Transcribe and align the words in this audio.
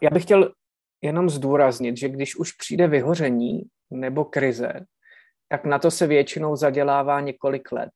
Já 0.00 0.10
bych 0.10 0.22
chtěl 0.22 0.52
jenom 1.02 1.30
zdůraznit, 1.30 1.96
že 1.96 2.08
když 2.08 2.36
už 2.36 2.52
přijde 2.52 2.88
vyhoření 2.88 3.62
nebo 3.90 4.24
krize, 4.24 4.72
tak 5.48 5.64
na 5.64 5.78
to 5.78 5.90
se 5.90 6.06
většinou 6.06 6.56
zadělává 6.56 7.20
několik 7.20 7.72
let. 7.72 7.92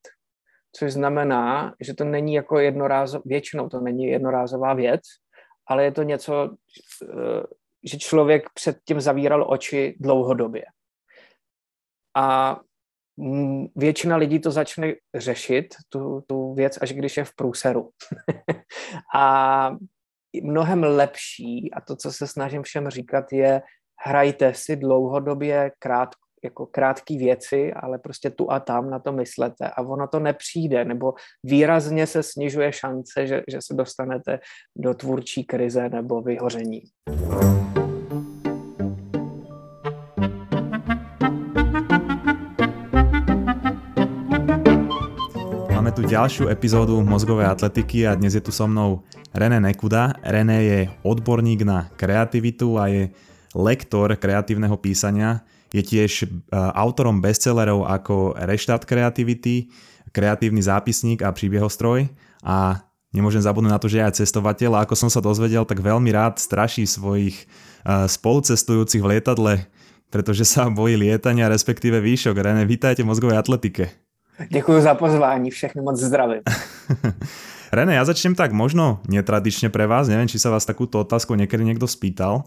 Což 0.75 0.93
znamená, 0.93 1.75
že 1.79 1.93
to 1.93 2.03
není 2.03 2.33
jako 2.33 2.59
jednorázová, 2.59 3.23
většinou 3.25 3.69
to 3.69 3.79
není 3.79 4.03
jednorázová 4.05 4.73
věc, 4.73 5.01
ale 5.67 5.83
je 5.83 5.91
to 5.91 6.03
něco, 6.03 6.55
eh, 7.03 7.43
že 7.83 7.97
člověk 7.97 8.43
předtím 8.53 9.01
zavíral 9.01 9.45
oči 9.49 9.95
dlouhodobě. 9.99 10.65
A 12.15 12.59
většina 13.75 14.15
lidí 14.15 14.39
to 14.39 14.51
začne 14.51 14.93
řešit, 15.15 15.75
tu, 15.89 16.23
tu 16.27 16.53
věc, 16.53 16.77
až 16.81 16.93
když 16.93 17.17
je 17.17 17.23
v 17.23 17.35
průseru. 17.35 17.89
a 19.15 19.75
mnohem 20.43 20.83
lepší, 20.83 21.73
a 21.73 21.81
to, 21.81 21.95
co 21.95 22.11
se 22.11 22.27
snažím 22.27 22.63
všem 22.63 22.89
říkat, 22.89 23.33
je 23.33 23.61
hrajte 24.05 24.53
si 24.53 24.75
dlouhodobě 24.75 25.71
krát, 25.79 26.09
jako 26.43 26.65
krátké 26.65 27.17
věci, 27.17 27.73
ale 27.73 27.99
prostě 27.99 28.29
tu 28.29 28.51
a 28.51 28.59
tam 28.59 28.89
na 28.89 28.99
to 28.99 29.11
myslete 29.11 29.69
a 29.69 29.81
ono 29.81 30.07
to 30.07 30.19
nepřijde, 30.19 30.85
nebo 30.85 31.13
výrazně 31.43 32.07
se 32.07 32.23
snižuje 32.23 32.73
šance, 32.73 33.27
že, 33.27 33.43
že 33.51 33.57
se 33.61 33.73
dostanete 33.73 34.39
do 34.77 34.93
tvůrčí 34.93 35.43
krize 35.43 35.89
nebo 35.89 36.21
vyhoření. 36.21 36.81
Ďalšiu 46.11 46.51
epizódu 46.51 46.99
mozgovej 47.07 47.47
atletiky 47.47 48.03
a 48.03 48.19
dnes 48.19 48.35
je 48.35 48.43
tu 48.43 48.51
so 48.51 48.67
mnou 48.67 49.07
René 49.31 49.63
Nekuda. 49.63 50.19
René 50.19 50.59
je 50.67 50.79
odborník 51.07 51.63
na 51.63 51.87
kreativitu 51.95 52.75
a 52.75 52.91
je 52.91 53.15
lektor 53.55 54.11
kreatívneho 54.19 54.75
písania. 54.75 55.39
Je 55.71 55.79
tiež 55.79 56.27
e, 56.27 56.51
autorom 56.51 57.23
bestsellerov 57.23 57.87
ako 57.87 58.35
Reštart 58.35 58.83
kreativity, 58.83 59.71
kreatívny 60.11 60.59
zápisník 60.59 61.23
a 61.23 61.31
príbiehostroj 61.31 62.11
a 62.43 62.83
nemôžem 63.15 63.39
zabudnúť 63.39 63.71
na 63.71 63.79
to, 63.79 63.87
že 63.87 64.03
je 64.03 64.07
aj 64.11 64.17
cestovateľ 64.19 64.71
a 64.75 64.83
ako 64.83 64.99
som 64.99 65.07
sa 65.07 65.23
dozvedel, 65.23 65.63
tak 65.63 65.79
veľmi 65.79 66.11
rád 66.11 66.43
straší 66.43 66.91
svojich 66.91 67.39
e, 67.39 67.45
spolucestujúcich 67.87 68.99
v 68.99 69.15
lietadle, 69.15 69.63
pretože 70.11 70.43
sa 70.43 70.67
bojí 70.67 70.99
lietania, 70.99 71.47
respektíve 71.47 72.03
výšok. 72.03 72.35
René, 72.35 72.67
vítajte 72.67 72.99
v 72.99 73.15
mozgovej 73.15 73.39
atletike. 73.39 74.10
Děkuji 74.49 74.81
za 74.81 74.95
pozvání, 74.95 75.51
všechny 75.51 75.81
moc 75.81 75.99
zdravím. 75.99 76.41
René, 77.71 77.95
ja 77.95 78.03
začnem 78.03 78.35
tak 78.35 78.51
možno 78.51 78.99
netradične 79.07 79.71
pre 79.71 79.87
vás, 79.87 80.11
neviem, 80.11 80.27
či 80.27 80.35
sa 80.35 80.51
vás 80.51 80.67
takúto 80.67 80.99
otázku 81.07 81.39
niekedy 81.39 81.63
niekto 81.63 81.87
spýtal, 81.87 82.43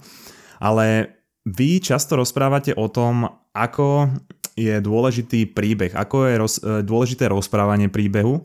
ale 0.61 1.17
vy 1.49 1.81
často 1.81 2.21
rozprávate 2.21 2.77
o 2.77 2.93
tom, 2.93 3.25
ako 3.57 4.13
je 4.53 4.85
dôležitý 4.85 5.49
príbeh, 5.49 5.97
ako 5.97 6.29
je 6.29 6.35
roz, 6.37 6.55
e, 6.61 6.85
dôležité 6.85 7.33
rozprávanie 7.33 7.89
príbehu 7.89 8.45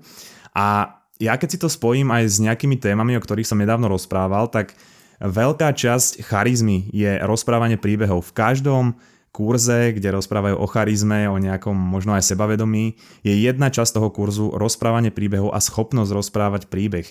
a 0.55 0.95
ja 1.19 1.35
keď 1.35 1.49
si 1.51 1.59
to 1.59 1.67
spojím 1.67 2.15
aj 2.15 2.23
s 2.31 2.37
nejakými 2.39 2.79
témami, 2.79 3.19
o 3.19 3.23
ktorých 3.23 3.51
som 3.51 3.59
nedávno 3.59 3.91
rozprával, 3.91 4.47
tak 4.47 4.71
veľká 5.19 5.75
časť 5.75 6.23
charizmy 6.23 6.87
je 6.95 7.19
rozprávanie 7.27 7.75
príbehov. 7.75 8.31
V 8.31 8.35
každom 8.39 8.95
kurze, 9.29 9.93
kde 9.93 10.15
rozprávajú 10.15 10.57
o 10.57 10.67
charizme, 10.67 11.29
o 11.29 11.37
nejakom 11.37 11.73
možno 11.73 12.17
aj 12.17 12.25
sebavedomí, 12.25 12.97
je 13.21 13.33
jedna 13.33 13.69
časť 13.69 14.01
toho 14.01 14.09
kurzu 14.09 14.51
rozprávanie 14.53 15.13
príbehov 15.13 15.53
a 15.53 15.59
schopnosť 15.61 16.11
rozprávať 16.11 16.61
príbeh. 16.67 17.05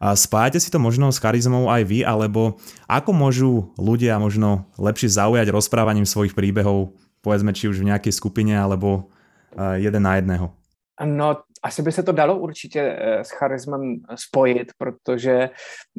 A 0.00 0.16
spájate 0.16 0.56
si 0.56 0.72
to 0.72 0.80
možno 0.80 1.12
s 1.12 1.20
charizmou 1.20 1.68
aj 1.68 1.84
vy, 1.84 2.00
alebo 2.00 2.56
ako 2.88 3.10
môžu 3.12 3.52
ľudia 3.76 4.16
možno 4.16 4.64
lepšie 4.80 5.12
zaujať 5.12 5.52
rozprávaním 5.52 6.08
svojich 6.08 6.32
príbehov, 6.32 6.96
povedzme 7.20 7.52
či 7.52 7.68
už 7.68 7.84
v 7.84 7.92
nejakej 7.92 8.16
skupine, 8.16 8.56
alebo 8.56 9.12
jeden 9.76 10.02
na 10.08 10.16
jedného? 10.16 10.56
No, 11.04 11.44
asi 11.62 11.82
by 11.82 11.92
se 11.92 12.02
to 12.02 12.12
dalo 12.12 12.38
určitě 12.38 12.80
eh, 12.80 13.24
s 13.24 13.30
charismem 13.30 13.96
spojit, 14.14 14.72
protože 14.78 15.50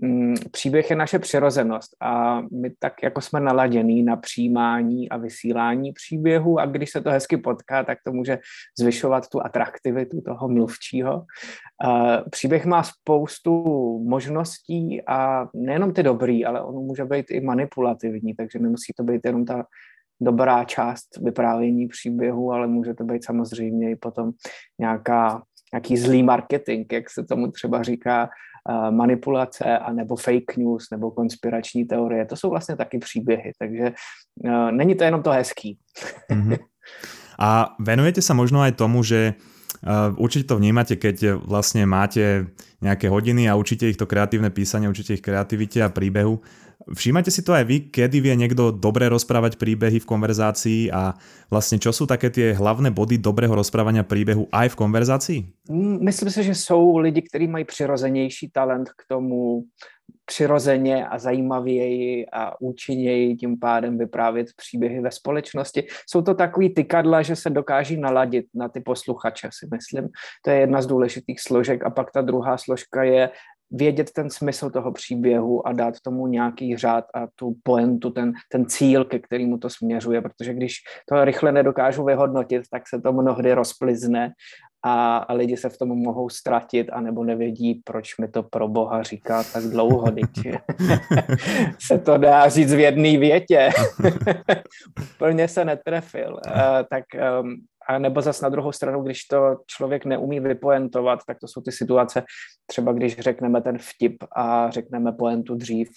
mm, 0.01 0.35
příběh 0.51 0.89
je 0.89 0.95
naše 0.95 1.19
přirozenost 1.19 1.95
a 2.01 2.41
my 2.41 2.72
tak 2.79 3.03
jako 3.03 3.22
jsme 3.22 3.39
naladění 3.39 4.03
na 4.03 4.16
přijímání 4.16 5.09
a 5.09 5.17
vysílání 5.17 5.94
příběhu 5.94 6.59
a 6.59 6.66
když 6.66 6.91
se 6.91 7.01
to 7.01 7.09
hezky 7.09 7.38
potká, 7.38 7.83
tak 7.83 7.97
to 8.05 8.11
může 8.11 8.39
zvyšovat 8.79 9.29
tu 9.29 9.45
atraktivitu 9.45 10.22
toho 10.22 10.49
mluvčího. 10.49 11.25
Příběh 12.29 12.66
má 12.66 12.83
spoustu 12.83 13.53
možností 14.07 15.01
a 15.07 15.47
nejenom 15.55 15.93
ty 15.93 16.03
dobrý, 16.03 16.45
ale 16.45 16.61
on 16.61 16.75
může 16.75 17.05
být 17.05 17.25
i 17.31 17.41
manipulativní, 17.41 18.33
takže 18.33 18.59
nemusí 18.59 18.93
to 18.97 19.03
být 19.03 19.22
jenom 19.25 19.45
ta 19.45 19.66
dobrá 20.22 20.63
část 20.63 21.17
vyprávění 21.17 21.88
příběhu, 21.88 22.51
ale 22.51 22.67
může 22.67 22.93
to 22.93 23.03
být 23.03 23.25
samozřejmě 23.25 23.91
i 23.91 23.95
potom 23.95 24.31
nějaká, 24.79 25.43
nějaký 25.73 25.97
zlý 25.97 26.23
marketing, 26.23 26.93
jak 26.93 27.09
se 27.09 27.23
tomu 27.23 27.51
třeba 27.51 27.83
říká, 27.83 28.29
uh, 28.69 28.91
manipulace 28.91 29.77
a 29.77 29.93
nebo 29.93 30.15
fake 30.15 30.57
news 30.57 30.87
nebo 30.91 31.11
konspirační 31.11 31.85
teorie. 31.85 32.25
To 32.25 32.35
jsou 32.35 32.49
vlastně 32.49 32.75
taky 32.75 32.97
příběhy, 32.97 33.51
takže 33.59 33.93
uh, 34.45 34.71
není 34.71 34.95
to 34.95 35.03
jenom 35.03 35.23
to 35.23 35.31
hezký. 35.31 35.77
Mm-hmm. 36.31 36.57
A 37.41 37.73
venujete 37.81 38.21
sa 38.21 38.37
možno 38.37 38.61
aj 38.61 38.77
tomu, 38.77 39.01
že 39.01 39.33
určite 40.17 40.47
to 40.47 40.57
vnímate, 40.61 40.97
keď 40.97 41.41
vlastne 41.41 41.85
máte 41.89 42.49
nejaké 42.81 43.09
hodiny 43.09 43.49
a 43.49 43.57
učíte 43.57 43.89
ich 43.89 43.97
to 43.97 44.09
kreatívne 44.09 44.53
písanie, 44.53 44.89
učíte 44.89 45.17
ich 45.17 45.25
kreativite 45.25 45.81
a 45.81 45.89
príbehu. 45.89 46.41
Všímate 46.81 47.29
si 47.29 47.45
to 47.45 47.53
aj 47.53 47.61
vy, 47.69 47.93
kedy 47.93 48.17
vie 48.25 48.33
niekto 48.33 48.73
dobre 48.73 49.05
rozprávať 49.05 49.61
príbehy 49.61 50.01
v 50.01 50.09
konverzácii 50.09 50.89
a 50.89 51.13
vlastne 51.45 51.77
čo 51.77 51.93
sú 51.93 52.09
také 52.09 52.33
tie 52.33 52.57
hlavné 52.57 52.89
body 52.89 53.21
dobrého 53.21 53.53
rozprávania 53.53 54.01
príbehu 54.01 54.49
aj 54.49 54.73
v 54.73 54.79
konverzácii? 54.81 55.39
Myslím 56.01 56.29
si, 56.33 56.41
že 56.43 56.55
jsou 56.57 56.97
lidi, 56.97 57.21
kteří 57.21 57.47
mají 57.47 57.65
přirozenější 57.65 58.49
talent 58.49 58.89
k 58.89 59.01
tomu 59.07 59.69
přirozeně 60.25 61.07
a 61.07 61.19
zajímavěji 61.19 62.25
a 62.33 62.61
účinněji 62.61 63.35
tím 63.35 63.59
pádem 63.59 63.97
vyprávět 63.97 64.47
příběhy 64.55 65.01
ve 65.01 65.11
společnosti. 65.11 65.88
Jsou 66.09 66.22
to 66.22 66.33
takový 66.33 66.69
tykadla, 66.69 67.22
že 67.22 67.35
se 67.35 67.49
dokáží 67.49 67.97
naladit 67.97 68.45
na 68.55 68.69
ty 68.69 68.79
posluchače, 68.79 69.49
si 69.51 69.67
myslím. 69.73 70.09
To 70.45 70.49
je 70.49 70.59
jedna 70.59 70.81
z 70.81 70.88
důležitých 70.88 71.41
složek. 71.41 71.83
A 71.83 71.89
pak 71.89 72.11
ta 72.11 72.22
druhá 72.22 72.57
složka 72.57 73.03
je 73.03 73.29
vědět 73.72 74.11
ten 74.11 74.29
smysl 74.29 74.69
toho 74.69 74.91
příběhu 74.91 75.67
a 75.67 75.73
dát 75.73 75.99
tomu 75.99 76.28
nějaký 76.28 76.78
řád 76.78 77.05
a 77.13 77.28
tu 77.35 77.55
poentu, 77.63 78.09
ten, 78.09 78.33
ten 78.51 78.66
cíl, 78.66 79.05
ke 79.05 79.19
kterému 79.19 79.57
to 79.57 79.69
směřuje, 79.69 80.22
protože 80.22 80.53
když 80.53 80.73
to 81.09 81.25
rychle 81.25 81.51
nedokážu 81.51 82.03
vyhodnotit, 82.03 82.63
tak 82.72 82.88
se 82.88 83.01
to 83.01 83.13
mnohdy 83.13 83.53
rozplizne 83.53 84.33
a, 84.83 85.17
a 85.17 85.33
lidi 85.33 85.57
se 85.57 85.69
v 85.69 85.77
tom 85.77 85.89
mohou 85.89 86.29
ztratit 86.29 86.89
a 86.93 87.01
nebo 87.01 87.23
nevědí, 87.23 87.81
proč 87.83 88.17
mi 88.17 88.27
to 88.27 88.43
pro 88.43 88.67
boha 88.67 89.03
říká 89.03 89.43
tak 89.43 89.63
dlouho, 89.63 90.11
teď 90.11 90.55
se 91.79 91.99
to 91.99 92.17
dá 92.17 92.49
říct 92.49 92.73
v 92.73 92.79
jedné 92.79 93.17
větě. 93.17 93.69
Úplně 95.15 95.47
se 95.47 95.65
netrefil. 95.65 96.33
Uh, 96.33 96.61
tak 96.89 97.03
um, 97.41 97.55
a 97.87 97.97
nebo 97.97 98.21
zas 98.21 98.41
na 98.41 98.49
druhou 98.49 98.71
stranu, 98.71 99.01
když 99.01 99.23
to 99.23 99.55
člověk 99.67 100.05
neumí 100.05 100.39
vypoentovat, 100.39 101.19
tak 101.27 101.39
to 101.39 101.47
jsou 101.47 101.61
ty 101.61 101.71
situace, 101.71 102.23
třeba 102.65 102.93
když 102.93 103.19
řekneme 103.19 103.61
ten 103.61 103.77
vtip 103.77 104.23
a 104.35 104.69
řekneme 104.69 105.11
poentu 105.11 105.55
dřív, 105.55 105.89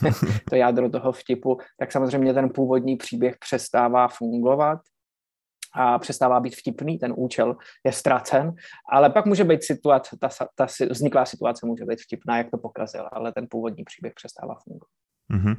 to 0.50 0.56
jádro 0.56 0.90
toho 0.90 1.12
vtipu, 1.12 1.58
tak 1.78 1.92
samozřejmě 1.92 2.34
ten 2.34 2.50
původní 2.50 2.96
příběh 2.96 3.36
přestává 3.38 4.08
fungovat 4.08 4.78
a 5.72 5.98
přestává 5.98 6.40
být 6.40 6.56
vtipný, 6.56 6.98
ten 6.98 7.14
účel 7.16 7.56
je 7.84 7.92
ztracen, 7.92 8.52
ale 8.92 9.10
pak 9.10 9.26
může 9.26 9.44
být 9.44 9.64
situace, 9.64 10.16
ta, 10.20 10.28
ta 10.54 10.66
vzniklá 10.90 11.24
situace 11.24 11.66
může 11.66 11.84
být 11.84 12.00
vtipná, 12.00 12.38
jak 12.38 12.50
to 12.50 12.58
pokazil, 12.58 13.08
ale 13.12 13.32
ten 13.32 13.46
původní 13.50 13.84
příběh 13.84 14.12
přestává 14.14 14.54
fungovat. 14.64 14.90
Uh-huh. 15.30 15.56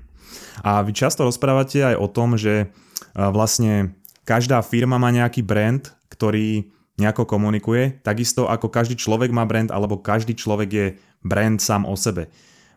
A 0.63 0.83
vy 0.83 0.91
často 0.91 1.23
rozprávate 1.23 1.79
aj 1.79 1.95
o 1.95 2.07
tom, 2.11 2.35
že 2.35 2.67
vlastne 3.15 3.95
každá 4.27 4.59
firma 4.59 4.99
má 4.99 5.15
nejaký 5.15 5.47
brand, 5.47 5.95
ktorý 6.11 6.67
nejako 6.99 7.23
komunikuje, 7.23 8.03
takisto 8.03 8.51
ako 8.51 8.67
každý 8.67 8.99
človek 8.99 9.31
má 9.31 9.47
brand, 9.47 9.71
alebo 9.71 9.95
každý 9.95 10.35
človek 10.35 10.69
je 10.69 10.87
brand 11.23 11.55
sám 11.55 11.87
o 11.87 11.95
sebe. 11.95 12.27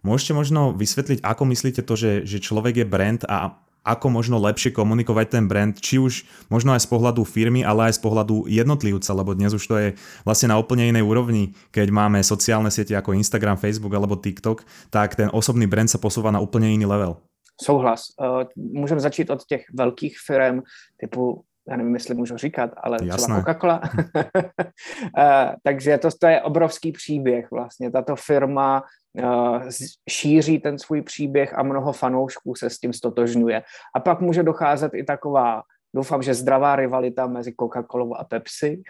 Môžete 0.06 0.38
možno 0.38 0.70
vysvetliť, 0.70 1.19
ako 1.26 1.42
myslíte 1.50 1.82
to, 1.82 1.98
že, 1.98 2.12
že 2.22 2.38
človek 2.38 2.78
je 2.78 2.86
brand 2.86 3.20
a 3.26 3.58
ako 3.84 4.08
možno 4.08 4.40
lepšie 4.40 4.72
komunikovať 4.72 5.26
ten 5.38 5.44
brand, 5.44 5.76
či 5.76 6.00
už 6.00 6.25
možno 6.48 6.72
aj 6.72 6.82
z 6.82 6.88
pohľadu 6.88 7.22
firmy, 7.28 7.60
ale 7.60 7.92
aj 7.92 8.00
z 8.00 8.02
pohľadu 8.02 8.48
jednotlivca, 8.48 9.12
lebo 9.12 9.36
dnes 9.36 9.52
už 9.52 9.64
to 9.69 9.76
je 9.76 9.88
vlastne 10.25 10.48
na 10.48 10.56
úplne 10.56 10.88
inej 10.88 11.04
úrovni, 11.04 11.52
keď 11.69 11.92
máme 11.92 12.19
sociálne 12.25 12.72
siete 12.72 12.96
ako 12.96 13.12
Instagram, 13.12 13.60
Facebook 13.60 13.92
alebo 13.92 14.16
TikTok, 14.16 14.64
tak 14.88 15.14
ten 15.14 15.28
osobný 15.31 15.69
brand 15.69 15.92
sa 15.92 16.00
posúva 16.00 16.32
na 16.32 16.40
úplne 16.40 16.72
iný 16.72 16.88
level. 16.88 17.20
Souhlas. 17.60 18.10
Uh, 18.19 18.42
můžeme 18.56 19.00
začít 19.00 19.31
od 19.31 19.44
těch 19.44 19.64
velkých 19.70 20.19
firm 20.19 20.62
typu 20.96 21.44
já 21.69 21.76
nevím, 21.76 21.94
jestli 21.94 22.14
můžu 22.14 22.36
říkat, 22.36 22.70
ale 22.76 22.98
Jasné. 23.02 23.42
třeba 23.42 23.42
Coca-Cola. 23.42 23.81
uh, 24.14 25.54
takže 25.62 25.98
to, 25.98 26.08
to 26.20 26.26
je 26.26 26.42
obrovský 26.42 26.92
příběh 26.92 27.50
vlastně. 27.50 27.90
Tato 27.90 28.16
firma 28.16 28.82
šíří 30.11 30.58
ten 30.58 30.78
svůj 30.78 31.02
příběh 31.02 31.58
a 31.58 31.62
mnoho 31.62 31.93
fanoušků 31.93 32.55
se 32.55 32.70
s 32.70 32.78
tím 32.78 32.93
stotožňuje. 32.93 33.62
A 33.94 34.00
pak 34.00 34.20
může 34.20 34.43
docházet 34.43 34.94
i 34.94 35.05
taková 35.05 35.62
doufám, 35.94 36.23
že 36.23 36.35
zdravá 36.35 36.76
rivalita 36.76 37.26
mezi 37.26 37.52
Coca-Colou 37.52 38.14
a 38.19 38.25
Pepsi, 38.25 38.82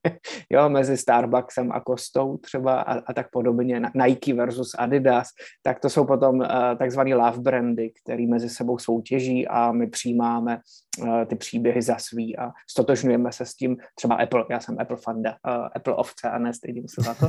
jo, 0.50 0.68
mezi 0.68 0.96
Starbucksem 0.96 1.72
a 1.72 1.80
Kostou 1.80 2.36
třeba 2.36 2.80
a, 2.80 2.98
a 2.98 3.12
tak 3.12 3.30
podobně, 3.30 3.82
Nike 3.94 4.34
versus 4.34 4.74
Adidas, 4.78 5.28
tak 5.62 5.80
to 5.80 5.90
jsou 5.90 6.04
potom 6.04 6.38
uh, 6.38 6.46
takzvaný 6.78 7.14
love 7.14 7.38
brandy, 7.38 7.92
který 8.02 8.26
mezi 8.26 8.48
sebou 8.48 8.78
soutěží 8.78 9.48
a 9.48 9.72
my 9.72 9.86
přijímáme 9.86 10.58
uh, 10.98 11.24
ty 11.24 11.36
příběhy 11.36 11.82
za 11.82 11.96
svý 11.98 12.38
a 12.38 12.50
stotožňujeme 12.70 13.32
se 13.32 13.46
s 13.46 13.54
tím, 13.54 13.76
třeba 13.94 14.14
Apple, 14.14 14.44
já 14.50 14.60
jsem 14.60 14.76
Apple 14.80 14.96
fanda, 14.96 15.30
uh, 15.30 15.68
Apple 15.76 15.94
ovce 15.94 16.30
a 16.30 16.38
nestydím 16.38 16.84
se 16.88 17.02
za 17.02 17.14
to. 17.14 17.26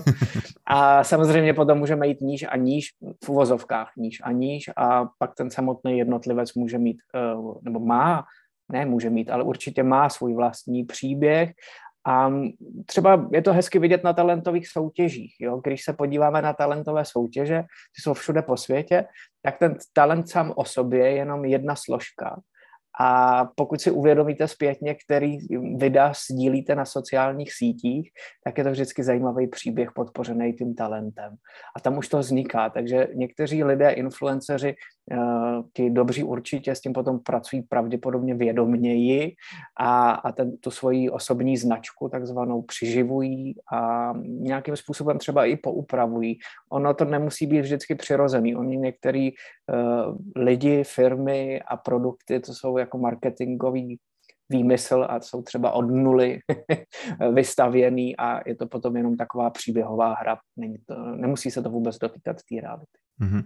A 0.66 1.04
samozřejmě 1.04 1.54
potom 1.54 1.78
můžeme 1.78 2.08
jít 2.08 2.22
níž 2.22 2.46
a 2.50 2.58
níž, 2.58 2.90
v 3.24 3.30
uvozovkách 3.30 3.92
níž 3.98 4.22
a 4.24 4.32
níž 4.32 4.70
a 4.78 5.06
pak 5.18 5.36
ten 5.36 5.52
samotný 5.52 5.98
jednotlivec 5.98 6.54
může 6.54 6.78
mít, 6.78 6.98
uh, 7.36 7.58
nebo 7.62 7.80
má 7.80 8.24
ne 8.72 8.86
může 8.86 9.10
mít, 9.10 9.30
ale 9.30 9.44
určitě 9.44 9.84
má 9.84 10.10
svůj 10.10 10.34
vlastní 10.34 10.86
příběh 10.86 11.52
a 12.08 12.32
třeba 12.86 13.30
je 13.32 13.42
to 13.42 13.54
hezky 13.54 13.80
vidět 13.80 14.04
na 14.04 14.14
talentových 14.14 14.68
soutěžích. 14.68 15.36
Jo? 15.40 15.62
Když 15.64 15.84
se 15.84 15.94
podíváme 15.94 16.42
na 16.42 16.54
talentové 16.54 17.06
soutěže, 17.06 17.62
ty 17.96 18.02
jsou 18.02 18.14
všude 18.14 18.42
po 18.42 18.58
světě, 18.58 19.06
tak 19.42 19.58
ten 19.58 19.78
talent 19.94 20.30
sám 20.30 20.54
o 20.56 20.66
sobě 20.66 21.00
je 21.00 21.12
jenom 21.12 21.46
jedna 21.46 21.76
složka. 21.76 22.42
A 23.00 23.46
pokud 23.56 23.82
si 23.82 23.92
uvědomíte 23.92 24.48
zpětně, 24.48 24.96
který 24.96 25.38
videa 25.78 26.14
sdílíte 26.32 26.76
na 26.76 26.86
sociálních 26.86 27.54
sítích, 27.54 28.12
tak 28.44 28.58
je 28.58 28.64
to 28.64 28.72
vždycky 28.72 29.04
zajímavý 29.04 29.48
příběh 29.48 29.90
podpořený 29.96 30.54
tím 30.54 30.76
talentem. 30.76 31.36
A 31.76 31.80
tam 31.80 31.98
už 31.98 32.08
to 32.08 32.20
vzniká. 32.20 32.70
Takže 32.70 33.08
někteří 33.14 33.64
lidé, 33.64 33.92
influenceři, 33.92 34.76
ti 35.74 35.90
dobří 35.90 36.24
určitě 36.24 36.76
s 36.76 36.82
tím 36.82 36.94
potom 36.94 37.20
pracují 37.20 37.62
pravděpodobně 37.62 38.36
vědomněji 38.36 39.36
a, 39.80 40.12
a 40.12 40.32
ten, 40.32 40.58
tu 40.58 40.72
svoji 40.72 41.10
osobní 41.10 41.58
značku 41.58 42.10
takzvanou 42.10 42.62
přiživují 42.62 43.56
a 43.74 44.14
nějakým 44.24 44.76
způsobem 44.76 45.18
třeba 45.18 45.46
i 45.46 45.56
poupravují. 45.56 46.38
Ono 46.72 46.94
to 46.94 47.06
nemusí 47.06 47.48
být 47.48 47.62
vždycky 47.62 47.96
přirozený. 47.96 48.56
Oni 48.56 48.78
některý 48.78 49.32
uh, 49.32 50.18
lidi, 50.36 50.84
firmy 50.84 51.62
a 51.62 51.78
produkty, 51.78 52.40
to 52.40 52.54
jsou 52.54 52.78
jako 52.78 52.98
marketingový 52.98 54.00
výmysl 54.52 55.08
a 55.10 55.20
jsou 55.20 55.42
třeba 55.42 55.72
od 55.72 55.88
nuly 55.88 56.40
vystavěný 57.34 58.18
a 58.18 58.50
je 58.50 58.56
to 58.56 58.68
potom 58.68 58.98
jenom 58.98 59.18
taková 59.18 59.50
příběhová 59.50 60.14
hra. 60.14 60.38
Není 60.58 60.78
to, 60.86 60.96
nemusí 61.16 61.52
se 61.52 61.62
to 61.62 61.70
vůbec 61.70 61.98
dotýkat 61.98 62.38
té 62.50 62.62
reality. 62.62 62.98
Uh-huh. 63.22 63.46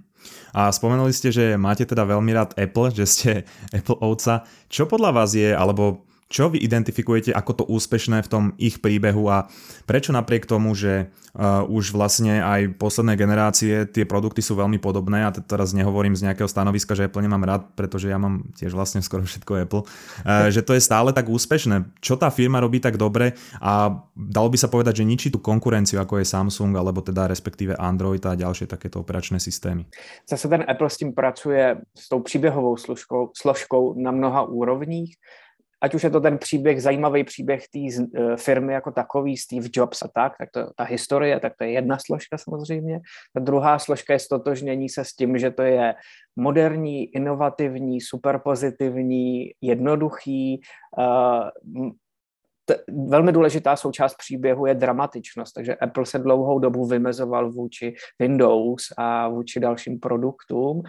A 0.55 0.71
spomenuli 0.71 1.11
ste, 1.11 1.35
že 1.35 1.59
máte 1.59 1.83
teda 1.83 2.07
veľmi 2.07 2.31
rád 2.31 2.55
Apple, 2.55 2.95
že 2.95 3.05
ste 3.05 3.31
Apple 3.77 3.99
ovca. 3.99 4.47
Čo 4.71 4.87
podľa 4.87 5.11
vás 5.11 5.35
je, 5.35 5.51
alebo 5.51 6.07
čo 6.35 6.51
vy 6.51 6.59
identifikujete 6.59 7.31
ako 7.31 7.51
to 7.55 7.63
úspešné 7.71 8.19
v 8.19 8.27
tom 8.27 8.43
ich 8.59 8.83
príbehu 8.83 9.31
a 9.31 9.47
prečo 9.87 10.11
napriek 10.11 10.43
tomu, 10.43 10.75
že 10.75 11.07
uh, 11.31 11.63
už 11.63 11.95
vlastne 11.95 12.43
aj 12.43 12.75
posledné 12.75 13.15
generácie 13.15 13.87
tie 13.87 14.03
produkty 14.03 14.43
sú 14.43 14.59
veľmi 14.59 14.75
podobné 14.75 15.23
a 15.23 15.31
teraz 15.31 15.71
nehovorím 15.71 16.11
z 16.11 16.27
nejakého 16.27 16.51
stanoviska, 16.51 16.91
že 16.91 17.07
Apple 17.07 17.23
nemám 17.23 17.47
rád, 17.47 17.61
pretože 17.79 18.11
ja 18.11 18.19
mám 18.19 18.51
tiež 18.59 18.75
vlastne 18.75 18.99
skoro 18.99 19.23
všetko 19.23 19.63
Apple, 19.63 19.87
uh, 19.87 20.51
že 20.55 20.59
to 20.59 20.75
je 20.75 20.83
stále 20.83 21.15
tak 21.15 21.31
úspešné. 21.31 22.03
Čo 22.03 22.19
tá 22.19 22.27
firma 22.27 22.59
robí 22.59 22.83
tak 22.83 22.99
dobre 22.99 23.39
a 23.63 23.95
dalo 24.11 24.51
by 24.51 24.59
sa 24.59 24.67
povedať, 24.67 24.99
že 24.99 25.07
ničí 25.07 25.31
tú 25.31 25.39
konkurenciu 25.39 26.03
ako 26.03 26.19
je 26.19 26.27
Samsung 26.27 26.75
alebo 26.75 26.99
teda 26.99 27.31
respektíve 27.31 27.79
Android 27.79 28.19
a 28.27 28.35
ďalšie 28.35 28.67
takéto 28.67 28.99
operačné 28.99 29.39
systémy. 29.39 29.87
Zase 30.27 30.51
ten 30.51 30.67
Apple 30.67 30.91
s 30.91 30.99
tím 30.99 31.15
pracuje 31.15 31.79
s 31.95 32.11
tou 32.11 32.19
příběhovou 32.19 32.75
složkou, 32.75 33.31
složkou 33.31 33.95
na 33.95 34.11
mnoha 34.11 34.43
úrovních 34.43 35.15
ať 35.85 35.95
už 35.95 36.03
je 36.03 36.09
to 36.09 36.21
ten 36.21 36.37
příběh, 36.37 36.81
zajímavý 36.81 37.23
příběh 37.23 37.63
té 37.67 37.79
eh, 37.79 38.37
firmy 38.37 38.73
jako 38.73 38.91
takový, 38.91 39.37
Steve 39.37 39.67
Jobs 39.73 40.01
a 40.01 40.07
tak, 40.07 40.33
tak 40.37 40.49
to, 40.51 40.73
ta 40.75 40.83
historie, 40.83 41.39
tak 41.39 41.53
to 41.57 41.63
je 41.63 41.71
jedna 41.71 41.97
složka 42.05 42.37
samozřejmě. 42.37 42.99
Ta 43.33 43.39
druhá 43.39 43.79
složka 43.79 44.13
je 44.13 44.19
stotožnění 44.19 44.89
se 44.89 45.05
s 45.05 45.13
tím, 45.13 45.37
že 45.37 45.51
to 45.51 45.61
je 45.61 45.93
moderní, 46.35 47.05
inovativní, 47.15 48.01
superpozitivní, 48.01 49.51
jednoduchý, 49.61 50.61
uh, 50.97 51.89
t- 52.65 52.83
velmi 53.07 53.31
důležitá 53.31 53.75
součást 53.75 54.15
příběhu 54.15 54.65
je 54.65 54.75
dramatičnost, 54.75 55.53
takže 55.53 55.75
Apple 55.75 56.05
se 56.05 56.19
dlouhou 56.19 56.59
dobu 56.59 56.85
vymezoval 56.85 57.51
vůči 57.51 57.93
Windows 58.19 58.83
a 58.97 59.27
vůči 59.29 59.59
dalším 59.59 59.99
produktům 59.99 60.81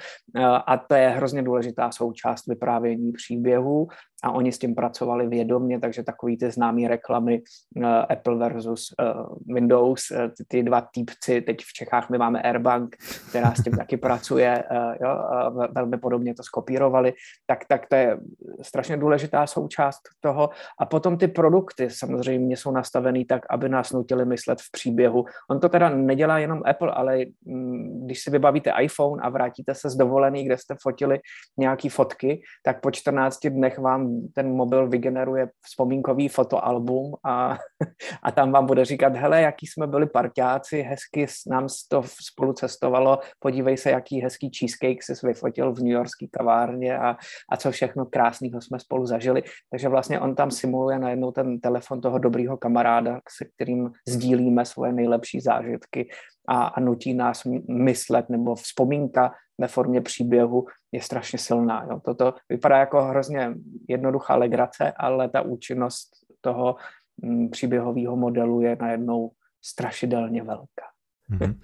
a 0.66 0.76
to 0.76 0.94
je 0.94 1.08
hrozně 1.08 1.42
důležitá 1.42 1.90
součást 1.90 2.46
vyprávění 2.46 3.12
příběhu 3.12 3.88
a 4.24 4.30
oni 4.30 4.52
s 4.52 4.58
tím 4.58 4.74
pracovali 4.74 5.26
vědomně, 5.26 5.80
takže 5.80 6.02
takový 6.02 6.36
ty 6.36 6.50
známé 6.50 6.88
reklamy 6.88 7.42
uh, 7.76 7.86
Apple 7.86 8.36
versus 8.36 8.94
uh, 9.00 9.54
Windows, 9.54 10.10
uh, 10.10 10.18
ty, 10.18 10.44
ty 10.48 10.62
dva 10.62 10.80
týpci, 10.94 11.40
teď 11.40 11.56
v 11.60 11.72
Čechách 11.72 12.10
my 12.10 12.18
máme 12.18 12.42
Airbank, 12.42 12.96
která 13.28 13.54
s 13.54 13.62
tím 13.62 13.72
taky 13.76 13.96
pracuje, 13.96 14.64
uh, 14.70 14.94
jo, 15.00 15.18
uh, 15.50 15.64
velmi 15.74 15.98
podobně 15.98 16.34
to 16.34 16.42
skopírovali, 16.42 17.12
tak, 17.46 17.64
tak 17.68 17.86
to 17.88 17.96
je 17.96 18.18
strašně 18.62 18.96
důležitá 18.96 19.46
součást 19.46 20.00
toho. 20.20 20.50
A 20.80 20.86
potom 20.86 21.18
ty 21.18 21.28
produkty 21.28 21.90
samozřejmě 21.90 22.56
jsou 22.56 22.70
nastavený 22.70 23.24
tak, 23.24 23.42
aby 23.50 23.68
nás 23.68 23.92
nutili 23.92 24.24
myslet 24.24 24.60
v 24.60 24.70
příběhu. 24.72 25.24
On 25.50 25.60
to 25.60 25.68
teda 25.68 25.88
nedělá 25.88 26.38
jenom 26.38 26.62
Apple, 26.66 26.92
ale 26.92 27.18
mm, 27.44 28.04
když 28.04 28.22
si 28.22 28.30
vybavíte 28.30 28.72
iPhone 28.80 29.22
a 29.22 29.28
vrátíte 29.28 29.74
se 29.74 29.90
z 29.90 29.96
dovolený, 29.96 30.44
kde 30.44 30.58
jste 30.58 30.74
fotili 30.82 31.20
nějaký 31.58 31.88
fotky, 31.88 32.42
tak 32.62 32.80
po 32.80 32.90
14 32.90 33.46
dnech 33.46 33.78
vám 33.78 34.05
ten 34.34 34.52
mobil 34.56 34.88
vygeneruje 34.88 35.48
vzpomínkový 35.62 36.28
fotoalbum 36.28 37.14
a, 37.24 37.58
a 38.22 38.32
tam 38.32 38.52
vám 38.52 38.66
bude 38.66 38.84
říkat, 38.84 39.16
hele, 39.16 39.40
jaký 39.40 39.66
jsme 39.66 39.86
byli 39.86 40.06
parťáci, 40.06 40.82
hezky 40.82 41.26
nám 41.46 41.66
to 41.88 42.02
spolu 42.02 42.52
cestovalo, 42.52 43.18
podívej 43.38 43.76
se, 43.76 43.90
jaký 43.90 44.20
hezký 44.20 44.50
cheesecake 44.58 45.02
jsi 45.02 45.26
vyfotil 45.26 45.72
v 45.72 45.78
New 45.78 45.92
Yorkské 45.92 46.26
kavárně 46.30 46.98
a, 46.98 47.16
a 47.50 47.56
co 47.56 47.70
všechno 47.70 48.06
krásného 48.06 48.60
jsme 48.60 48.80
spolu 48.80 49.06
zažili. 49.06 49.42
Takže 49.70 49.88
vlastně 49.88 50.20
on 50.20 50.34
tam 50.34 50.50
simuluje 50.50 50.98
najednou 50.98 51.32
ten 51.32 51.60
telefon 51.60 52.00
toho 52.00 52.18
dobrýho 52.18 52.56
kamaráda, 52.56 53.20
se 53.38 53.44
kterým 53.44 53.90
sdílíme 54.08 54.64
svoje 54.64 54.92
nejlepší 54.92 55.40
zážitky 55.40 56.08
a, 56.48 56.66
a 56.66 56.80
nutí 56.80 57.14
nás 57.14 57.44
myslet, 57.68 58.28
nebo 58.28 58.54
vzpomínka 58.54 59.34
ve 59.58 59.68
formě 59.68 60.00
příběhu 60.00 60.66
je 60.92 61.02
strašně 61.02 61.38
silná. 61.38 61.86
Jo. 61.90 62.00
Toto 62.04 62.34
vypadá 62.48 62.78
jako 62.78 63.04
hrozně 63.04 63.54
jednoduchá 63.88 64.36
legrace, 64.36 64.92
ale 64.92 65.28
ta 65.28 65.40
účinnost 65.40 66.08
toho 66.40 66.76
m, 67.22 67.30
mm, 67.30 67.48
příběhového 67.48 68.16
modelu 68.16 68.60
je 68.60 68.76
najednou 68.80 69.30
strašidelně 69.64 70.42
velká. 70.42 70.86
Mm-hmm. 71.30 71.54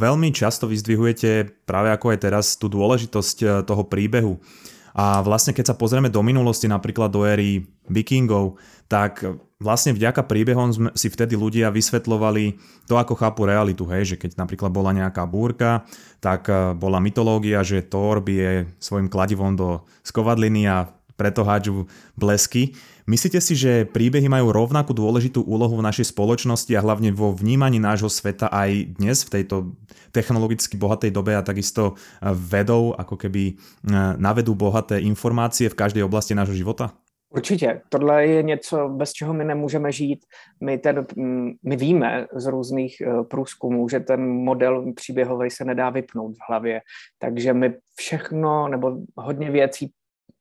Veľmi 0.00 0.32
často 0.32 0.64
vyzdvihujete 0.64 1.44
práve 1.68 1.92
ako 1.92 2.16
aj 2.16 2.18
teraz 2.24 2.56
tú 2.56 2.72
dôležitosť 2.72 3.36
e, 3.44 3.46
toho 3.68 3.84
príbehu. 3.84 4.40
A 4.96 5.20
vlastne 5.20 5.52
keď 5.52 5.72
sa 5.72 5.76
pozrieme 5.76 6.08
do 6.08 6.24
minulosti, 6.24 6.64
napríklad 6.64 7.12
do 7.12 7.28
éry 7.28 7.68
vikingov, 7.84 8.56
tak 8.88 9.28
vlastne 9.58 9.90
vďaka 9.90 10.22
príbehom 10.22 10.70
sme 10.70 10.88
si 10.94 11.10
vtedy 11.10 11.34
ľudia 11.34 11.74
vysvetľovali 11.74 12.58
to, 12.86 12.94
ako 12.94 13.18
chápu 13.18 13.42
realitu, 13.42 13.82
hej, 13.90 14.14
že 14.14 14.16
keď 14.16 14.38
napríklad 14.38 14.70
bola 14.70 14.94
nejaká 14.94 15.26
búrka, 15.26 15.82
tak 16.22 16.46
e, 16.46 16.78
bola 16.78 17.02
mytológia, 17.02 17.66
že 17.66 17.82
Thor 17.82 18.22
bije 18.22 18.70
svojim 18.78 19.10
kladivom 19.10 19.58
do 19.58 19.82
skovadliny 20.06 20.70
a 20.70 20.94
preto 21.18 21.42
hádžu 21.42 21.90
blesky. 22.14 22.78
Myslíte 23.10 23.42
si, 23.42 23.58
že 23.58 23.82
príbehy 23.90 24.30
majú 24.30 24.54
rovnakú 24.54 24.94
dôležitú 24.94 25.42
úlohu 25.42 25.74
v 25.74 25.86
našej 25.90 26.14
spoločnosti 26.14 26.70
a 26.78 26.84
hlavne 26.84 27.10
vo 27.10 27.34
vnímaní 27.34 27.82
nášho 27.82 28.06
sveta 28.06 28.46
aj 28.54 28.94
dnes 28.94 29.26
v 29.26 29.42
tejto 29.42 29.74
technologicky 30.14 30.78
bohatej 30.78 31.10
dobe 31.10 31.34
a 31.34 31.42
takisto 31.42 31.98
e, 32.22 32.30
vedou, 32.30 32.94
ako 32.94 33.18
keby 33.18 33.42
e, 33.50 33.54
navedú 34.22 34.54
bohaté 34.54 35.02
informácie 35.02 35.66
v 35.66 35.74
každej 35.74 36.06
oblasti 36.06 36.38
nášho 36.38 36.54
života? 36.54 36.94
Určitě. 37.30 37.80
Tohle 37.88 38.26
je 38.26 38.42
něco, 38.42 38.88
bez 38.88 39.12
čeho 39.12 39.34
my 39.34 39.44
nemůžeme 39.44 39.92
žít. 39.92 40.24
My, 40.60 40.78
ten, 40.78 41.06
mm, 41.16 41.50
my 41.62 41.76
víme 41.76 42.26
z 42.32 42.46
různých 42.46 43.00
eh, 43.00 43.24
průzkumů, 43.24 43.88
že 43.88 44.00
ten 44.00 44.28
model 44.28 44.92
příběhový 44.92 45.50
se 45.50 45.64
nedá 45.64 45.90
vypnout 45.90 46.34
v 46.34 46.48
hlavě. 46.48 46.80
Takže 47.18 47.52
my 47.52 47.74
všechno 47.96 48.68
nebo 48.68 48.96
hodně 49.16 49.50
věcí 49.50 49.92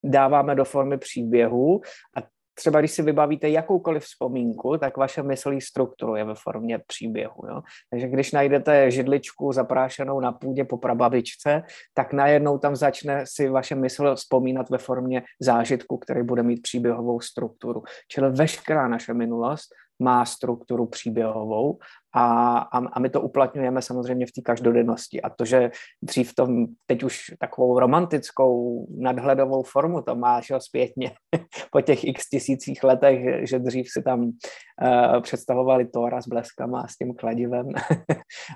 dáváme 0.03 0.56
do 0.56 0.65
formy 0.65 0.98
příběhu 0.98 1.82
a 2.17 2.37
třeba 2.58 2.80
když 2.80 2.92
si 2.92 3.02
vybavíte 3.02 3.50
jakoukoliv 3.50 4.04
vzpomínku, 4.04 4.78
tak 4.78 4.98
vaše 4.98 5.24
mysl 5.24 5.52
ji 5.52 5.62
strukturuje 5.62 6.24
ve 6.24 6.36
formě 6.36 6.80
příběhu. 6.88 7.48
Jo? 7.50 7.62
Takže 7.90 8.08
když 8.08 8.32
najdete 8.32 8.92
židličku 8.92 9.52
zaprášenou 9.52 10.20
na 10.20 10.32
půdě 10.32 10.64
po 10.64 10.78
prababičce, 10.78 11.64
tak 11.94 12.14
najednou 12.14 12.58
tam 12.58 12.76
začne 12.76 13.24
si 13.28 13.50
vaše 13.50 13.76
mysl 13.76 14.16
vzpomínat 14.16 14.70
ve 14.70 14.78
formě 14.78 15.24
zážitku, 15.40 15.98
který 15.98 16.24
bude 16.24 16.44
mít 16.44 16.62
příběhovou 16.62 17.20
strukturu. 17.20 17.84
Čili 18.08 18.32
veškerá 18.32 18.88
naše 18.88 19.14
minulost 19.14 19.70
má 20.00 20.26
strukturu 20.26 20.86
příběhovou 20.86 21.80
a, 22.17 22.57
a, 22.57 22.77
a 22.77 23.00
my 23.00 23.09
to 23.09 23.21
uplatňujeme 23.21 23.81
samozřejmě 23.81 24.25
v 24.25 24.31
té 24.31 24.41
každodennosti. 24.41 25.21
A 25.21 25.29
to, 25.29 25.45
že 25.45 25.71
dřív 26.01 26.36
tom 26.36 26.65
teď 26.86 27.03
už 27.03 27.19
takovou 27.39 27.79
romantickou 27.79 28.88
nadhledovou 29.00 29.63
formu 29.63 30.01
to 30.01 30.15
máš 30.15 30.50
jo, 30.50 30.59
zpětně 30.59 31.12
po 31.71 31.81
těch 31.81 32.03
x 32.03 32.29
tisících 32.29 32.83
letech, 32.83 33.50
že 33.50 33.59
dřív 33.59 33.88
si 33.89 34.03
tam 34.03 34.24
uh, 34.24 35.21
představovali 35.21 35.86
Tóra 35.86 36.21
s 36.21 36.27
bleskama 36.27 36.81
a 36.81 36.88
s 36.88 36.97
tím 36.97 37.13
kladivem, 37.15 37.65
uh, 37.65 37.74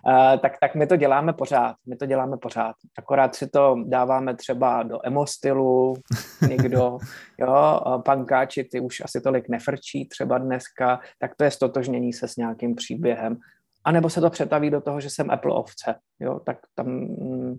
tak, 0.41 0.53
tak 0.61 0.75
my 0.75 0.87
to 0.87 0.95
děláme 0.95 1.33
pořád. 1.33 1.75
My 1.87 1.95
to 1.95 2.05
děláme 2.05 2.37
pořád. 2.37 2.75
Akorát 2.97 3.35
si 3.35 3.47
to 3.47 3.75
dáváme 3.87 4.35
třeba 4.35 4.83
do 4.83 4.99
emo-stylu, 5.03 5.93
někdo, 6.49 6.97
jo, 7.37 7.79
pankáči, 8.05 8.63
ty 8.63 8.79
už 8.79 9.01
asi 9.01 9.21
tolik 9.21 9.49
nefrčí 9.49 10.07
třeba 10.07 10.37
dneska, 10.37 10.99
tak 11.19 11.35
to 11.35 11.43
je 11.43 11.51
stotožnění 11.51 12.13
se 12.13 12.27
s 12.27 12.35
nějakým 12.35 12.75
příběhem. 12.75 13.37
A 13.83 13.91
nebo 13.91 14.09
se 14.09 14.21
to 14.21 14.29
přetaví 14.29 14.69
do 14.69 14.81
toho, 14.81 15.01
že 15.01 15.09
jsem 15.09 15.31
Apple 15.31 15.53
ovce, 15.53 15.95
jo, 16.19 16.39
tak 16.39 16.57
tam, 16.75 16.88
mm, 16.88 17.57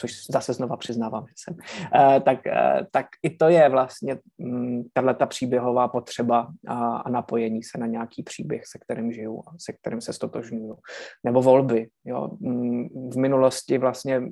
což 0.00 0.26
zase 0.30 0.52
znova 0.52 0.76
přiznávám, 0.76 1.26
že 1.28 1.34
jsem, 1.36 1.54
uh, 1.54 2.20
tak, 2.20 2.38
uh, 2.46 2.86
tak 2.90 3.06
i 3.22 3.30
to 3.30 3.48
je 3.48 3.68
vlastně 3.68 4.16
um, 4.36 4.84
tahle 4.92 5.14
ta 5.14 5.26
příběhová 5.26 5.88
potřeba 5.88 6.52
a, 6.66 6.96
a 6.96 7.10
napojení 7.10 7.62
se 7.62 7.78
na 7.78 7.86
nějaký 7.86 8.22
příběh, 8.22 8.62
se 8.66 8.78
kterým 8.78 9.12
žiju 9.12 9.42
a 9.46 9.50
se 9.58 9.72
kterým 9.72 10.00
se 10.00 10.12
stotožňuju. 10.12 10.78
Nebo 11.24 11.42
volby, 11.42 11.88
jo. 12.04 12.28
Um, 12.40 12.88
v 13.10 13.16
minulosti 13.16 13.78
vlastně 13.78 14.22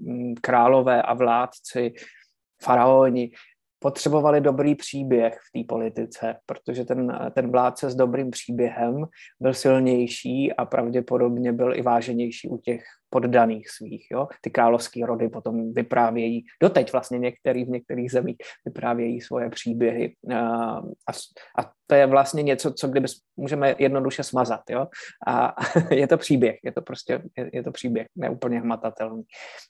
králové 0.40 1.02
a 1.02 1.14
vládci, 1.14 1.92
faraoni 2.62 3.30
potřebovali 3.84 4.40
dobrý 4.40 4.74
příběh 4.74 5.34
v 5.34 5.52
té 5.52 5.66
politice, 5.68 6.36
protože 6.46 6.84
ten, 6.84 7.18
ten 7.34 7.50
vládce 7.50 7.90
s 7.90 7.94
dobrým 7.94 8.30
příběhem 8.30 9.04
byl 9.40 9.54
silnější 9.54 10.52
a 10.52 10.64
pravděpodobně 10.64 11.52
byl 11.52 11.76
i 11.76 11.82
váženější 11.82 12.48
u 12.48 12.58
těch 12.58 12.80
poddaných 13.10 13.70
svých. 13.70 14.06
Jo? 14.12 14.28
Ty 14.40 14.50
královské 14.50 15.06
rody 15.06 15.28
potom 15.28 15.72
vyprávějí, 15.72 16.44
doteď 16.62 16.92
vlastně 16.92 17.18
některý 17.18 17.64
v 17.64 17.68
některých 17.68 18.10
zemích 18.10 18.36
vyprávějí 18.64 19.20
svoje 19.20 19.50
příběhy 19.50 20.14
a, 20.32 20.80
a 21.58 21.62
to 21.86 21.94
je 21.94 22.06
vlastně 22.06 22.42
něco, 22.42 22.72
co 22.72 22.88
kdyby 22.88 23.08
můžeme 23.36 23.74
jednoduše 23.78 24.22
smazat. 24.22 24.60
Jo? 24.70 24.86
A 25.26 25.54
je 25.90 26.06
to 26.08 26.16
příběh, 26.16 26.56
je 26.64 26.72
to 26.72 26.82
prostě 26.82 27.22
je, 27.36 27.50
je 27.52 27.62
to 27.62 27.72
příběh, 27.72 28.06
neúplně 28.16 28.60
hmatatelný. 28.60 29.22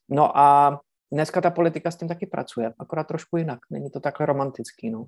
No 0.09 0.39
a 0.39 0.79
dneska 1.15 1.41
ta 1.41 1.51
politika 1.51 1.91
s 1.91 1.97
tím 1.97 2.09
taky 2.09 2.27
pracuje, 2.27 2.73
akorát 2.79 3.07
trošku 3.07 3.37
jinak. 3.37 3.59
Není 3.71 3.91
to 3.91 4.01
takhle 4.01 4.27
romantický. 4.27 4.91
No. 4.91 5.05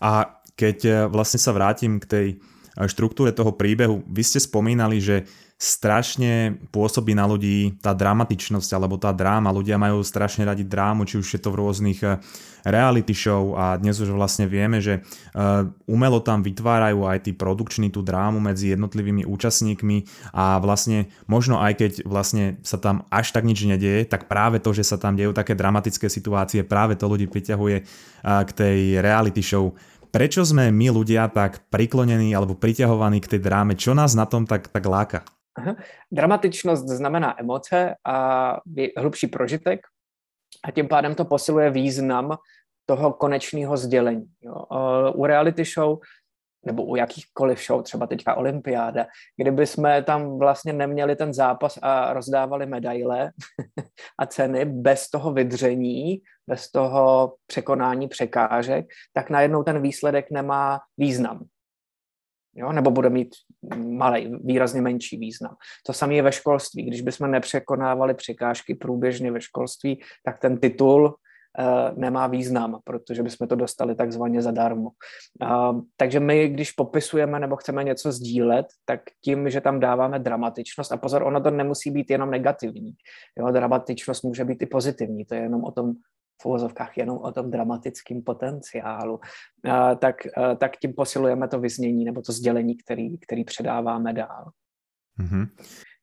A 0.00 0.40
keď 0.56 0.84
eh, 0.84 1.06
vlastně 1.06 1.40
se 1.40 1.52
vrátím 1.52 2.00
k 2.00 2.06
tej 2.06 2.40
štruktúre 2.84 3.32
toho 3.32 3.56
príbehu, 3.56 4.04
vy 4.04 4.20
ste 4.20 4.36
spomínali, 4.36 5.00
že 5.00 5.24
strašne 5.56 6.60
pôsobí 6.68 7.16
na 7.16 7.24
ľudí 7.24 7.80
tá 7.80 7.96
dramatičnosť 7.96 8.76
alebo 8.76 9.00
tá 9.00 9.08
dráma. 9.08 9.48
Ľudia 9.56 9.80
majú 9.80 10.04
strašne 10.04 10.44
radi 10.44 10.68
drámu, 10.68 11.08
či 11.08 11.16
už 11.16 11.24
je 11.24 11.40
to 11.40 11.48
v 11.48 11.64
rôznych 11.64 12.00
eh, 12.04 12.20
reality 12.68 13.16
show 13.16 13.56
a 13.56 13.80
dnes 13.80 13.96
už 13.96 14.12
vlastne 14.12 14.44
vieme, 14.44 14.84
že 14.84 15.00
eh, 15.00 15.64
umelo 15.88 16.20
tam 16.20 16.44
vytvárajú 16.44 17.08
aj 17.08 17.24
tí 17.24 17.32
produkční 17.32 17.88
tú 17.88 18.04
drámu 18.04 18.36
medzi 18.36 18.76
jednotlivými 18.76 19.24
účastníkmi 19.24 20.28
a 20.36 20.60
vlastne 20.60 21.08
možno 21.24 21.56
aj 21.56 21.72
keď 21.80 21.92
vlastne 22.04 22.60
sa 22.60 22.76
tam 22.76 23.08
až 23.08 23.32
tak 23.32 23.48
nič 23.48 23.64
nedieje, 23.64 24.04
tak 24.04 24.28
práve 24.28 24.60
to, 24.60 24.76
že 24.76 24.84
sa 24.84 25.00
tam 25.00 25.16
dejú 25.16 25.32
také 25.32 25.56
dramatické 25.56 26.12
situácie, 26.12 26.68
práve 26.68 27.00
to 27.00 27.08
ľudí 27.08 27.32
priťahuje 27.32 27.76
eh, 27.80 27.84
k 28.44 28.50
tej 28.52 28.78
reality 29.00 29.40
show. 29.40 29.72
Prečo 30.16 30.40
sme 30.48 30.72
my 30.72 30.88
ľudia 30.88 31.28
tak 31.28 31.68
priklonení 31.68 32.32
alebo 32.32 32.56
priťahovaní 32.56 33.20
k 33.20 33.36
tej 33.36 33.40
dráme? 33.44 33.76
Čo 33.76 33.92
nás 33.92 34.16
na 34.16 34.24
tom 34.24 34.48
tak, 34.48 34.72
tak 34.72 34.80
láka? 34.88 35.28
Aha. 35.60 35.76
Dramatičnost 36.08 36.88
znamená 36.88 37.36
emoce 37.36 38.00
a 38.00 38.16
hlubší 38.96 39.28
prožitek 39.28 39.84
a 40.64 40.72
tím 40.72 40.88
pádem 40.88 41.12
to 41.12 41.28
posiluje 41.28 41.68
význam 41.68 42.40
toho 42.88 43.12
konečného 43.12 43.76
sdělení. 43.76 44.24
Jo. 44.40 44.64
U 45.12 45.26
reality 45.26 45.64
show 45.68 46.00
nebo 46.66 46.84
u 46.84 46.96
jakýchkoliv 46.96 47.66
show, 47.66 47.82
třeba 47.82 48.06
teďka 48.06 48.34
olympiáda, 48.34 49.06
kdyby 49.36 49.66
jsme 49.66 50.02
tam 50.02 50.38
vlastně 50.38 50.72
neměli 50.72 51.16
ten 51.16 51.34
zápas 51.34 51.78
a 51.82 52.12
rozdávali 52.12 52.66
medaile 52.66 53.30
a 54.18 54.26
ceny 54.26 54.64
bez 54.64 55.10
toho 55.10 55.32
vydření, 55.32 56.22
bez 56.46 56.70
toho 56.70 57.34
překonání 57.46 58.08
překážek, 58.08 58.86
tak 59.12 59.30
najednou 59.30 59.62
ten 59.62 59.82
výsledek 59.82 60.30
nemá 60.30 60.80
význam 60.98 61.46
jo? 62.56 62.72
nebo 62.72 62.90
bude 62.90 63.10
mít 63.10 63.28
malý, 63.76 64.32
výrazně 64.44 64.80
menší 64.80 65.16
význam. 65.16 65.56
To 65.86 65.92
samé 65.92 66.14
je 66.14 66.22
ve 66.22 66.32
školství. 66.32 66.82
Když 66.82 67.00
bychom 67.00 67.30
nepřekonávali 67.30 68.14
překážky 68.14 68.74
průběžně 68.74 69.32
ve 69.32 69.40
školství, 69.40 70.00
tak 70.24 70.38
ten 70.38 70.58
titul 70.58 71.14
nemá 71.96 72.26
význam, 72.26 72.80
protože 72.84 73.22
bychom 73.22 73.48
to 73.48 73.56
dostali 73.56 73.94
takzvaně 73.94 74.42
zadarmo. 74.42 74.90
Uh, 75.42 75.80
takže 75.96 76.20
my, 76.20 76.48
když 76.48 76.72
popisujeme 76.72 77.40
nebo 77.40 77.56
chceme 77.56 77.84
něco 77.84 78.12
sdílet, 78.12 78.66
tak 78.84 79.00
tím, 79.24 79.50
že 79.50 79.60
tam 79.60 79.80
dáváme 79.80 80.18
dramatičnost, 80.18 80.92
a 80.92 80.96
pozor, 80.96 81.22
ono 81.22 81.40
to 81.40 81.50
nemusí 81.50 81.90
být 81.90 82.10
jenom 82.10 82.30
negativní. 82.30 82.92
Jo? 83.38 83.50
Dramatičnost 83.50 84.24
může 84.24 84.44
být 84.44 84.62
i 84.62 84.66
pozitivní, 84.66 85.24
to 85.24 85.34
je 85.34 85.40
jenom 85.40 85.64
o 85.64 85.70
tom 85.70 85.92
v 86.42 86.46
uvozovkách 86.46 86.98
jenom 86.98 87.18
o 87.18 87.32
tom 87.32 87.50
dramatickém 87.50 88.22
potenciálu, 88.22 89.20
tak, 89.98 90.16
tak 90.58 90.76
tím 90.76 90.92
posilujeme 90.92 91.48
to 91.48 91.60
vyznění 91.60 92.04
nebo 92.04 92.22
to 92.22 92.32
sdělení, 92.32 92.76
který, 92.76 93.18
který 93.18 93.44
předáváme 93.44 94.12
dál. 94.12 94.50
Mm-hmm. 95.20 95.48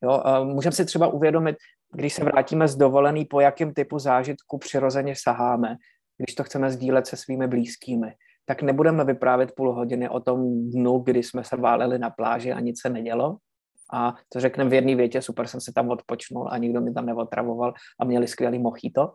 Jo, 0.04 0.24
můžeme 0.46 0.72
si 0.72 0.86
třeba 0.86 1.08
uvědomit, 1.08 1.56
když 1.96 2.14
se 2.14 2.24
vrátíme 2.24 2.68
z 2.68 2.76
dovolený, 2.76 3.26
po 3.26 3.40
jakém 3.40 3.74
typu 3.74 4.00
zážitku 4.00 4.58
přirozeně 4.58 5.14
saháme, 5.18 5.76
když 6.18 6.36
to 6.36 6.44
chceme 6.44 6.72
sdílet 6.72 7.08
se 7.08 7.18
svými 7.18 7.48
blízkými, 7.48 8.14
tak 8.46 8.62
nebudeme 8.62 9.06
vyprávět 9.06 9.52
půl 9.56 9.74
hodiny 9.74 10.10
o 10.10 10.20
tom 10.20 10.70
dnu, 10.72 11.00
kdy 11.00 11.24
jsme 11.24 11.44
se 11.44 11.58
váleli 11.58 12.00
na 12.00 12.10
pláži 12.10 12.52
a 12.52 12.60
nic 12.60 12.82
se 12.82 12.90
nedělo, 12.90 13.38
a 13.94 14.16
to 14.30 14.40
řekneme 14.40 14.70
v 14.70 14.74
jedné 14.74 14.96
větě, 14.96 15.22
super 15.22 15.48
jsem 15.48 15.62
se 15.62 15.74
tam 15.74 15.90
odpočnul 15.90 16.50
a 16.52 16.58
nikdo 16.58 16.82
mi 16.82 16.94
tam 16.94 17.06
neotravoval 17.06 17.74
a 18.00 18.06
měli 18.06 18.28
skvělý 18.28 18.60
mochito. 18.60 19.14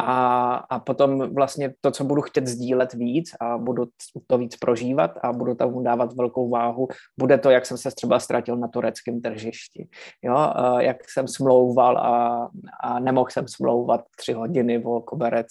A, 0.00 0.54
a 0.54 0.78
potom 0.78 1.34
vlastně 1.34 1.74
to, 1.80 1.90
co 1.90 2.04
budu 2.04 2.22
chtět 2.22 2.46
sdílet 2.46 2.92
víc 2.92 3.30
a 3.40 3.58
budu 3.58 3.84
to 4.26 4.38
víc 4.38 4.56
prožívat 4.56 5.10
a 5.22 5.32
budu 5.32 5.54
tomu 5.54 5.82
dávat 5.82 6.12
velkou 6.12 6.48
váhu, 6.48 6.88
bude 7.18 7.38
to, 7.38 7.50
jak 7.50 7.66
jsem 7.66 7.78
se 7.78 7.90
třeba 7.90 8.18
ztratil 8.18 8.56
na 8.56 8.68
tureckém 8.68 9.20
tržišti. 9.20 9.88
Jo? 10.22 10.52
Jak 10.78 10.96
jsem 11.10 11.28
smlouval 11.28 11.98
a, 11.98 12.48
a 12.82 12.98
nemohl 13.00 13.30
jsem 13.30 13.48
smlouvat 13.48 14.00
tři 14.16 14.32
hodiny 14.32 14.84
o 14.84 15.00
koberec, 15.00 15.46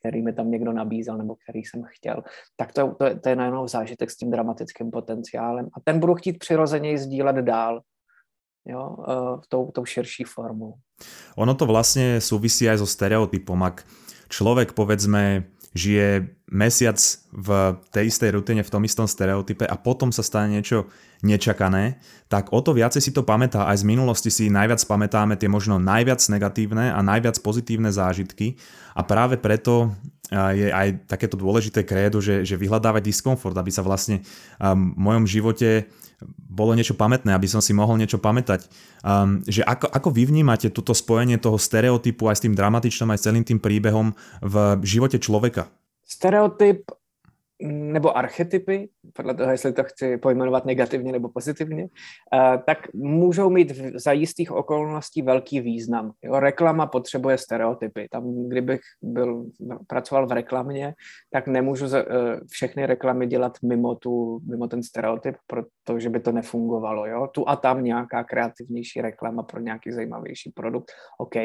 který 0.00 0.22
mi 0.22 0.32
tam 0.32 0.50
někdo 0.50 0.72
nabízel 0.72 1.16
nebo 1.16 1.34
který 1.34 1.64
jsem 1.64 1.82
chtěl. 1.86 2.22
Tak 2.56 2.72
to, 2.72 2.94
to, 2.98 3.18
to 3.20 3.28
je 3.28 3.36
najednou 3.36 3.68
zážitek 3.68 4.10
s 4.10 4.16
tím 4.16 4.30
dramatickým 4.30 4.90
potenciálem 4.90 5.66
a 5.66 5.80
ten 5.84 6.00
budu 6.00 6.14
chtít 6.14 6.38
přirozeně 6.38 6.98
sdílet 6.98 7.36
dál 7.36 7.80
jo, 8.70 8.82
uh, 9.02 9.42
tou, 9.50 9.74
tou 9.74 9.84
širší 9.84 10.24
formou. 10.24 10.78
Ono 11.36 11.52
to 11.58 11.66
vlastne 11.66 12.22
súvisí 12.22 12.70
aj 12.70 12.80
so 12.80 12.88
stereotypom. 12.88 13.58
Ak 13.66 13.82
človek, 14.30 14.72
povedzme, 14.78 15.50
žije 15.70 16.34
mesiac 16.50 16.98
v 17.30 17.78
tej 17.94 18.10
istej 18.10 18.30
rutine, 18.34 18.62
v 18.66 18.72
tom 18.72 18.82
istom 18.82 19.06
stereotype 19.06 19.62
a 19.62 19.78
potom 19.78 20.10
sa 20.10 20.26
stane 20.26 20.58
niečo 20.58 20.90
nečakané, 21.22 22.02
tak 22.26 22.50
o 22.50 22.58
to 22.58 22.74
viacej 22.74 22.98
si 22.98 23.10
to 23.14 23.22
pamätá. 23.22 23.70
Aj 23.70 23.78
z 23.78 23.86
minulosti 23.86 24.34
si 24.34 24.50
najviac 24.50 24.82
pamätáme 24.82 25.38
tie 25.38 25.46
možno 25.46 25.78
najviac 25.78 26.18
negatívne 26.26 26.90
a 26.90 26.98
najviac 27.06 27.38
pozitívne 27.38 27.94
zážitky 27.94 28.58
a 28.98 29.06
práve 29.06 29.38
preto 29.38 29.94
je 30.30 30.70
aj 30.70 31.10
takéto 31.10 31.34
dôležité 31.34 31.82
krédo, 31.82 32.22
že, 32.22 32.46
že 32.46 32.54
vyhľadávať 32.54 33.02
diskomfort, 33.02 33.58
aby 33.58 33.70
sa 33.74 33.82
vlastne 33.82 34.22
v 34.62 34.94
mojom 34.94 35.26
živote 35.26 35.90
bolo 36.50 36.76
niečo 36.76 36.92
pamätné, 36.92 37.32
aby 37.32 37.48
som 37.48 37.64
si 37.64 37.72
mohol 37.72 37.96
niečo 37.96 38.20
pamätať. 38.20 38.68
Um, 39.00 39.40
že 39.48 39.64
ako, 39.64 39.88
ako 39.88 40.08
vy 40.12 40.28
vnímate 40.28 40.68
toto 40.68 40.92
spojenie 40.92 41.40
toho 41.40 41.56
stereotypu 41.56 42.28
aj 42.28 42.36
s 42.36 42.44
tým 42.44 42.54
dramatičným, 42.54 43.10
aj 43.10 43.18
s 43.18 43.26
celým 43.26 43.44
tým 43.46 43.56
príbehom 43.56 44.12
v 44.44 44.54
živote 44.84 45.16
človeka? 45.16 45.72
Stereotyp 46.04 46.90
nebo 47.62 48.16
archetypy, 48.16 48.88
podle 49.12 49.34
toho, 49.34 49.50
jestli 49.50 49.72
to 49.72 49.84
chci 49.84 50.18
pojmenovat 50.18 50.64
negativně 50.64 51.12
nebo 51.12 51.28
pozitivně, 51.28 51.88
eh, 52.34 52.58
tak 52.66 52.78
můžou 52.94 53.50
mít 53.50 53.72
za 53.94 54.12
jistých 54.12 54.52
okolností 54.52 55.22
velký 55.22 55.60
význam. 55.60 56.12
Jo, 56.22 56.40
reklama 56.40 56.86
potřebuje 56.86 57.38
stereotypy. 57.38 58.08
Tam, 58.10 58.48
kdybych 58.48 58.80
byl, 59.02 59.46
pracoval 59.86 60.26
v 60.26 60.32
reklamě, 60.32 60.94
tak 61.32 61.46
nemůžu 61.46 61.86
eh, 61.96 62.04
všechny 62.50 62.86
reklamy 62.86 63.26
dělat 63.26 63.52
mimo, 63.64 63.94
tu, 63.94 64.40
mimo 64.50 64.68
ten 64.68 64.82
stereotyp, 64.82 65.36
protože 65.46 66.10
by 66.10 66.20
to 66.20 66.32
nefungovalo. 66.32 67.06
Jo. 67.06 67.26
Tu 67.26 67.48
a 67.48 67.56
tam 67.56 67.84
nějaká 67.84 68.24
kreativnější 68.24 69.00
reklama 69.00 69.42
pro 69.42 69.60
nějaký 69.60 69.92
zajímavější 69.92 70.50
produkt, 70.50 70.92
OK. 71.18 71.36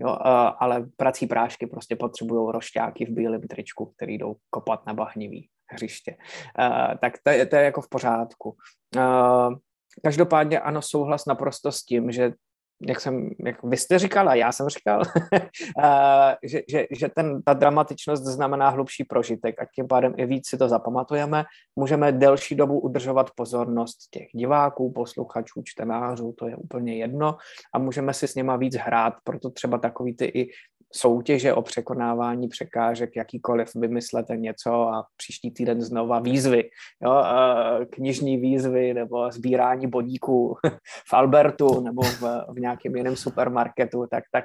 Jo, 0.00 0.16
eh, 0.20 0.52
ale 0.58 0.86
prací 0.96 1.26
prášky 1.26 1.66
prostě 1.66 1.96
potřebují 1.96 2.52
rošťáky 2.52 3.06
v 3.06 3.10
bílém 3.10 3.40
tričku, 3.40 3.92
který 3.96 4.18
jdou 4.18 4.34
kopat 4.50 4.86
na 4.86 4.94
bahnivý 4.94 5.48
hřiště. 5.70 6.16
Uh, 6.58 6.98
tak 7.00 7.12
to 7.22 7.30
je, 7.30 7.46
to 7.46 7.56
je 7.56 7.64
jako 7.64 7.80
v 7.80 7.88
pořádku. 7.88 8.56
Uh, 8.96 9.54
každopádně 10.04 10.60
ano, 10.60 10.82
souhlas 10.82 11.26
naprosto 11.26 11.72
s 11.72 11.84
tím, 11.84 12.12
že 12.12 12.32
jak 12.86 13.00
jsem, 13.00 13.30
jak 13.46 13.62
vy 13.62 13.76
jste 13.76 13.98
říkal 13.98 14.28
a 14.28 14.34
já 14.34 14.52
jsem 14.52 14.68
říkal, 14.68 15.02
že, 16.42 16.62
že, 16.68 16.86
že 16.90 17.08
ten, 17.08 17.42
ta 17.42 17.52
dramatičnost 17.52 18.24
znamená 18.24 18.68
hlubší 18.68 19.04
prožitek 19.04 19.62
a 19.62 19.66
tím 19.74 19.88
pádem 19.88 20.14
i 20.16 20.26
víc 20.26 20.48
si 20.48 20.58
to 20.58 20.68
zapamatujeme. 20.68 21.44
Můžeme 21.76 22.12
delší 22.12 22.54
dobu 22.54 22.80
udržovat 22.80 23.30
pozornost 23.36 23.98
těch 24.10 24.26
diváků, 24.34 24.92
posluchačů, 24.92 25.62
čtenářů, 25.64 26.34
to 26.38 26.48
je 26.48 26.56
úplně 26.56 26.96
jedno 26.96 27.36
a 27.74 27.78
můžeme 27.78 28.14
si 28.14 28.28
s 28.28 28.34
něma 28.34 28.56
víc 28.56 28.76
hrát, 28.76 29.14
proto 29.24 29.50
třeba 29.50 29.78
takový 29.78 30.16
ty 30.16 30.24
i 30.24 30.50
soutěže 30.92 31.54
o 31.54 31.62
překonávání 31.62 32.48
překážek, 32.48 33.16
jakýkoliv 33.16 33.74
vymyslete 33.74 34.36
něco 34.36 34.72
a 34.72 35.06
příští 35.16 35.50
týden 35.50 35.82
znova 35.82 36.20
výzvy, 36.20 36.70
jo, 37.02 37.22
knižní 37.90 38.36
výzvy 38.36 38.94
nebo 38.94 39.30
sbírání 39.30 39.86
bodíků 39.86 40.56
v 41.08 41.12
Albertu 41.12 41.80
nebo 41.80 42.02
v, 42.02 42.22
v 42.48 42.60
nějakém 42.60 42.96
jiném 42.96 43.16
supermarketu, 43.16 44.06
tak, 44.10 44.24
tak, 44.32 44.44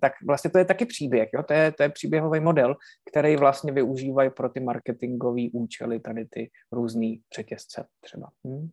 tak 0.00 0.12
vlastně 0.26 0.50
to 0.50 0.58
je 0.58 0.64
taky 0.64 0.86
příběh. 0.86 1.28
Jo? 1.34 1.42
To, 1.42 1.52
je, 1.52 1.72
to 1.72 1.82
je 1.82 1.88
příběhový 1.88 2.40
model, 2.40 2.74
který 3.10 3.36
vlastně 3.36 3.72
využívají 3.72 4.30
pro 4.30 4.48
ty 4.48 4.60
marketingové 4.60 5.42
účely 5.52 6.00
tady 6.00 6.24
ty 6.30 6.50
různé 6.72 7.14
řetězce 7.36 7.86
třeba. 8.00 8.28
Hmm 8.44 8.70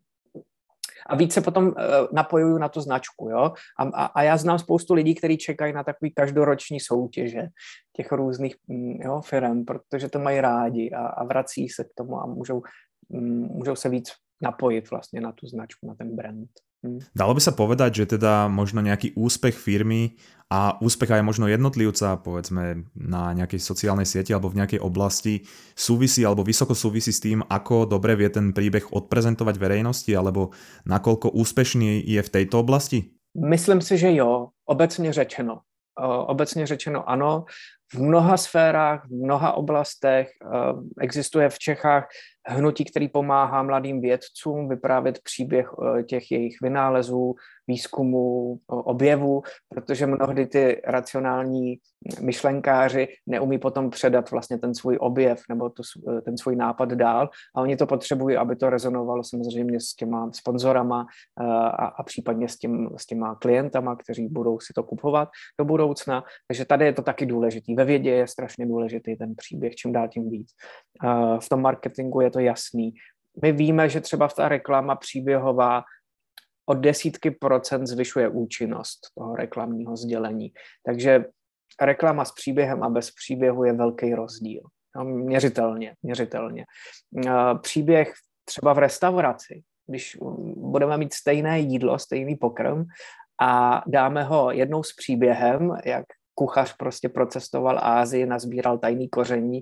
a 1.07 1.15
víc 1.15 1.33
se 1.33 1.41
potom 1.41 1.67
uh, 1.67 1.73
napojuju 2.11 2.57
na 2.57 2.69
tu 2.69 2.81
značku, 2.81 3.29
jo. 3.29 3.53
A, 3.79 3.83
a, 3.83 4.05
a 4.05 4.21
já 4.23 4.37
znám 4.37 4.59
spoustu 4.59 4.93
lidí, 4.93 5.15
kteří 5.15 5.37
čekají 5.37 5.73
na 5.73 5.83
takový 5.83 6.11
každoroční 6.11 6.79
soutěže 6.79 7.47
těch 7.95 8.11
různých 8.11 8.55
mm, 8.67 9.01
jo, 9.01 9.21
firm, 9.21 9.65
protože 9.65 10.09
to 10.09 10.19
mají 10.19 10.41
rádi 10.41 10.91
a, 10.91 11.07
a 11.07 11.23
vrací 11.23 11.69
se 11.69 11.83
k 11.83 11.93
tomu 11.95 12.19
a 12.19 12.25
můžou, 12.25 12.61
um, 13.07 13.47
můžou 13.47 13.75
se 13.75 13.89
víc 13.89 14.11
napojit 14.41 14.91
vlastně 14.91 15.21
na 15.21 15.31
tu 15.31 15.47
značku, 15.47 15.87
na 15.87 15.95
ten 15.95 16.15
brand. 16.15 16.49
Hmm. 16.81 16.97
Dalo 17.13 17.37
by 17.37 17.41
sa 17.41 17.53
povedať, 17.53 18.03
že 18.03 18.17
teda 18.17 18.49
možno 18.49 18.81
nejaký 18.81 19.13
úspech 19.13 19.53
firmy 19.53 20.17
a 20.49 20.81
úspech 20.81 21.13
aj 21.13 21.23
možno 21.23 21.45
jednotlivca, 21.47 22.17
povedzme 22.19 22.89
na 22.97 23.31
nejakej 23.37 23.61
sociálnej 23.61 24.09
sieti 24.09 24.33
alebo 24.33 24.49
v 24.49 24.59
nejakej 24.59 24.81
oblasti 24.81 25.45
súvisí 25.77 26.25
alebo 26.25 26.43
vysoko 26.43 26.73
súvisí 26.73 27.13
s 27.13 27.21
tým, 27.21 27.45
ako 27.45 27.85
dobre 27.85 28.17
vie 28.17 28.27
ten 28.33 28.51
príbeh 28.51 28.89
odprezentovať 28.91 29.55
verejnosti 29.61 30.11
alebo 30.11 30.51
nakoľko 30.89 31.31
úspešný 31.37 32.01
je 32.03 32.19
v 32.19 32.33
tejto 32.33 32.59
oblasti? 32.65 33.13
Myslím 33.37 33.81
si, 33.81 33.97
že 33.97 34.11
jo, 34.11 34.49
obecně 34.65 35.13
řečeno. 35.13 35.61
Obecně 36.27 36.67
řečeno 36.67 37.09
ano. 37.09 37.45
V 37.93 37.99
mnoha 37.99 38.37
sférách, 38.37 39.05
v 39.07 39.23
mnoha 39.23 39.53
oblastech 39.53 40.29
existuje 41.01 41.49
v 41.49 41.59
Čechách 41.59 42.07
hnutí, 42.47 42.85
který 42.85 43.07
pomáhá 43.07 43.63
mladým 43.63 44.01
vědcům 44.01 44.69
vyprávět 44.69 45.19
příběh 45.23 45.69
těch 46.05 46.31
jejich 46.31 46.55
vynálezů, 46.61 47.35
výzkumu, 47.67 48.59
objevu, 48.67 49.41
protože 49.69 50.05
mnohdy 50.07 50.45
ty 50.45 50.81
racionální 50.87 51.77
myšlenkáři 52.21 53.07
neumí 53.27 53.57
potom 53.57 53.89
předat 53.89 54.31
vlastně 54.31 54.57
ten 54.57 54.75
svůj 54.75 54.97
objev 55.01 55.41
nebo 55.49 55.69
tu, 55.69 55.83
ten 56.25 56.37
svůj 56.37 56.55
nápad 56.55 56.89
dál 56.89 57.29
a 57.55 57.61
oni 57.61 57.77
to 57.77 57.87
potřebují, 57.87 58.37
aby 58.37 58.55
to 58.55 58.69
rezonovalo 58.69 59.23
samozřejmě 59.23 59.79
s 59.79 59.95
těma 59.95 60.31
sponzorama 60.33 61.05
a, 61.37 61.85
a 61.85 62.03
případně 62.03 62.49
s, 62.49 62.57
tím, 62.57 62.89
s 62.97 63.05
těma 63.05 63.35
klientama, 63.35 63.95
kteří 63.95 64.27
budou 64.27 64.59
si 64.59 64.73
to 64.75 64.83
kupovat 64.83 65.29
do 65.59 65.65
budoucna. 65.65 66.23
Takže 66.47 66.65
tady 66.65 66.85
je 66.85 66.93
to 66.93 67.01
taky 67.01 67.25
důležitý. 67.25 67.75
Ve 67.75 67.85
vědě 67.85 68.11
je 68.11 68.27
strašně 68.27 68.65
důležitý 68.65 69.15
ten 69.15 69.35
příběh, 69.35 69.75
čím 69.75 69.93
dál 69.93 70.07
tím 70.07 70.29
víc. 70.29 70.49
V 71.39 71.49
tom 71.49 71.61
marketingu 71.61 72.21
je 72.21 72.31
to 72.31 72.39
jasný. 72.43 72.93
My 73.41 73.51
víme, 73.51 73.89
že 73.89 74.01
třeba 74.01 74.27
ta 74.27 74.49
reklama 74.49 74.95
příběhová 74.95 75.83
o 76.65 76.73
desítky 76.73 77.31
procent 77.31 77.87
zvyšuje 77.87 78.29
účinnost 78.29 78.99
toho 79.17 79.35
reklamního 79.35 79.97
sdělení. 79.97 80.53
Takže 80.85 81.25
reklama 81.81 82.25
s 82.25 82.31
příběhem 82.31 82.83
a 82.83 82.89
bez 82.89 83.11
příběhu 83.11 83.63
je 83.63 83.73
velký 83.73 84.15
rozdíl. 84.15 84.61
No, 84.95 85.03
měřitelně, 85.03 85.95
měřitelně. 86.03 86.65
Příběh 87.61 88.13
třeba 88.45 88.73
v 88.73 88.77
restauraci, 88.77 89.63
když 89.87 90.17
budeme 90.55 90.97
mít 90.97 91.13
stejné 91.13 91.59
jídlo, 91.59 91.99
stejný 91.99 92.35
pokrm 92.35 92.83
a 93.41 93.83
dáme 93.87 94.23
ho 94.23 94.51
jednou 94.51 94.83
s 94.83 94.95
příběhem, 94.95 95.77
jak 95.85 96.05
kuchař 96.35 96.75
prostě 96.77 97.09
procestoval 97.09 97.79
Ázii, 97.81 98.25
nazbíral 98.25 98.77
tajný 98.77 99.09
koření 99.09 99.61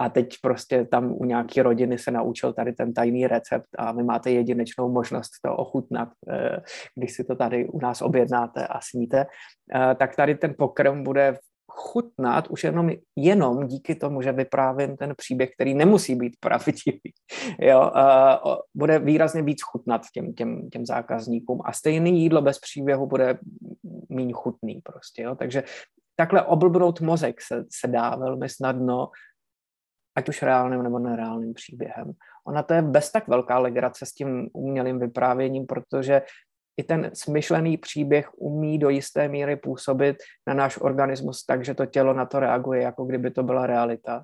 a 0.00 0.08
teď 0.08 0.34
prostě 0.42 0.84
tam 0.84 1.12
u 1.12 1.24
nějaké 1.24 1.62
rodiny 1.62 1.98
se 1.98 2.10
naučil 2.10 2.52
tady 2.52 2.72
ten 2.72 2.94
tajný 2.94 3.26
recept 3.26 3.68
a 3.78 3.92
vy 3.92 4.02
máte 4.02 4.30
jedinečnou 4.30 4.92
možnost 4.92 5.30
to 5.44 5.56
ochutnat, 5.56 6.08
eh, 6.30 6.56
když 6.94 7.12
si 7.12 7.24
to 7.24 7.36
tady 7.36 7.68
u 7.68 7.80
nás 7.80 8.02
objednáte 8.02 8.66
a 8.66 8.80
sníte, 8.80 9.26
eh, 9.74 9.94
tak 9.94 10.16
tady 10.16 10.34
ten 10.34 10.54
pokrm 10.58 11.02
bude 11.02 11.38
chutnat 11.78 12.48
už 12.48 12.64
jenom, 12.64 12.90
jenom 13.16 13.66
díky 13.66 13.94
tomu, 13.94 14.22
že 14.22 14.32
vyprávím 14.32 14.96
ten 14.96 15.14
příběh, 15.16 15.50
který 15.54 15.74
nemusí 15.74 16.14
být 16.14 16.36
pravdivý. 16.40 17.12
Jo, 17.60 17.90
uh, 17.94 18.54
bude 18.74 18.98
výrazně 18.98 19.42
víc 19.42 19.62
chutnat 19.62 20.02
těm, 20.14 20.32
těm, 20.32 20.70
těm 20.70 20.86
zákazníkům 20.86 21.60
a 21.64 21.72
stejný 21.72 22.22
jídlo 22.22 22.42
bez 22.42 22.58
příběhu 22.58 23.06
bude 23.06 23.38
méně 24.08 24.32
chutný 24.32 24.80
prostě. 24.84 25.22
Jo. 25.22 25.34
Takže 25.34 25.62
takhle 26.18 26.42
oblbnout 26.42 27.00
mozek 27.00 27.40
se, 27.40 27.64
se 27.72 27.88
dá 27.88 28.16
velmi 28.16 28.48
snadno, 28.48 29.10
ať 30.16 30.28
už 30.28 30.42
reálným 30.42 30.82
nebo 30.82 30.98
nereálným 30.98 31.54
příběhem. 31.54 32.12
Ona 32.46 32.62
to 32.62 32.74
je 32.74 32.82
bez 32.82 33.12
tak 33.12 33.28
velká 33.28 33.58
legrace 33.58 34.06
s 34.06 34.12
tím 34.12 34.48
umělým 34.52 34.98
vyprávěním, 34.98 35.66
protože 35.66 36.22
i 36.76 36.82
ten 36.82 37.10
smyšlený 37.14 37.76
příběh 37.76 38.30
umí 38.36 38.78
do 38.78 38.88
jisté 38.88 39.28
míry 39.28 39.56
působit 39.56 40.16
na 40.46 40.54
náš 40.54 40.78
organismus 40.80 41.44
tak, 41.44 41.64
že 41.64 41.74
to 41.74 41.86
tělo 41.86 42.14
na 42.14 42.26
to 42.26 42.40
reaguje, 42.40 42.82
jako 42.82 43.04
kdyby 43.04 43.30
to 43.30 43.42
byla 43.42 43.66
realita. 43.66 44.22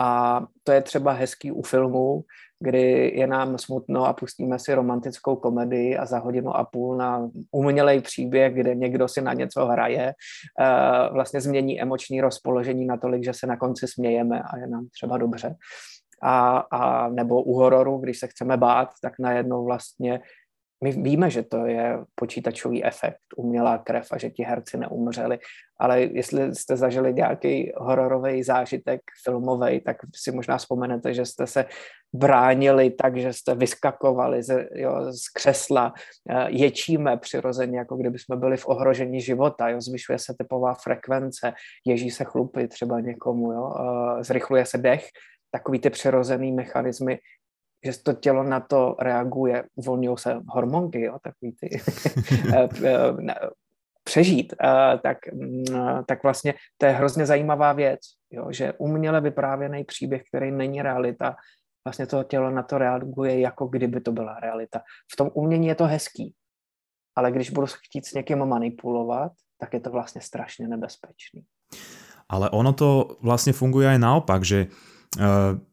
A 0.00 0.40
to 0.62 0.72
je 0.72 0.82
třeba 0.82 1.12
hezký 1.12 1.52
u 1.52 1.62
filmů, 1.62 2.24
kdy 2.60 3.12
je 3.14 3.26
nám 3.26 3.58
smutno 3.58 4.06
a 4.06 4.12
pustíme 4.12 4.58
si 4.58 4.74
romantickou 4.74 5.36
komedii 5.36 5.96
a 5.96 6.06
za 6.06 6.18
hodinu 6.18 6.56
a 6.56 6.64
půl 6.64 6.96
na 6.96 7.30
umělej 7.50 8.00
příběh, 8.00 8.54
kde 8.54 8.74
někdo 8.74 9.08
si 9.08 9.22
na 9.22 9.32
něco 9.32 9.66
hraje, 9.66 10.12
eh, 10.60 11.08
vlastně 11.12 11.40
změní 11.40 11.82
emoční 11.82 12.20
rozpoložení 12.20 12.86
natolik, 12.86 13.24
že 13.24 13.32
se 13.32 13.46
na 13.46 13.56
konci 13.56 13.88
smějeme 13.88 14.42
a 14.42 14.58
je 14.58 14.66
nám 14.66 14.86
třeba 14.92 15.18
dobře. 15.18 15.54
A, 16.22 16.58
a 16.58 17.08
nebo 17.08 17.42
u 17.42 17.54
hororu, 17.54 17.98
když 17.98 18.18
se 18.18 18.26
chceme 18.26 18.56
bát, 18.56 18.88
tak 19.02 19.12
najednou 19.18 19.64
vlastně 19.64 20.20
my 20.82 20.92
víme, 20.92 21.30
že 21.30 21.42
to 21.42 21.66
je 21.66 21.98
počítačový 22.14 22.84
efekt, 22.84 23.18
umělá 23.36 23.78
krev 23.78 24.06
a 24.10 24.18
že 24.18 24.30
ti 24.30 24.42
herci 24.42 24.78
neumřeli, 24.78 25.38
ale 25.80 26.00
jestli 26.00 26.54
jste 26.54 26.76
zažili 26.76 27.14
nějaký 27.14 27.72
hororový 27.76 28.42
zážitek 28.42 29.00
filmový, 29.24 29.80
tak 29.80 29.96
si 30.14 30.32
možná 30.32 30.58
vzpomenete, 30.58 31.14
že 31.14 31.26
jste 31.26 31.46
se 31.46 31.64
bránili 32.14 32.90
tak, 32.90 33.16
že 33.16 33.32
jste 33.32 33.54
vyskakovali 33.54 34.42
z, 34.42 34.68
jo, 34.74 35.12
z 35.12 35.28
křesla, 35.34 35.92
eh, 36.30 36.46
ječíme 36.50 37.16
přirozeně, 37.16 37.78
jako 37.78 37.96
kdyby 37.96 38.18
jsme 38.18 38.36
byli 38.36 38.56
v 38.56 38.68
ohrožení 38.68 39.20
života, 39.20 39.68
jo, 39.68 39.80
zvyšuje 39.80 40.18
se 40.18 40.34
tepová 40.38 40.74
frekvence, 40.74 41.52
ježí 41.86 42.10
se 42.10 42.24
chlupy 42.24 42.68
třeba 42.68 43.00
někomu, 43.00 43.52
jo, 43.52 43.72
eh, 43.74 44.24
zrychluje 44.24 44.66
se 44.66 44.78
dech, 44.78 45.06
takový 45.50 45.78
ty 45.78 45.90
přirozený 45.90 46.52
mechanismy 46.52 47.18
že 47.84 48.02
to 48.02 48.12
tělo 48.12 48.42
na 48.42 48.60
to 48.60 48.96
reaguje, 48.98 49.64
uvolňují 49.74 50.18
se 50.18 50.40
hormonky, 50.46 51.00
jo, 51.00 51.18
takový 51.22 51.52
ty 51.52 51.68
eh, 52.54 52.68
eh, 52.84 53.50
přežít, 54.04 54.54
eh, 54.64 54.98
tak, 55.02 55.18
mm, 55.32 55.64
tak 56.06 56.22
vlastně 56.22 56.54
to 56.78 56.86
je 56.86 56.92
hrozně 56.92 57.26
zajímavá 57.26 57.72
věc, 57.72 58.00
jo, 58.30 58.52
že 58.52 58.72
uměle 58.78 59.20
vyprávěný 59.20 59.84
příběh, 59.84 60.22
který 60.28 60.50
není 60.50 60.82
realita, 60.82 61.36
vlastně 61.84 62.06
to 62.06 62.24
tělo 62.24 62.50
na 62.50 62.62
to 62.62 62.78
reaguje, 62.78 63.40
jako 63.40 63.66
kdyby 63.66 64.00
to 64.00 64.12
byla 64.12 64.40
realita. 64.40 64.80
V 65.12 65.16
tom 65.16 65.30
umění 65.34 65.66
je 65.66 65.74
to 65.74 65.84
hezký, 65.84 66.34
ale 67.16 67.32
když 67.32 67.50
budu 67.50 67.66
chtít 67.66 68.06
s 68.06 68.14
někým 68.14 68.44
manipulovat, 68.44 69.32
tak 69.58 69.74
je 69.74 69.80
to 69.80 69.90
vlastně 69.90 70.20
strašně 70.20 70.68
nebezpečný. 70.68 71.42
Ale 72.28 72.50
ono 72.50 72.72
to 72.72 73.16
vlastně 73.20 73.52
funguje 73.52 73.88
aj 73.88 73.98
naopak, 73.98 74.44
že 74.44 74.66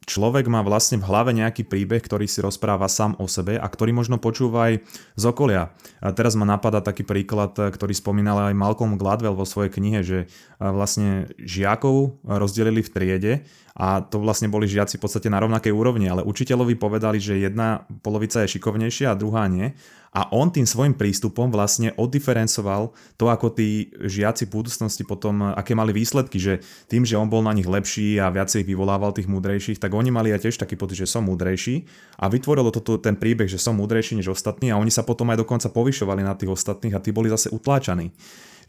človek 0.03 0.51
má 0.51 0.59
vlastne 0.67 0.99
v 0.99 1.07
hlave 1.07 1.31
nejaký 1.31 1.63
príbeh, 1.63 2.03
ktorý 2.03 2.27
si 2.27 2.43
rozpráva 2.43 2.91
sám 2.91 3.15
o 3.23 3.25
sebe 3.29 3.55
a 3.55 3.63
ktorý 3.63 3.95
možno 3.95 4.19
počúva 4.19 4.67
aj 4.67 4.83
z 5.15 5.23
okolia. 5.23 5.71
A 6.03 6.11
teraz 6.11 6.35
ma 6.35 6.43
napadá 6.43 6.83
taký 6.83 7.07
príklad, 7.07 7.55
ktorý 7.55 7.95
spomínal 7.95 8.51
aj 8.51 8.59
Malcolm 8.59 8.99
Gladwell 8.99 9.39
vo 9.39 9.47
svojej 9.47 9.71
knihe, 9.71 10.03
že 10.03 10.27
vlastne 10.59 11.31
žiakov 11.39 12.19
rozdelili 12.27 12.83
v 12.83 12.91
triede 12.91 13.33
a 13.79 14.03
to 14.03 14.19
vlastne 14.19 14.51
boli 14.51 14.67
žiaci 14.67 14.99
v 14.99 15.03
podstate 15.07 15.31
na 15.31 15.39
rovnakej 15.39 15.71
úrovni, 15.71 16.11
ale 16.11 16.27
učiteľovi 16.27 16.75
povedali, 16.75 17.23
že 17.23 17.39
jedna 17.39 17.87
polovica 18.03 18.43
je 18.43 18.59
šikovnejšia 18.59 19.15
a 19.15 19.19
druhá 19.19 19.47
nie. 19.47 19.71
A 20.09 20.33
on 20.33 20.49
tým 20.49 20.65
svojim 20.65 20.97
prístupom 20.97 21.53
vlastne 21.53 21.93
oddiferencoval 21.93 22.93
to, 23.13 23.29
ako 23.29 23.53
tí 23.53 23.93
žiaci 23.93 24.49
v 24.49 24.53
budúcnosti 24.61 25.05
potom, 25.05 25.53
aké 25.53 25.77
mali 25.77 25.93
výsledky, 25.93 26.41
že 26.41 26.53
tým, 26.89 27.05
že 27.05 27.17
on 27.17 27.29
bol 27.29 27.45
na 27.45 27.53
nich 27.53 27.69
lepší 27.69 28.17
a 28.17 28.33
viacej 28.33 28.65
vyvolával 28.65 29.13
tých 29.13 29.29
múdrejších, 29.29 29.77
tak 29.77 29.93
oni 29.93 30.09
mali 30.09 30.33
aj 30.33 30.49
tiež 30.49 30.57
taký 30.57 30.73
pocit, 30.73 31.05
že 31.05 31.11
som 31.11 31.25
múdrejší 31.29 31.85
a 32.17 32.25
vytvorilo 32.25 32.73
to 32.73 32.97
ten 32.97 33.13
príbeh, 33.13 33.45
že 33.45 33.61
som 33.61 33.77
múdrejší 33.77 34.17
než 34.17 34.33
ostatní 34.33 34.73
a 34.73 34.81
oni 34.81 34.89
sa 34.89 35.05
potom 35.05 35.29
aj 35.29 35.45
dokonca 35.45 35.69
povyšovali 35.69 36.25
na 36.25 36.33
tých 36.33 36.49
ostatných 36.49 36.97
a 36.97 37.03
tí 37.03 37.13
boli 37.13 37.29
zase 37.29 37.53
utláčaní. 37.53 38.11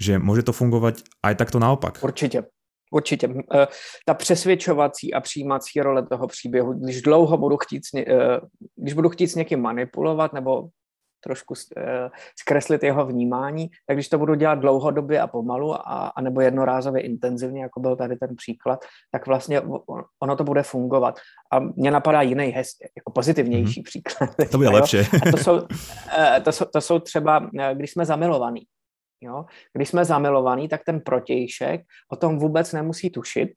Že 0.01 0.21
môže 0.21 0.45
to 0.45 0.53
fungovať 0.53 1.05
aj 1.25 1.35
takto 1.37 1.61
naopak. 1.61 2.01
Určitě. 2.01 2.45
Určitě. 2.91 3.29
Eh, 3.55 3.67
ta 4.07 4.15
přesvědčovací 4.15 5.15
a 5.15 5.21
přijímací 5.21 5.81
role 5.81 6.07
toho 6.07 6.27
příběhu, 6.27 6.73
když 6.73 7.03
dlouho 7.03 7.39
budu 7.39 7.57
chtít, 7.57 7.83
eh, 7.97 8.41
když 8.77 8.95
budu 8.95 9.09
chtít 9.09 9.29
s 9.29 9.35
někým 9.35 9.61
manipulovat 9.61 10.33
nebo 10.33 10.69
trošku 11.21 11.55
eh, 11.77 12.11
zkreslit 12.39 12.83
jeho 12.83 13.07
vnímání, 13.07 13.71
tak 13.87 13.97
když 13.97 14.09
to 14.09 14.19
budu 14.19 14.35
dělat 14.35 14.55
dlouhodobě 14.55 15.21
a 15.21 15.27
pomalu, 15.27 15.75
a, 15.75 16.13
a 16.17 16.21
nebo 16.21 16.41
jednorázově 16.41 17.03
intenzivně, 17.03 17.63
jako 17.63 17.81
byl 17.81 17.97
tady 17.97 18.17
ten 18.17 18.37
příklad, 18.37 18.85
tak 19.11 19.27
vlastně 19.27 19.63
ono 20.23 20.37
to 20.37 20.45
bude 20.45 20.63
fungovat. 20.63 21.19
A 21.53 21.61
mě 21.61 21.91
napadá 21.91 22.23
jiný 22.23 22.45
hez, 22.45 22.69
jako 22.97 23.13
pozitivnější 23.13 23.81
mm-hmm. 23.81 23.85
příklad. 23.85 24.31
To 24.51 24.59
bude 24.59 24.69
lepší. 24.79 24.99
to 25.31 25.37
jsou, 25.37 25.61
to, 26.45 26.53
jsou, 26.53 26.65
to 26.65 26.81
jsou 26.81 26.99
třeba, 26.99 27.51
když 27.75 27.91
jsme 27.91 28.05
zamilovaní. 28.05 28.63
Jo? 29.21 29.45
Když 29.73 29.89
jsme 29.89 30.05
zamilovaní, 30.05 30.69
tak 30.69 30.81
ten 30.85 31.01
protějšek 31.01 31.81
o 32.13 32.17
tom 32.17 32.39
vůbec 32.39 32.73
nemusí 32.73 33.11
tušit, 33.11 33.51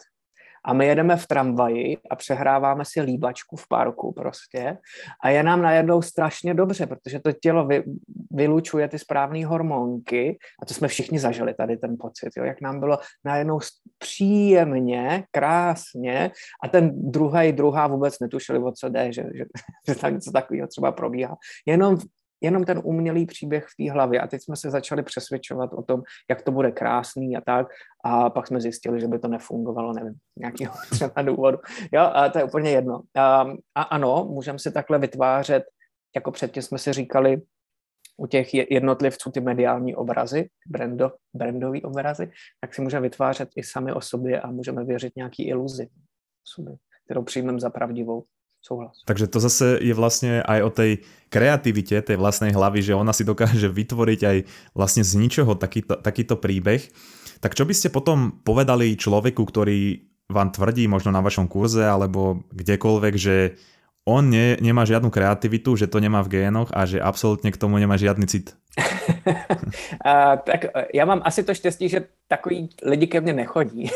a 0.65 0.73
my 0.73 0.85
jedeme 0.87 1.17
v 1.17 1.27
tramvaji 1.27 1.97
a 2.09 2.15
přehráváme 2.15 2.85
si 2.85 3.01
líbačku 3.01 3.55
v 3.55 3.67
parku 3.67 4.11
prostě. 4.11 4.77
A 5.23 5.29
je 5.29 5.43
nám 5.43 5.61
najednou 5.61 6.01
strašně 6.01 6.53
dobře, 6.53 6.87
protože 6.87 7.19
to 7.19 7.31
tělo 7.31 7.67
vy, 7.67 7.83
vylučuje 8.31 8.87
ty 8.87 8.99
správné 8.99 9.45
hormonky. 9.45 10.37
A 10.61 10.65
to 10.65 10.73
jsme 10.73 10.87
všichni 10.87 11.19
zažili 11.19 11.53
tady 11.53 11.77
ten 11.77 11.95
pocit, 11.99 12.29
jo, 12.37 12.43
jak 12.43 12.61
nám 12.61 12.79
bylo 12.79 12.97
najednou 13.25 13.59
příjemně, 13.97 15.23
krásně. 15.31 16.31
A 16.63 16.67
ten 16.67 17.11
druhý, 17.11 17.51
druhá 17.51 17.87
vůbec 17.87 18.19
netušili, 18.19 18.59
o 18.59 18.71
co 18.71 18.89
jde, 18.89 19.13
že, 19.13 19.23
že, 19.35 19.45
že 19.87 19.95
tak 19.95 20.13
něco 20.13 20.31
takového 20.31 20.67
třeba 20.67 20.91
probíhá. 20.91 21.35
Jenom 21.65 21.97
jenom 22.43 22.63
ten 22.63 22.81
umělý 22.83 23.25
příběh 23.25 23.65
v 23.65 23.83
té 23.83 23.91
hlavě. 23.91 24.21
A 24.21 24.27
teď 24.27 24.41
jsme 24.43 24.55
se 24.55 24.71
začali 24.71 25.03
přesvědčovat 25.03 25.73
o 25.73 25.83
tom, 25.83 26.01
jak 26.29 26.41
to 26.41 26.51
bude 26.51 26.71
krásný 26.71 27.37
a 27.37 27.41
tak. 27.41 27.67
A 28.05 28.29
pak 28.29 28.47
jsme 28.47 28.61
zjistili, 28.61 29.01
že 29.01 29.07
by 29.07 29.19
to 29.19 29.27
nefungovalo, 29.27 29.93
nevím, 29.93 30.13
nějakého 30.39 30.75
třeba 30.91 31.21
důvodu. 31.21 31.57
Jo, 31.91 32.01
a 32.01 32.29
to 32.29 32.37
je 32.37 32.43
úplně 32.43 32.69
jedno. 32.69 33.01
A, 33.15 33.45
a 33.75 33.81
ano, 33.81 34.27
můžeme 34.29 34.59
si 34.59 34.71
takhle 34.71 34.99
vytvářet, 34.99 35.63
jako 36.15 36.31
předtím 36.31 36.63
jsme 36.63 36.77
si 36.77 36.93
říkali, 36.93 37.41
u 38.17 38.27
těch 38.27 38.53
jednotlivců 38.53 39.31
ty 39.31 39.41
mediální 39.41 39.95
obrazy, 39.95 40.49
brando, 40.67 41.11
brandové 41.33 41.81
obrazy, 41.81 42.31
tak 42.61 42.73
si 42.73 42.81
můžeme 42.81 43.01
vytvářet 43.01 43.49
i 43.55 43.63
sami 43.63 43.93
o 43.93 44.01
sobě 44.01 44.41
a 44.41 44.51
můžeme 44.51 44.83
věřit 44.83 45.13
nějaký 45.15 45.47
iluzi 45.47 45.89
sobě, 46.43 46.75
kterou 47.05 47.23
přijmeme 47.23 47.59
za 47.59 47.69
pravdivou. 47.69 48.23
Souhlas. 48.63 48.95
Takže 49.03 49.27
to 49.27 49.43
zase 49.43 49.83
je 49.83 49.91
vlastne 49.91 50.39
aj 50.39 50.59
o 50.63 50.71
tej 50.71 50.91
kreativite 51.27 51.99
tej 51.99 52.15
vlastnej 52.15 52.55
hlavy, 52.55 52.79
že 52.79 52.95
ona 52.95 53.11
si 53.11 53.27
dokáže 53.27 53.67
vytvoriť 53.67 54.19
aj 54.23 54.37
vlastne 54.71 55.03
z 55.03 55.19
ničoho 55.19 55.59
takýto, 55.59 55.99
takýto 55.99 56.39
príbeh. 56.39 56.87
Tak 57.43 57.59
čo 57.59 57.67
by 57.67 57.75
ste 57.75 57.91
potom 57.91 58.39
povedali 58.47 58.95
človeku, 58.95 59.43
ktorý 59.43 60.07
vám 60.31 60.55
tvrdí 60.55 60.87
možno 60.87 61.11
na 61.11 61.19
vašom 61.19 61.51
kurze 61.51 61.83
alebo 61.83 62.47
kdekoľvek, 62.55 63.13
že 63.19 63.59
on 64.07 64.31
ne, 64.31 64.55
nemá 64.63 64.87
žiadnu 64.87 65.11
kreativitu, 65.11 65.75
že 65.75 65.91
to 65.91 65.99
nemá 65.99 66.23
v 66.23 66.39
génoch 66.39 66.71
a 66.71 66.87
že 66.87 67.03
absolútne 67.03 67.51
k 67.51 67.59
tomu 67.59 67.83
nemá 67.83 67.99
žiadny 67.99 68.31
cit. 68.31 68.55
a, 70.05 70.37
tak 70.37 70.65
já 70.93 71.05
mám 71.05 71.21
asi 71.25 71.43
to 71.43 71.53
štěstí, 71.53 71.89
že 71.89 72.05
takový 72.27 72.69
lidi 72.83 73.07
ke 73.07 73.21
mně 73.21 73.33
nechodí, 73.33 73.89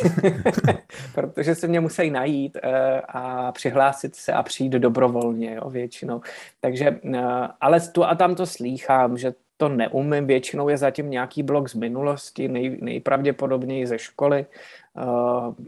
protože 1.13 1.55
se 1.55 1.67
mě 1.67 1.79
musí 1.79 2.09
najít 2.09 2.57
uh, 2.63 2.71
a 3.07 3.51
přihlásit 3.51 4.15
se 4.15 4.33
a 4.33 4.43
přijít 4.43 4.71
dobrovolně 4.71 5.55
jo, 5.55 5.69
většinou. 5.69 6.21
Takže, 6.61 6.99
uh, 7.03 7.19
ale 7.61 7.81
tu 7.81 8.03
a 8.03 8.15
tam 8.15 8.35
to 8.35 8.45
slýchám, 8.45 9.17
že 9.17 9.33
to 9.57 9.69
neumím, 9.69 10.27
většinou 10.27 10.69
je 10.69 10.77
zatím 10.77 11.09
nějaký 11.09 11.43
blok 11.43 11.69
z 11.69 11.73
minulosti, 11.73 12.47
nej, 12.47 12.77
nejpravděpodobněji 12.81 13.87
ze 13.87 13.99
školy, 13.99 14.45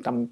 tam 0.04 0.28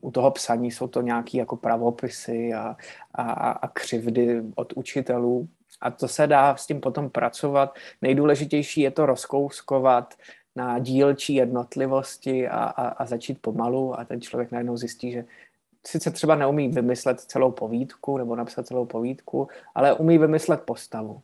u 0.00 0.10
toho 0.10 0.30
psaní 0.30 0.70
jsou 0.70 0.86
to 0.86 1.00
nějaké 1.00 1.38
jako 1.38 1.56
pravopisy 1.56 2.54
a, 2.54 2.76
a, 3.14 3.32
a 3.50 3.68
křivdy 3.68 4.42
od 4.54 4.72
učitelů. 4.76 5.48
A 5.80 5.90
to 5.90 6.08
se 6.08 6.26
dá 6.26 6.56
s 6.56 6.66
tím 6.66 6.80
potom 6.80 7.10
pracovat. 7.10 7.74
Nejdůležitější 8.02 8.80
je 8.80 8.90
to 8.90 9.06
rozkouskovat 9.06 10.14
na 10.56 10.78
dílčí 10.78 11.34
jednotlivosti 11.34 12.48
a, 12.48 12.64
a, 12.64 12.88
a 12.88 13.06
začít 13.06 13.38
pomalu 13.40 14.00
a 14.00 14.04
ten 14.04 14.20
člověk 14.20 14.52
najednou 14.52 14.76
zjistí, 14.76 15.12
že 15.12 15.24
sice 15.86 16.10
třeba 16.10 16.34
neumí 16.34 16.68
vymyslet 16.68 17.20
celou 17.20 17.50
povídku 17.50 18.18
nebo 18.18 18.36
napsat 18.36 18.66
celou 18.66 18.86
povídku, 18.86 19.48
ale 19.74 19.92
umí 19.92 20.18
vymyslet 20.18 20.60
postavu 20.60 21.22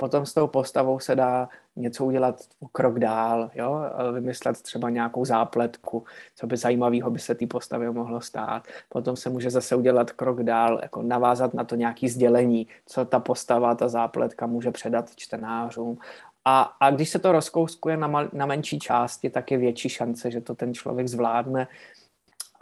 potom 0.00 0.26
s 0.26 0.34
tou 0.34 0.46
postavou 0.46 0.98
se 0.98 1.14
dá 1.14 1.48
něco 1.80 2.04
udělat 2.04 2.40
krok 2.72 2.98
dál, 2.98 3.50
jo? 3.54 3.80
vymyslet 4.12 4.62
třeba 4.62 4.90
nějakou 4.90 5.24
zápletku, 5.24 6.04
co 6.34 6.46
by 6.46 6.56
zajímavého 6.56 7.10
by 7.10 7.18
se 7.18 7.34
té 7.34 7.46
postavě 7.46 7.90
mohlo 7.90 8.20
stát. 8.20 8.62
Potom 8.88 9.16
se 9.16 9.30
může 9.30 9.50
zase 9.50 9.76
udělat 9.76 10.10
krok 10.10 10.42
dál, 10.42 10.78
jako 10.82 11.02
navázat 11.02 11.54
na 11.54 11.64
to 11.64 11.74
nějaké 11.74 12.08
sdělení, 12.08 12.66
co 12.86 13.04
ta 13.04 13.20
postava, 13.20 13.74
ta 13.74 13.88
zápletka 13.88 14.46
může 14.46 14.70
předat 14.70 15.10
čtenářům. 15.16 15.98
A, 16.44 16.76
a 16.80 16.90
když 16.90 17.10
se 17.10 17.18
to 17.18 17.32
rozkouskuje 17.32 17.96
na, 17.96 18.06
mal, 18.06 18.28
na 18.32 18.46
menší 18.46 18.78
části, 18.78 19.30
tak 19.30 19.50
je 19.50 19.58
větší 19.58 19.88
šance, 19.88 20.30
že 20.30 20.40
to 20.40 20.54
ten 20.54 20.74
člověk 20.74 21.08
zvládne. 21.08 21.68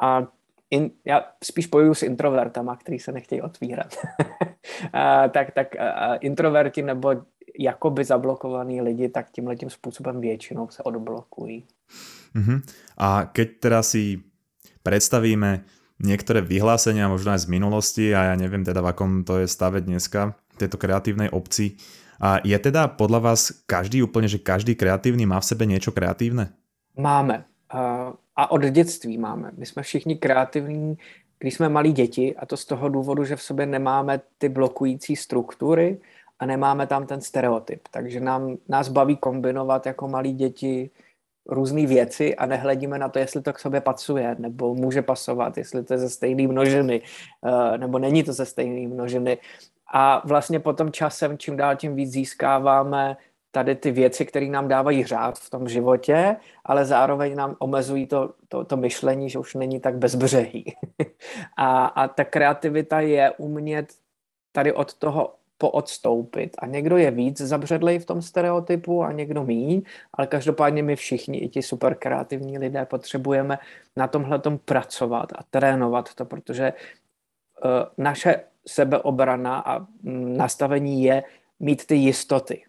A 0.00 0.26
in, 0.70 0.90
já 1.04 1.24
spíš 1.44 1.66
pojuju 1.66 1.94
s 1.94 2.02
introvertama, 2.02 2.76
který 2.76 2.98
se 2.98 3.12
nechtějí 3.12 3.42
otvírat. 3.42 3.94
a, 4.92 5.28
tak 5.28 5.50
tak 5.50 5.76
a, 5.76 6.14
introverti 6.14 6.82
nebo 6.82 7.14
jakoby 7.58 8.04
zablokovaní 8.04 8.82
lidi, 8.82 9.08
tak 9.08 9.30
tímhle 9.30 9.56
tím 9.56 9.70
způsobem 9.70 10.20
většinou 10.20 10.68
se 10.68 10.82
odblokují. 10.82 11.64
Uh-huh. 12.36 12.62
A 12.96 13.24
keď 13.32 13.48
teda 13.60 13.82
si 13.82 14.22
predstavíme 14.82 15.66
niektoré 15.98 16.40
vyhlásenia, 16.40 17.10
možno 17.10 17.34
aj 17.34 17.44
z 17.44 17.48
minulosti, 17.50 18.06
a 18.14 18.30
ja 18.30 18.34
neviem 18.38 18.62
teda 18.62 18.78
v 18.78 18.94
akom 18.94 19.26
to 19.26 19.42
je 19.42 19.50
stave 19.50 19.82
dneska, 19.82 20.38
tejto 20.54 20.78
kreatívnej 20.78 21.28
obci, 21.34 21.74
a 22.18 22.42
je 22.42 22.58
teda 22.58 22.88
podľa 22.98 23.20
vás 23.30 23.40
každý 23.66 24.02
úplně, 24.02 24.28
že 24.28 24.38
každý 24.38 24.74
kreatívny 24.74 25.26
má 25.26 25.40
v 25.40 25.44
sebe 25.44 25.66
niečo 25.66 25.94
kreatívne? 25.94 26.50
Máme 26.98 27.44
a 28.36 28.50
od 28.50 28.62
dětství 28.64 29.18
máme. 29.18 29.50
My 29.56 29.66
jsme 29.66 29.82
všichni 29.82 30.16
kreativní, 30.16 30.98
když 31.38 31.54
jsme 31.54 31.68
malí 31.68 31.92
děti 31.92 32.36
a 32.36 32.46
to 32.46 32.56
z 32.56 32.64
toho 32.64 32.88
důvodu, 32.88 33.24
že 33.24 33.36
v 33.36 33.42
sobě 33.42 33.66
nemáme 33.66 34.20
ty 34.38 34.48
blokující 34.48 35.16
struktury 35.16 36.00
a 36.38 36.46
nemáme 36.46 36.86
tam 36.86 37.06
ten 37.06 37.20
stereotyp. 37.20 37.88
Takže 37.90 38.20
nám, 38.20 38.56
nás 38.68 38.88
baví 38.88 39.16
kombinovat 39.16 39.86
jako 39.86 40.08
malí 40.08 40.32
děti 40.32 40.90
různé 41.48 41.86
věci 41.86 42.36
a 42.36 42.46
nehledíme 42.46 42.98
na 42.98 43.08
to, 43.08 43.18
jestli 43.18 43.42
to 43.42 43.52
k 43.52 43.58
sobě 43.58 43.80
pasuje, 43.80 44.36
nebo 44.38 44.74
může 44.74 45.02
pasovat, 45.02 45.58
jestli 45.58 45.84
to 45.84 45.94
je 45.94 45.98
ze 45.98 46.10
stejné 46.10 46.48
množiny, 46.48 47.02
eh, 47.44 47.78
nebo 47.78 47.98
není 47.98 48.22
to 48.22 48.32
ze 48.32 48.46
stejné 48.46 48.88
množiny. 48.88 49.38
A 49.92 50.22
vlastně 50.26 50.60
potom 50.60 50.92
časem, 50.92 51.38
čím 51.38 51.56
dál 51.56 51.76
tím 51.76 51.94
víc 51.94 52.10
získáváme 52.10 53.16
tady 53.50 53.74
ty 53.74 53.90
věci, 53.90 54.26
které 54.26 54.46
nám 54.46 54.68
dávají 54.68 55.04
řád 55.04 55.38
v 55.38 55.50
tom 55.50 55.68
životě, 55.68 56.36
ale 56.64 56.84
zároveň 56.84 57.36
nám 57.36 57.56
omezují 57.58 58.06
to, 58.06 58.34
to, 58.48 58.64
to 58.64 58.76
myšlení, 58.76 59.30
že 59.30 59.38
už 59.38 59.54
není 59.54 59.80
tak 59.80 59.96
bezbřehý. 59.96 60.76
a, 61.56 61.86
a 61.86 62.08
ta 62.08 62.24
kreativita 62.24 63.00
je 63.00 63.32
umět 63.38 63.94
tady 64.52 64.72
od 64.72 64.94
toho 64.94 65.34
poodstoupit. 65.58 66.56
A 66.58 66.66
někdo 66.66 66.96
je 66.96 67.10
víc 67.10 67.40
zabředlej 67.40 67.98
v 67.98 68.06
tom 68.06 68.22
stereotypu 68.22 69.02
a 69.02 69.12
někdo 69.12 69.44
míň, 69.44 69.82
ale 70.14 70.26
každopádně 70.26 70.82
my 70.82 70.96
všichni, 70.96 71.38
i 71.38 71.48
ti 71.48 71.62
super 71.62 71.94
kreativní 71.94 72.58
lidé, 72.58 72.86
potřebujeme 72.86 73.58
na 73.96 74.08
tomhle 74.08 74.40
pracovat 74.64 75.32
a 75.32 75.42
trénovat 75.50 76.14
to, 76.14 76.24
protože 76.24 76.72
uh, 76.72 77.70
naše 78.04 78.40
sebeobrana 78.66 79.58
a 79.58 79.78
mm, 79.78 80.36
nastavení 80.36 81.04
je 81.04 81.22
mít 81.60 81.86
ty 81.86 81.94
jistoty. 81.94 82.64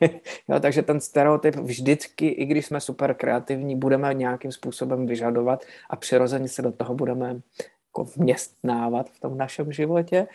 jo, 0.48 0.60
takže 0.60 0.82
ten 0.82 1.00
stereotyp 1.00 1.56
vždycky, 1.56 2.28
i 2.28 2.44
když 2.44 2.66
jsme 2.66 2.80
super 2.80 3.14
kreativní, 3.14 3.76
budeme 3.76 4.14
nějakým 4.14 4.52
způsobem 4.52 5.06
vyžadovat 5.06 5.64
a 5.90 5.96
přirozeně 5.96 6.48
se 6.48 6.62
do 6.62 6.72
toho 6.72 6.94
budeme 6.94 7.40
jako 7.88 8.04
vměstnávat 8.04 9.10
v 9.10 9.20
tom 9.20 9.38
našem 9.38 9.72
životě. 9.72 10.26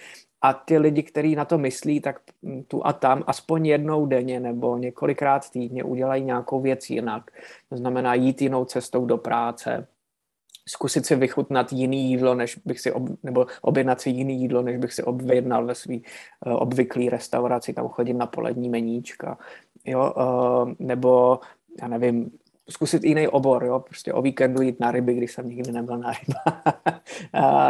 A 0.42 0.54
ty 0.54 0.78
lidi, 0.78 1.04
kteří 1.04 1.36
na 1.36 1.46
to 1.46 1.58
myslí, 1.58 2.02
tak 2.02 2.20
tu 2.68 2.86
a 2.86 2.94
tam 2.94 3.24
aspoň 3.28 3.66
jednou 3.66 4.06
denně 4.06 4.40
nebo 4.40 4.78
několikrát 4.78 5.50
týdně 5.50 5.84
udělají 5.84 6.24
nějakou 6.24 6.62
věc 6.62 6.90
jinak. 6.90 7.32
To 7.70 7.78
znamená 7.78 8.14
jít 8.14 8.42
jinou 8.42 8.66
cestou 8.66 9.06
do 9.06 9.18
práce, 9.18 9.88
zkusit 10.68 11.06
si 11.06 11.16
vychutnat 11.16 11.74
jiný 11.74 12.10
jídlo, 12.10 12.36
než 12.36 12.60
bych 12.66 12.80
si, 12.80 12.92
ob, 12.92 13.04
nebo 13.24 13.46
objednat 13.62 14.02
si 14.02 14.10
jiný 14.10 14.42
jídlo, 14.42 14.62
než 14.62 14.78
bych 14.78 14.94
si 14.94 15.04
objednal 15.04 15.66
ve 15.66 15.76
svý 15.76 16.04
uh, 16.46 16.54
obvyklý 16.54 17.10
restauraci, 17.10 17.74
tam 17.74 17.88
chodím 17.88 18.18
na 18.18 18.26
polední 18.26 18.70
meníčka, 18.70 19.38
jo, 19.86 20.14
uh, 20.18 20.74
nebo 20.80 21.40
já 21.82 21.88
nevím, 21.88 22.32
zkusit 22.70 23.04
jiný 23.04 23.28
obor, 23.28 23.64
jo? 23.64 23.80
prostě 23.80 24.14
o 24.14 24.22
víkendu 24.22 24.62
jít 24.62 24.80
na 24.80 24.92
ryby, 24.92 25.14
když 25.14 25.32
jsem 25.32 25.50
nikdy 25.50 25.72
nebyl 25.72 25.98
na 25.98 26.12
ryba, 26.12 26.62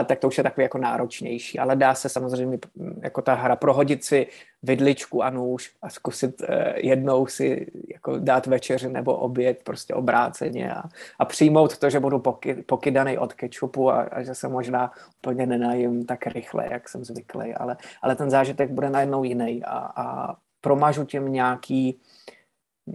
tak 0.06 0.20
to 0.20 0.28
už 0.28 0.38
je 0.38 0.44
takový 0.44 0.64
jako 0.64 0.78
náročnější, 0.78 1.60
ale 1.60 1.76
dá 1.76 1.96
se 1.96 2.10
samozřejmě 2.10 2.60
jako 3.02 3.22
ta 3.22 3.34
hra 3.34 3.56
prohodit 3.56 4.04
si 4.04 4.28
vidličku 4.64 5.24
a 5.24 5.30
nůž 5.30 5.72
a 5.82 5.90
zkusit 5.90 6.42
eh, 6.42 6.74
jednou 6.78 7.28
si 7.28 7.72
jako 7.90 8.20
dát 8.20 8.48
večeři 8.48 8.90
nebo 8.90 9.16
oběd 9.16 9.64
prostě 9.64 9.94
obráceně 9.94 10.74
a, 10.74 10.84
a 11.20 11.26
přijmout 11.26 11.78
to, 11.78 11.90
že 11.90 12.00
budu 12.00 12.20
poky, 12.20 12.56
pokydaný 12.56 13.18
od 13.18 13.34
kečupu 13.34 13.92
a, 13.92 14.02
a 14.02 14.24
že 14.24 14.36
se 14.36 14.48
možná 14.48 14.92
úplně 15.20 15.46
nenajím 15.46 16.06
tak 16.06 16.28
rychle, 16.28 16.68
jak 16.72 16.90
jsem 16.90 17.06
zvyklý, 17.06 17.54
ale, 17.54 17.78
ale 18.02 18.16
ten 18.16 18.30
zážitek 18.30 18.72
bude 18.72 18.90
najednou 18.90 19.24
jiný 19.24 19.64
a, 19.64 19.78
a 19.78 20.36
promažu 20.62 21.06
tím 21.06 21.32
nějaký 21.32 22.00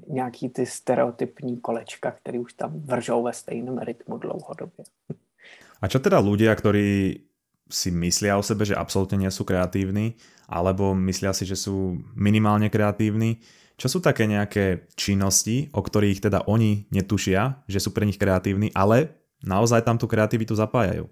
nějaký 0.08 0.48
ty 0.48 0.66
stereotypní 0.66 1.60
kolečka, 1.60 2.10
které 2.10 2.38
už 2.38 2.52
tam 2.52 2.80
vržou 2.80 3.22
ve 3.22 3.32
stejném 3.32 3.78
rytmu 3.78 4.18
dlouhodobě. 4.18 4.84
A 5.82 5.90
čo 5.90 5.98
teda 5.98 6.22
ľudia, 6.22 6.54
ktorí 6.54 7.26
si 7.66 7.90
myslia 7.90 8.38
o 8.38 8.46
sebe, 8.46 8.62
že 8.62 8.78
absolútne 8.78 9.18
nie 9.18 9.32
sú 9.34 9.42
kreatívni, 9.42 10.14
alebo 10.46 10.94
myslia 10.94 11.34
si, 11.34 11.42
že 11.42 11.58
sú 11.58 11.98
minimálne 12.14 12.70
kreatívni, 12.70 13.42
čo 13.74 13.90
sú 13.90 13.98
také 13.98 14.30
nejaké 14.30 14.86
činnosti, 14.94 15.74
o 15.74 15.82
ktorých 15.82 16.22
teda 16.22 16.46
oni 16.46 16.86
netušia, 16.94 17.66
že 17.66 17.82
sú 17.82 17.90
pre 17.90 18.06
nich 18.06 18.14
kreatívni, 18.14 18.70
ale 18.78 19.10
naozaj 19.42 19.82
tam 19.82 19.98
tu 19.98 20.06
kreativitu 20.06 20.54
zapájajú? 20.54 21.10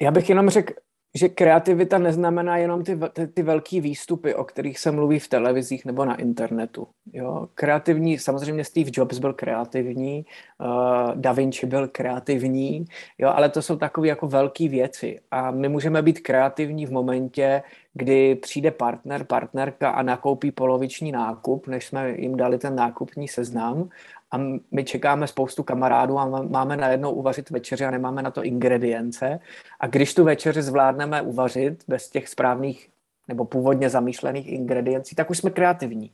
Já 0.00 0.10
bych 0.10 0.28
jenom 0.28 0.50
řekl, 0.50 0.72
že 1.14 1.28
kreativita 1.28 1.98
neznamená 1.98 2.56
jenom 2.56 2.84
ty, 2.84 2.98
ty, 3.12 3.26
ty 3.26 3.42
velký 3.42 3.80
výstupy, 3.80 4.34
o 4.34 4.44
kterých 4.44 4.78
se 4.78 4.90
mluví 4.90 5.18
v 5.18 5.28
televizích 5.28 5.84
nebo 5.84 6.04
na 6.04 6.14
internetu. 6.14 6.86
Jo? 7.12 7.48
Kreativní, 7.54 8.18
samozřejmě 8.18 8.64
Steve 8.64 8.90
Jobs 8.94 9.18
byl 9.18 9.32
kreativní, 9.32 10.26
uh, 10.60 11.14
Da 11.14 11.32
Vinci 11.32 11.66
byl 11.66 11.88
kreativní, 11.88 12.84
jo? 13.18 13.28
ale 13.34 13.48
to 13.48 13.62
jsou 13.62 13.76
takové 13.76 14.08
jako 14.08 14.26
velké 14.26 14.68
věci. 14.68 15.20
A 15.30 15.50
my 15.50 15.68
můžeme 15.68 16.02
být 16.02 16.20
kreativní 16.20 16.86
v 16.86 16.92
momentě, 16.92 17.62
kdy 17.92 18.34
přijde 18.34 18.70
partner, 18.70 19.24
partnerka 19.24 19.90
a 19.90 20.02
nakoupí 20.02 20.52
poloviční 20.52 21.12
nákup, 21.12 21.66
než 21.66 21.86
jsme 21.86 22.10
jim 22.10 22.36
dali 22.36 22.58
ten 22.58 22.74
nákupní 22.74 23.28
seznam 23.28 23.88
a 24.34 24.40
my 24.70 24.84
čekáme 24.84 25.26
spoustu 25.26 25.62
kamarádů 25.62 26.18
a 26.18 26.42
máme 26.42 26.76
najednou 26.76 27.10
uvařit 27.12 27.50
večeři 27.50 27.84
a 27.84 27.90
nemáme 27.90 28.22
na 28.22 28.30
to 28.30 28.44
ingredience. 28.44 29.40
A 29.80 29.86
když 29.86 30.14
tu 30.14 30.24
večeři 30.24 30.62
zvládneme 30.62 31.22
uvařit 31.22 31.84
bez 31.88 32.10
těch 32.10 32.28
správných 32.28 32.88
nebo 33.28 33.44
původně 33.44 33.90
zamýšlených 33.90 34.48
ingrediencí, 34.48 35.14
tak 35.14 35.30
už 35.30 35.38
jsme 35.38 35.50
kreativní. 35.50 36.10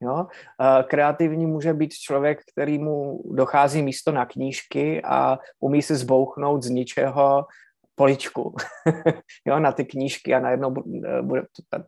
Jo? 0.00 0.26
Kreativní 0.86 1.46
může 1.46 1.74
být 1.74 1.92
člověk, 1.92 2.40
který 2.52 2.78
mu 2.78 3.22
dochází 3.24 3.82
místo 3.82 4.12
na 4.12 4.26
knížky 4.26 5.02
a 5.04 5.38
umí 5.60 5.82
se 5.82 5.96
zbouchnout 5.96 6.62
z 6.62 6.70
ničeho 6.70 7.46
poličku 7.94 8.54
jo, 9.46 9.60
na 9.60 9.72
ty 9.72 9.84
knížky 9.84 10.34
a 10.34 10.40
najednou 10.40 10.74
eh, 11.06 11.22
bude, 11.22 11.42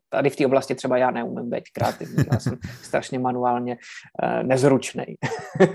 tady 0.09 0.31
v 0.31 0.37
té 0.37 0.47
oblasti 0.47 0.75
třeba 0.75 0.97
já 0.97 1.11
neumím 1.11 1.51
být 1.51 1.65
kreativní, 1.73 2.25
já 2.33 2.41
jsem 2.41 2.59
strašně 2.83 3.19
manuálně 3.19 3.77
uh, 4.23 4.43
nezručný. 4.43 5.05
uh, 5.61 5.67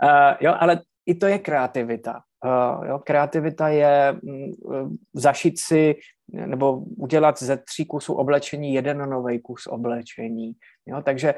jo, 0.40 0.54
ale 0.58 0.80
i 1.06 1.14
to 1.14 1.26
je 1.26 1.38
kreativita. 1.38 2.20
Uh, 2.44 2.86
jo, 2.86 2.98
kreativita 2.98 3.68
je 3.68 4.18
um, 4.22 4.96
zašít 5.14 5.60
si 5.60 5.94
nebo 6.32 6.78
udělat 6.78 7.42
ze 7.42 7.56
tří 7.56 7.86
kusů 7.86 8.14
oblečení 8.14 8.74
jeden 8.74 9.10
nový 9.10 9.40
kus 9.40 9.66
oblečení. 9.66 10.52
Jo, 10.86 11.02
takže 11.02 11.34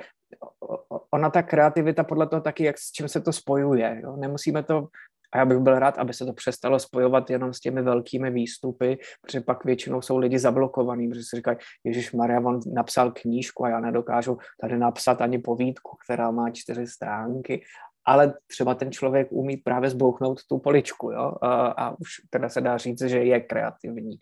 ona 1.10 1.30
ta 1.30 1.42
kreativita 1.42 2.04
podle 2.04 2.26
toho 2.26 2.42
taky, 2.42 2.64
jak 2.64 2.78
s 2.78 2.92
čím 2.92 3.08
se 3.08 3.20
to 3.20 3.32
spojuje. 3.32 4.00
Jo? 4.02 4.16
Nemusíme 4.16 4.62
to 4.62 4.88
a 5.32 5.38
já 5.38 5.44
bych 5.44 5.58
byl 5.58 5.78
rád, 5.78 5.98
aby 5.98 6.14
se 6.14 6.24
to 6.24 6.32
přestalo 6.32 6.78
spojovat 6.78 7.30
jenom 7.30 7.54
s 7.54 7.60
těmi 7.60 7.82
velkými 7.82 8.30
výstupy, 8.30 8.98
protože 9.22 9.40
pak 9.40 9.64
většinou 9.64 10.02
jsou 10.02 10.18
lidi 10.18 10.38
zablokovaní, 10.38 11.08
protože 11.08 11.22
si 11.30 11.36
říkají, 11.36 11.56
Ježíš 11.84 12.12
Maria, 12.12 12.40
on 12.40 12.60
napsal 12.74 13.12
knížku 13.12 13.64
a 13.64 13.68
já 13.68 13.80
nedokážu 13.80 14.38
tady 14.60 14.78
napsat 14.78 15.20
ani 15.20 15.38
povídku, 15.38 15.96
která 16.04 16.30
má 16.30 16.50
čtyři 16.50 16.86
stránky, 16.86 17.62
ale 18.06 18.34
třeba 18.46 18.74
ten 18.74 18.92
člověk 18.92 19.28
umí 19.30 19.56
právě 19.56 19.90
zbouchnout 19.90 20.40
tu 20.48 20.58
poličku, 20.58 21.10
jo? 21.10 21.32
A, 21.42 21.66
a 21.66 21.90
už 21.90 22.08
teda 22.30 22.48
se 22.48 22.60
dá 22.60 22.78
říct, 22.78 23.02
že 23.02 23.18
je 23.18 23.40
kreativní. 23.40 24.18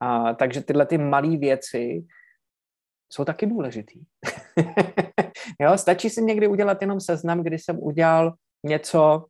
A, 0.00 0.34
takže 0.34 0.60
tyhle 0.60 0.86
ty 0.86 0.98
malé 0.98 1.36
věci 1.36 2.04
jsou 3.12 3.24
taky 3.24 3.46
důležitý. 3.46 4.00
jo, 5.60 5.78
stačí 5.78 6.10
si 6.10 6.22
někdy 6.22 6.46
udělat 6.46 6.80
jenom 6.80 7.00
seznam, 7.00 7.42
kdy 7.42 7.58
jsem 7.58 7.78
udělal 7.78 8.34
něco, 8.66 9.24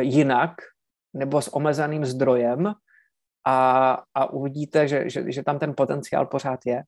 jinak 0.00 0.62
nebo 1.14 1.42
s 1.42 1.54
omezeným 1.54 2.04
zdrojem 2.04 2.74
a, 3.46 3.58
a 4.14 4.20
uvidíte, 4.32 4.88
že, 4.88 5.10
že, 5.10 5.32
že 5.32 5.42
tam 5.42 5.58
ten 5.58 5.74
potenciál 5.74 6.26
pořád 6.26 6.60
je. 6.66 6.82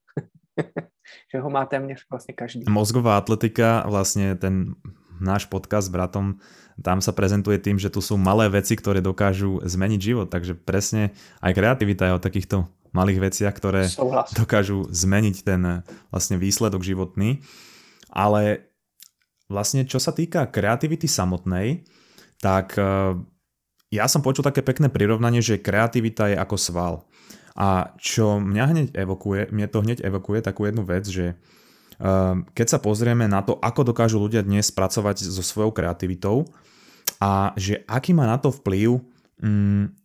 že 1.34 1.40
ho 1.40 1.50
má 1.50 1.66
téměř 1.66 2.06
vlastně 2.10 2.34
každý. 2.34 2.64
Mozgová 2.68 3.18
atletika, 3.18 3.84
vlastně 3.86 4.34
ten 4.34 4.74
náš 5.20 5.44
podcast 5.44 5.86
s 5.86 5.90
bratom, 5.90 6.34
tam 6.82 6.98
sa 6.98 7.14
prezentuje 7.14 7.58
tým, 7.62 7.78
že 7.78 7.90
tu 7.90 8.02
sú 8.02 8.18
malé 8.18 8.50
veci, 8.50 8.74
ktoré 8.74 8.98
dokážu 8.98 9.62
zmeniť 9.62 10.00
život, 10.02 10.26
takže 10.26 10.58
presne 10.58 11.14
aj 11.38 11.54
kreativita 11.54 12.10
je 12.10 12.16
o 12.18 12.24
takýchto 12.24 12.56
malých 12.90 13.30
veciach, 13.30 13.54
ktoré 13.54 13.86
Souhlas. 13.86 14.34
dokážu 14.34 14.90
zmeniť 14.90 15.36
ten 15.46 15.86
vlastne 16.10 16.34
výsledok 16.34 16.82
životný. 16.82 17.46
Ale 18.10 18.70
vlastne 19.46 19.86
čo 19.86 20.02
sa 20.02 20.10
týka 20.10 20.50
kreativity 20.50 21.06
samotnej, 21.06 21.86
tak 22.44 22.76
eh, 22.76 23.16
ja 23.88 24.04
som 24.04 24.20
počul 24.20 24.44
také 24.44 24.60
pekné 24.60 24.92
prirovnanie, 24.92 25.40
že 25.40 25.56
kreativita 25.56 26.28
je 26.28 26.36
ako 26.36 26.56
sval. 26.60 26.94
A 27.56 27.94
čo 27.96 28.42
mňa 28.42 28.64
hneď 28.74 28.86
evokuje, 28.92 29.48
mne 29.54 29.70
to 29.70 29.78
hneď 29.80 30.02
evokuje 30.04 30.42
takú 30.44 30.68
jednu 30.68 30.84
vec, 30.84 31.08
že 31.08 31.32
eh, 31.32 32.34
keď 32.52 32.66
sa 32.68 32.78
pozrieme 32.84 33.24
na 33.24 33.40
to, 33.40 33.56
ako 33.56 33.96
dokážu 33.96 34.20
ľudia 34.20 34.44
dnes 34.44 34.68
pracovať 34.68 35.24
so 35.24 35.40
svojou 35.40 35.72
kreativitou 35.72 36.44
a 37.16 37.56
že 37.56 37.80
aký 37.88 38.12
má 38.12 38.28
na 38.28 38.36
to 38.36 38.52
vplyv 38.52 39.00
mm, 39.40 39.96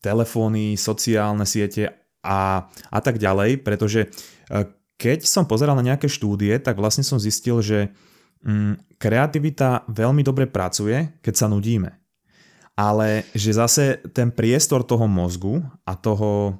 telefóny, 0.00 0.80
sociálne 0.80 1.44
siete 1.44 1.92
a, 2.24 2.64
a 2.88 2.98
tak 3.04 3.20
ďalej, 3.20 3.60
pretože 3.60 4.08
eh, 4.08 4.64
keď 4.96 5.26
som 5.26 5.44
pozeral 5.44 5.76
na 5.76 5.84
nejaké 5.84 6.08
štúdie, 6.08 6.56
tak 6.62 6.78
vlastne 6.78 7.02
som 7.02 7.20
zistil, 7.20 7.60
že 7.60 7.92
mm, 8.42 8.98
kreativita 8.98 9.88
veľmi 9.90 10.22
dobre 10.22 10.46
pracuje, 10.46 11.18
keď 11.22 11.34
sa 11.34 11.46
nudíme. 11.50 11.98
Ale 12.72 13.28
že 13.36 13.52
zase 13.52 14.00
ten 14.16 14.32
priestor 14.32 14.82
toho 14.86 15.04
mozgu 15.04 15.60
a 15.84 15.92
toho 15.92 16.56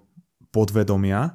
podvedomia 0.52 1.34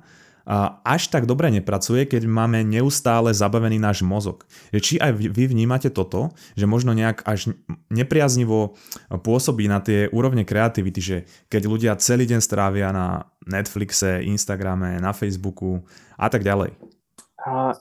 až 0.87 1.11
tak 1.11 1.27
dobre 1.27 1.51
nepracuje, 1.51 2.07
keď 2.07 2.23
máme 2.23 2.63
neustále 2.63 3.35
zabavený 3.35 3.83
náš 3.83 3.99
mozog. 3.99 4.47
Či 4.71 4.95
aj 4.95 5.11
vy 5.19 5.43
vnímate 5.51 5.91
toto, 5.91 6.31
že 6.55 6.63
možno 6.63 6.95
nejak 6.95 7.19
až 7.27 7.51
nepriaznivo 7.91 8.79
pôsobí 9.11 9.67
na 9.67 9.83
tie 9.83 10.07
úrovne 10.07 10.47
kreativity, 10.47 11.01
že 11.03 11.17
keď 11.51 11.61
ľudia 11.67 11.99
celý 11.99 12.23
deň 12.31 12.39
strávia 12.39 12.95
na 12.95 13.27
Netflixe, 13.43 14.23
Instagrame, 14.23 15.03
na 15.03 15.11
Facebooku 15.11 15.83
a 16.15 16.31
tak 16.31 16.47
ďalej? 16.47 16.79
A, 17.43 17.75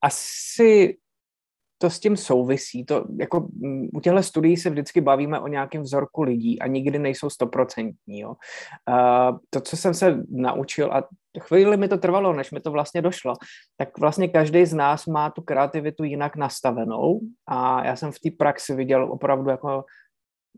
asi 0.00 1.01
to 1.82 1.90
s 1.90 2.00
tím 2.00 2.16
souvisí. 2.16 2.84
To, 2.84 3.04
jako, 3.20 3.48
mm, 3.52 3.88
u 3.94 4.00
těchto 4.00 4.22
studií 4.22 4.56
se 4.56 4.70
vždycky 4.70 5.00
bavíme 5.00 5.40
o 5.40 5.48
nějakém 5.48 5.82
vzorku 5.82 6.22
lidí 6.22 6.58
a 6.58 6.66
nikdy 6.66 6.98
nejsou 6.98 7.30
stoprocentní. 7.30 8.24
Uh, 8.24 8.34
to, 9.50 9.60
co 9.60 9.76
jsem 9.76 9.94
se 9.94 10.22
naučil, 10.30 10.92
a 10.92 11.08
chvíli 11.40 11.76
mi 11.76 11.88
to 11.88 11.98
trvalo, 11.98 12.32
než 12.32 12.50
mi 12.50 12.60
to 12.60 12.70
vlastně 12.70 13.02
došlo, 13.02 13.34
tak 13.76 13.98
vlastně 13.98 14.28
každý 14.28 14.66
z 14.66 14.74
nás 14.74 15.06
má 15.06 15.30
tu 15.30 15.42
kreativitu 15.42 16.04
jinak 16.04 16.36
nastavenou 16.36 17.20
a 17.46 17.84
já 17.84 17.96
jsem 17.96 18.12
v 18.12 18.20
té 18.20 18.30
praxi 18.38 18.74
viděl 18.74 19.12
opravdu 19.12 19.50
jako 19.50 19.84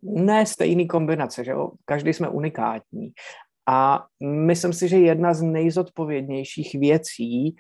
ne 0.03 0.47
stejný 0.47 0.89
kombinace, 0.89 1.45
že 1.45 1.51
jo? 1.51 1.71
každý 1.85 2.13
jsme 2.13 2.29
unikátní. 2.29 3.13
A 3.69 4.05
myslím 4.21 4.73
si, 4.73 4.89
že 4.89 4.99
jedna 4.99 5.35
z 5.35 5.43
nejzodpovědnějších 5.43 6.75
věcí, 6.75 7.57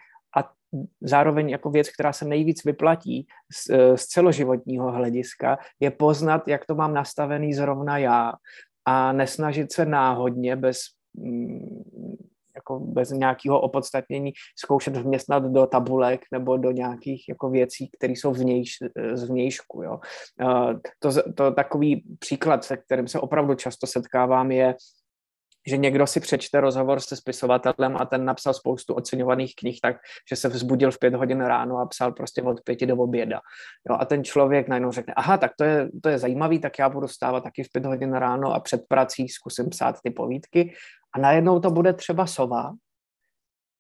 zároveň 1.01 1.49
jako 1.49 1.71
věc, 1.71 1.91
která 1.91 2.13
se 2.13 2.25
nejvíc 2.25 2.65
vyplatí 2.65 3.27
z, 3.53 3.71
eh, 3.71 3.97
z 3.97 4.07
celoživotního 4.07 4.93
hlediska, 4.93 5.59
je 5.81 5.91
poznat, 5.91 6.49
jak 6.49 6.67
to 6.67 6.75
mám 6.75 6.95
nastavený 6.95 7.55
zrovna 7.55 7.99
já 7.99 8.33
a 8.85 9.13
nesnažit 9.13 9.73
se 9.73 9.87
náhodně 9.87 10.57
bez 10.57 10.79
mm, 11.15 11.83
jako 12.55 12.81
bez 12.81 13.11
nějakého 13.11 13.61
opodstatnění 13.61 14.33
zkoušet 14.59 14.97
vměstnat 14.97 15.43
do 15.43 15.67
tabulek 15.67 16.21
nebo 16.33 16.57
do 16.57 16.71
nějakých 16.71 17.25
jako 17.29 17.51
věcí, 17.51 17.91
které 17.99 18.13
jsou 18.13 18.33
vnějš, 18.33 18.71
z 19.13 19.25
vnějšku. 19.25 19.83
Jo. 19.83 19.99
Eh, 20.41 20.75
to, 20.99 21.33
to 21.33 21.51
takový 21.51 22.05
příklad, 22.19 22.65
se 22.65 22.77
kterým 22.77 23.09
se 23.09 23.21
opravdu 23.21 23.55
často 23.55 23.87
setkávám, 23.87 24.51
je 24.51 24.75
že 25.67 25.77
někdo 25.77 26.07
si 26.07 26.21
přečte 26.21 26.61
rozhovor 26.61 27.01
se 27.01 27.17
spisovatelem 27.17 27.97
a 27.97 28.05
ten 28.05 28.25
napsal 28.25 28.55
spoustu 28.55 28.95
oceňovaných 28.95 29.55
knih, 29.57 29.79
tak 29.83 29.97
že 30.31 30.37
se 30.37 30.49
vzbudil 30.49 30.91
v 30.91 30.99
pět 30.99 31.15
hodin 31.15 31.41
ráno 31.41 31.79
a 31.79 31.87
psal 31.87 32.13
prostě 32.13 32.43
od 32.43 32.61
pěti 32.61 32.87
do 32.87 32.97
oběda. 32.97 33.41
Jo, 33.91 33.97
a 34.01 34.05
ten 34.05 34.25
člověk 34.25 34.69
najednou 34.69 34.93
řekne, 34.93 35.15
aha, 35.17 35.37
tak 35.39 35.53
to 35.59 35.65
je, 35.65 35.89
to 36.03 36.09
je 36.09 36.19
zajímavý, 36.19 36.59
tak 36.59 36.79
já 36.79 36.89
budu 36.89 37.09
stávat 37.09 37.45
taky 37.45 37.65
v 37.65 37.73
pět 37.73 37.87
hodin 37.87 38.13
ráno 38.13 38.55
a 38.55 38.61
před 38.61 38.81
prací 38.89 39.29
zkusím 39.29 39.71
psát 39.71 39.97
ty 40.03 40.11
povídky 40.11 40.75
a 41.15 41.19
najednou 41.19 41.61
to 41.61 41.71
bude 41.71 41.93
třeba 41.93 42.27
sova, 42.27 42.73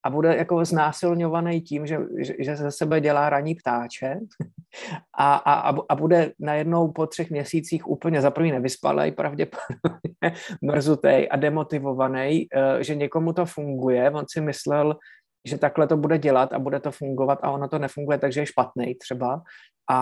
a 0.04 0.10
bude 0.10 0.36
jako 0.36 0.64
znásilňovaný 0.64 1.60
tím, 1.60 1.86
že, 1.86 1.98
že, 2.18 2.34
že 2.38 2.56
ze 2.56 2.70
sebe 2.70 3.00
dělá 3.00 3.30
raní 3.30 3.54
ptáče 3.54 4.20
a, 5.18 5.34
a, 5.34 5.76
a 5.88 5.94
bude 5.94 6.32
najednou 6.38 6.92
po 6.92 7.06
třech 7.06 7.30
měsících 7.30 7.88
úplně 7.88 8.20
za 8.20 8.30
první 8.30 8.52
nevyspalej, 8.52 9.12
pravděpodobně 9.12 10.14
mrzutej 10.62 11.28
a 11.30 11.36
demotivovaný, 11.36 12.46
eh, 12.54 12.84
že 12.84 12.94
někomu 12.94 13.32
to 13.32 13.46
funguje. 13.46 14.10
On 14.10 14.24
si 14.28 14.40
myslel, 14.40 14.96
že 15.44 15.58
takhle 15.58 15.86
to 15.86 15.96
bude 15.96 16.18
dělat 16.18 16.52
a 16.52 16.58
bude 16.58 16.80
to 16.80 16.90
fungovat 16.90 17.38
a 17.42 17.50
ono 17.50 17.68
to 17.68 17.78
nefunguje, 17.78 18.18
takže 18.18 18.40
je 18.40 18.46
špatný 18.46 18.94
třeba 18.94 19.42
a, 19.90 19.98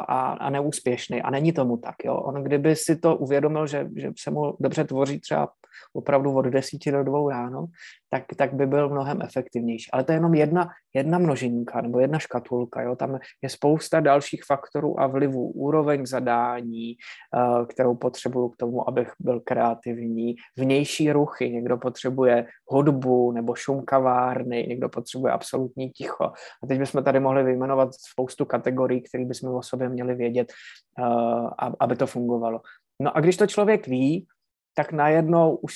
a, 0.00 0.32
a 0.32 0.50
neúspěšný. 0.50 1.22
A 1.22 1.30
není 1.30 1.52
tomu 1.52 1.76
tak. 1.76 1.94
Jo. 2.04 2.16
On 2.16 2.42
kdyby 2.44 2.76
si 2.76 2.96
to 2.96 3.16
uvědomil, 3.16 3.66
že, 3.66 3.88
že 3.96 4.10
se 4.20 4.30
mu 4.30 4.56
dobře 4.60 4.84
tvoří 4.84 5.20
třeba 5.20 5.48
opravdu 5.92 6.34
od 6.34 6.46
desíti 6.46 6.92
do 6.92 7.04
dvou 7.04 7.30
ráno, 7.30 7.66
tak, 8.10 8.24
tak 8.36 8.54
by 8.54 8.66
byl 8.66 8.88
mnohem 8.88 9.22
efektivnější. 9.22 9.90
Ale 9.92 10.04
to 10.04 10.12
je 10.12 10.16
jenom 10.16 10.34
jedna, 10.34 10.68
jedna 10.94 11.18
množinka 11.18 11.80
nebo 11.80 12.00
jedna 12.00 12.18
škatulka. 12.18 12.82
Jo? 12.82 12.96
Tam 12.96 13.18
je 13.42 13.48
spousta 13.48 14.00
dalších 14.00 14.44
faktorů 14.46 15.00
a 15.00 15.06
vlivů. 15.06 15.50
Úroveň 15.50 16.06
zadání, 16.06 16.96
uh, 17.36 17.66
kterou 17.66 17.94
potřebuju 17.94 18.48
k 18.48 18.56
tomu, 18.56 18.88
abych 18.88 19.12
byl 19.20 19.40
kreativní, 19.40 20.34
vnější 20.58 21.12
ruchy. 21.12 21.50
Někdo 21.50 21.76
potřebuje 21.76 22.46
hudbu 22.70 23.32
nebo 23.32 23.54
šum 23.54 23.84
kavárny, 23.84 24.66
někdo 24.68 24.88
potřebuje 24.88 25.32
absolutní 25.32 25.90
ticho. 25.90 26.24
A 26.62 26.66
teď 26.68 26.78
bychom 26.78 27.04
tady 27.04 27.20
mohli 27.20 27.42
vyjmenovat 27.42 27.94
spoustu 27.94 28.44
kategorií, 28.44 29.02
které 29.02 29.24
bychom 29.24 29.54
o 29.54 29.62
sobě 29.62 29.88
měli 29.88 30.14
vědět, 30.14 30.52
uh, 30.98 31.48
aby 31.80 31.96
to 31.96 32.06
fungovalo. 32.06 32.60
No 33.02 33.16
a 33.16 33.20
když 33.20 33.36
to 33.36 33.46
člověk 33.46 33.86
ví, 33.86 34.26
tak 34.74 34.92
najednou 34.92 35.56
už 35.56 35.74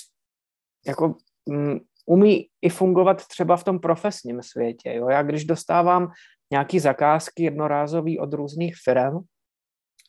jako 0.87 1.15
um, 1.45 1.81
umí 2.07 2.49
i 2.63 2.69
fungovat 2.69 3.27
třeba 3.27 3.57
v 3.57 3.65
tom 3.65 3.79
profesním 3.79 4.43
světě. 4.43 4.95
Jo? 4.95 5.09
Já 5.09 5.23
když 5.23 5.45
dostávám 5.45 6.13
nějaký 6.51 6.81
zakázky 6.81 7.43
jednorázový 7.43 8.19
od 8.19 8.35
různých 8.35 8.75
firm, 8.85 9.19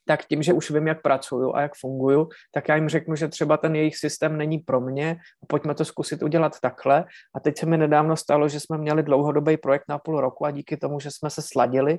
tak 0.07 0.25
tím, 0.25 0.43
že 0.43 0.53
už 0.53 0.71
vím, 0.71 0.87
jak 0.87 1.01
pracuju 1.01 1.55
a 1.55 1.61
jak 1.61 1.71
funguju, 1.75 2.29
tak 2.51 2.69
já 2.69 2.75
jim 2.75 2.89
řeknu, 2.89 3.15
že 3.15 3.27
třeba 3.27 3.57
ten 3.57 3.75
jejich 3.75 3.97
systém 3.97 4.37
není 4.37 4.59
pro 4.59 4.81
mě, 4.81 5.17
pojďme 5.47 5.75
to 5.75 5.85
zkusit 5.85 6.23
udělat 6.23 6.59
takhle. 6.59 7.05
A 7.35 7.39
teď 7.39 7.57
se 7.57 7.65
mi 7.65 7.77
nedávno 7.77 8.17
stalo, 8.17 8.49
že 8.49 8.59
jsme 8.59 8.77
měli 8.77 9.03
dlouhodobý 9.03 9.57
projekt 9.57 9.85
na 9.89 9.97
půl 9.97 10.21
roku 10.21 10.45
a 10.45 10.51
díky 10.51 10.77
tomu, 10.77 10.99
že 10.99 11.11
jsme 11.11 11.29
se 11.29 11.41
sladili, 11.41 11.97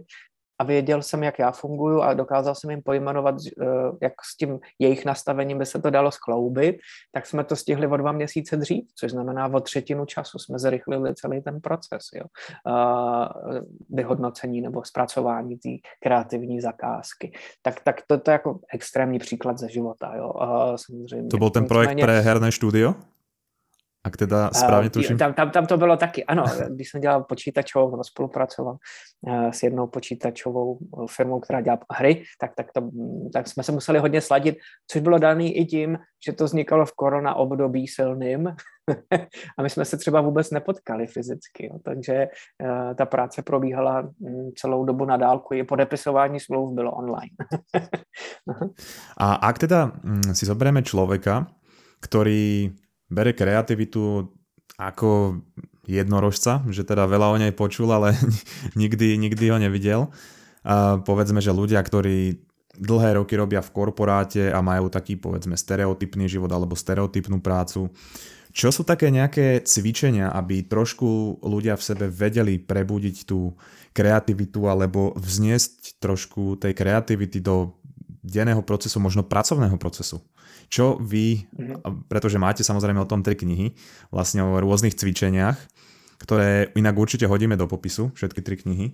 a 0.59 0.65
věděl 0.65 1.03
jsem, 1.03 1.23
jak 1.23 1.39
já 1.39 1.53
funguji 1.53 2.03
a 2.03 2.15
dokázal 2.15 2.55
jsem 2.55 2.71
jim 2.71 2.83
pojmenovat, 2.83 3.35
eh, 3.63 3.67
jak 4.03 4.13
s 4.25 4.37
tím 4.37 4.59
jejich 4.79 5.05
nastavením 5.05 5.59
by 5.59 5.67
se 5.67 5.83
to 5.83 5.91
dalo 5.91 6.11
skloubit, 6.11 6.77
tak 7.13 7.27
jsme 7.27 7.45
to 7.45 7.57
stihli 7.57 7.87
o 7.87 7.97
dva 7.97 8.13
měsíce 8.13 8.57
dřív, 8.57 8.85
což 8.99 9.11
znamená 9.11 9.47
o 9.47 9.61
třetinu 9.61 10.05
času 10.05 10.39
jsme 10.39 10.59
zrychlili 10.59 11.15
celý 11.15 11.43
ten 11.43 11.61
proces 11.61 12.03
jo? 12.15 12.25
vyhodnocení 13.91 14.61
nebo 14.61 14.85
zpracování 14.85 15.57
té 15.57 15.69
kreativní 16.03 16.61
zakázky. 16.61 17.33
Tak, 17.63 17.81
tak 17.85 18.03
to, 18.07 18.19
to 18.19 18.31
je 18.31 18.33
jako 18.33 18.61
extrémní 18.75 19.19
příklad 19.19 19.59
ze 19.59 19.69
života. 19.69 20.15
Jo? 20.17 20.33
samozřejmě. 20.77 21.29
To 21.29 21.39
byl 21.39 21.51
ten 21.51 21.65
projekt 21.65 21.89
Nicméně, 21.89 22.05
pre 22.05 22.21
herné 22.21 22.53
studio? 22.53 22.95
Ak 24.07 24.17
teda 24.17 24.51
správně 24.55 24.91
tuším. 24.91 25.19
Tam, 25.19 25.35
tam, 25.35 25.51
tam 25.51 25.67
to 25.67 25.77
bylo 25.77 25.97
taky, 25.97 26.25
ano, 26.25 26.45
když 26.69 26.91
jsem 26.91 27.01
dělal 27.01 27.25
počítačovou, 27.25 27.91
nebo 27.91 28.05
spolupracoval 28.05 28.77
uh, 29.21 29.51
s 29.51 29.63
jednou 29.63 29.87
počítačovou 29.87 30.79
firmou, 31.11 31.41
která 31.41 31.61
dělá 31.61 31.79
hry, 31.93 32.23
tak, 32.41 32.55
tak, 32.55 32.67
to, 32.73 32.91
tak 33.33 33.49
jsme 33.49 33.63
se 33.63 33.73
museli 33.73 33.99
hodně 33.99 34.21
sladit, 34.21 34.57
což 34.91 35.03
bylo 35.03 35.19
daný 35.19 35.57
i 35.57 35.65
tím, 35.65 35.99
že 36.27 36.33
to 36.33 36.45
vznikalo 36.45 36.87
v 36.87 36.93
korona 36.93 37.35
období 37.35 37.89
silným 37.89 38.47
a 39.59 39.63
my 39.63 39.71
jsme 39.71 39.85
se 39.85 39.97
třeba 39.97 40.21
vůbec 40.21 40.51
nepotkali 40.51 41.07
fyzicky, 41.07 41.67
jo, 41.67 41.79
takže 41.85 42.29
ta 42.95 43.07
práce 43.07 43.43
probíhala 43.43 44.03
um, 44.03 44.53
celou 44.57 44.85
dobu 44.85 45.05
na 45.05 45.17
dálku, 45.17 45.55
i 45.55 45.65
podepisování 45.65 46.41
smluv 46.41 46.75
bylo 46.75 46.93
online. 46.93 47.35
a 49.19 49.35
ak 49.35 49.59
teda 49.59 49.91
um, 50.05 50.35
si 50.35 50.47
zoberieme 50.47 50.87
človeka, 50.87 51.51
ktorý 51.99 52.71
bere 53.11 53.33
kreativitu 53.33 54.31
ako 54.77 55.41
jednorožca, 55.87 56.67
že 56.69 56.83
teda 56.83 57.07
veľa 57.07 57.27
o 57.33 57.37
nej 57.41 57.53
počul, 57.55 57.89
ale 57.95 58.13
nikdy, 58.81 59.17
nikdy 59.17 59.45
ho 59.51 59.59
nevidel. 59.59 60.01
A 60.67 60.99
povedzme, 60.99 61.39
že 61.39 61.55
ľudia, 61.55 61.79
ktorí 61.79 62.43
dlhé 62.77 63.17
roky 63.17 63.39
robia 63.39 63.65
v 63.65 63.73
korporáte 63.73 64.53
a 64.53 64.61
majú 64.61 64.93
taký 64.93 65.17
povedzme 65.17 65.57
stereotypný 65.57 66.29
život 66.29 66.51
alebo 66.53 66.77
stereotypnú 66.77 67.41
prácu, 67.41 67.89
čo 68.57 68.73
sú 68.73 68.89
také 68.89 69.13
nejaké 69.13 69.61
cvičenia, 69.69 70.33
aby 70.33 70.65
trošku 70.65 71.41
ľudia 71.45 71.77
v 71.77 71.87
sebe 71.93 72.09
vedeli 72.09 72.57
prebudiť 72.57 73.29
tú 73.29 73.53
kreativitu 73.93 74.65
alebo 74.65 75.13
vzniesť 75.13 76.01
trošku 76.01 76.57
tej 76.57 76.73
kreativity 76.73 77.45
do 77.45 77.77
denného 78.25 78.65
procesu, 78.65 78.97
možno 78.97 79.29
pracovného 79.29 79.77
procesu? 79.77 80.25
Čo 80.67 80.99
vy, 80.99 81.47
mm-hmm. 81.47 82.11
pretože 82.11 82.39
máte 82.39 82.67
samozrejme 82.67 83.01
o 83.01 83.11
tom 83.11 83.23
tri 83.23 83.39
knihy, 83.39 83.75
vlastne 84.11 84.43
o 84.43 84.59
rôznych 84.59 84.99
cvičeniach, 84.99 85.57
ktoré 86.19 86.73
inak 86.75 86.97
určite 86.99 87.29
hodíme 87.29 87.55
do 87.55 87.71
popisu, 87.71 88.11
všetky 88.15 88.41
tri 88.43 88.57
knihy, 88.57 88.87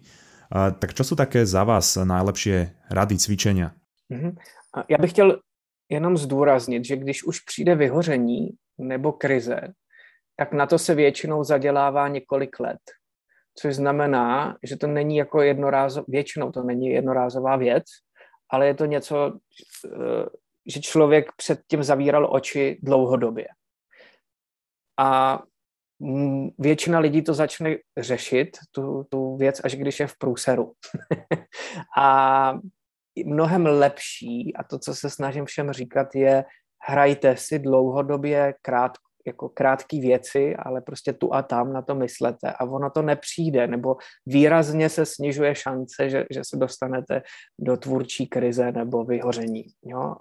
tak 0.52 0.92
čo 0.92 1.00
sú 1.00 1.16
také 1.16 1.48
za 1.48 1.64
vás 1.64 1.96
najlepšie 1.96 2.76
rady 2.92 3.16
cvičenia? 3.16 3.72
Mm-hmm. 4.12 4.36
Já 4.88 4.98
bych 4.98 5.10
chtěl 5.10 5.38
jenom 5.88 6.16
zdůraznit, 6.16 6.84
že 6.84 6.96
když 6.96 7.24
už 7.24 7.40
přijde 7.40 7.74
vyhoření 7.74 8.48
nebo 8.78 9.12
krize, 9.12 9.60
tak 10.36 10.52
na 10.52 10.66
to 10.66 10.78
se 10.78 10.94
většinou 10.94 11.44
zadělává 11.44 12.08
několik 12.08 12.60
let. 12.60 12.80
Což 13.54 13.74
znamená, 13.74 14.56
že 14.62 14.76
to 14.76 14.86
není 14.86 15.16
jako 15.16 15.42
jednorázová, 15.42 16.04
většinou 16.08 16.52
to 16.52 16.62
není 16.62 16.88
jednorázová 16.88 17.56
věc, 17.56 17.84
ale 18.50 18.66
je 18.66 18.74
to 18.74 18.84
něco, 18.84 19.38
eh, 19.86 20.26
že 20.66 20.80
člověk 20.80 21.26
předtím 21.36 21.82
zavíral 21.82 22.34
oči 22.34 22.78
dlouhodobě. 22.82 23.46
A 24.98 25.38
většina 26.58 26.98
lidí 26.98 27.22
to 27.22 27.34
začne 27.34 27.76
řešit, 27.98 28.48
tu, 28.70 29.04
tu 29.10 29.36
věc, 29.36 29.60
až 29.64 29.74
když 29.74 30.00
je 30.00 30.06
v 30.06 30.18
průseru. 30.18 30.72
a 31.98 32.54
mnohem 33.26 33.66
lepší, 33.66 34.56
a 34.56 34.64
to, 34.64 34.78
co 34.78 34.94
se 34.94 35.10
snažím 35.10 35.44
všem 35.44 35.72
říkat, 35.72 36.14
je 36.14 36.44
hrajte 36.82 37.36
si 37.36 37.58
dlouhodobě 37.58 38.54
krát, 38.62 38.92
jako 39.26 39.48
krátké 39.48 40.00
věci, 40.00 40.56
ale 40.56 40.80
prostě 40.80 41.12
tu 41.12 41.34
a 41.34 41.42
tam 41.42 41.72
na 41.72 41.82
to 41.82 41.94
myslete 41.94 42.52
a 42.52 42.64
ono 42.64 42.90
to 42.90 43.02
nepřijde, 43.02 43.66
nebo 43.66 43.96
výrazně 44.26 44.88
se 44.88 45.06
snižuje 45.06 45.54
šance, 45.54 46.10
že, 46.10 46.24
že 46.30 46.40
se 46.44 46.56
dostanete 46.56 47.22
do 47.58 47.76
tvůrčí 47.76 48.26
krize 48.26 48.72
nebo 48.72 49.04
vyhoření. 49.04 49.64
Jo? 49.82 50.14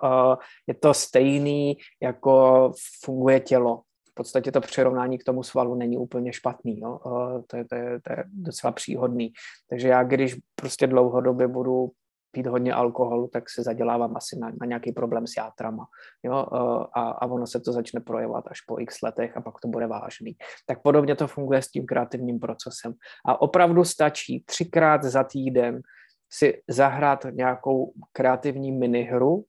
Je 0.67 0.73
to 0.73 0.93
stejný, 0.93 1.77
jako 2.01 2.71
funguje 3.03 3.39
tělo. 3.39 3.81
V 4.09 4.13
podstatě 4.13 4.51
to 4.51 4.61
přirovnání 4.61 5.17
k 5.17 5.23
tomu 5.23 5.43
svalu 5.43 5.75
není 5.75 5.97
úplně 5.97 6.33
špatný. 6.33 6.79
Jo? 6.79 6.99
To, 7.47 7.57
je, 7.57 7.65
to, 7.65 7.75
je, 7.75 8.01
to 8.01 8.13
je 8.13 8.23
docela 8.27 8.71
příhodný. 8.71 9.33
Takže 9.69 9.87
já, 9.87 10.03
když 10.03 10.35
prostě 10.55 10.87
dlouhodobě 10.87 11.47
budu 11.47 11.91
pít 12.31 12.47
hodně 12.47 12.73
alkoholu, 12.73 13.27
tak 13.27 13.49
se 13.49 13.63
zadělávám 13.63 14.17
asi 14.17 14.39
na, 14.39 14.51
na 14.61 14.65
nějaký 14.65 14.91
problém 14.91 15.27
s 15.27 15.37
játrama. 15.37 15.85
Jo? 16.23 16.45
Eh, 16.53 16.85
a, 16.93 17.01
a 17.01 17.25
ono 17.25 17.47
se 17.47 17.59
to 17.59 17.71
začne 17.71 17.99
projevovat 17.99 18.47
až 18.47 18.61
po 18.61 18.79
x 18.79 19.01
letech 19.01 19.37
a 19.37 19.41
pak 19.41 19.53
to 19.61 19.67
bude 19.67 19.87
vážný. 19.87 20.35
Tak 20.65 20.81
podobně 20.81 21.15
to 21.15 21.27
funguje 21.27 21.61
s 21.61 21.71
tím 21.71 21.85
kreativním 21.85 22.39
procesem. 22.39 22.93
A 23.25 23.41
opravdu 23.41 23.83
stačí 23.83 24.43
třikrát 24.45 25.03
za 25.03 25.23
týden 25.23 25.81
si 26.33 26.61
zahrát 26.69 27.25
nějakou 27.31 27.93
kreativní 28.11 28.71
minihru, 28.71 29.43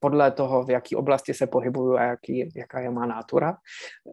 podle 0.00 0.30
toho, 0.30 0.64
v 0.64 0.70
jaké 0.70 0.96
oblasti 0.96 1.34
se 1.34 1.46
pohybuju 1.46 1.96
a 1.96 2.02
jaký, 2.02 2.48
jaká 2.56 2.80
je 2.80 2.90
má 2.90 3.06
nátura. 3.06 3.56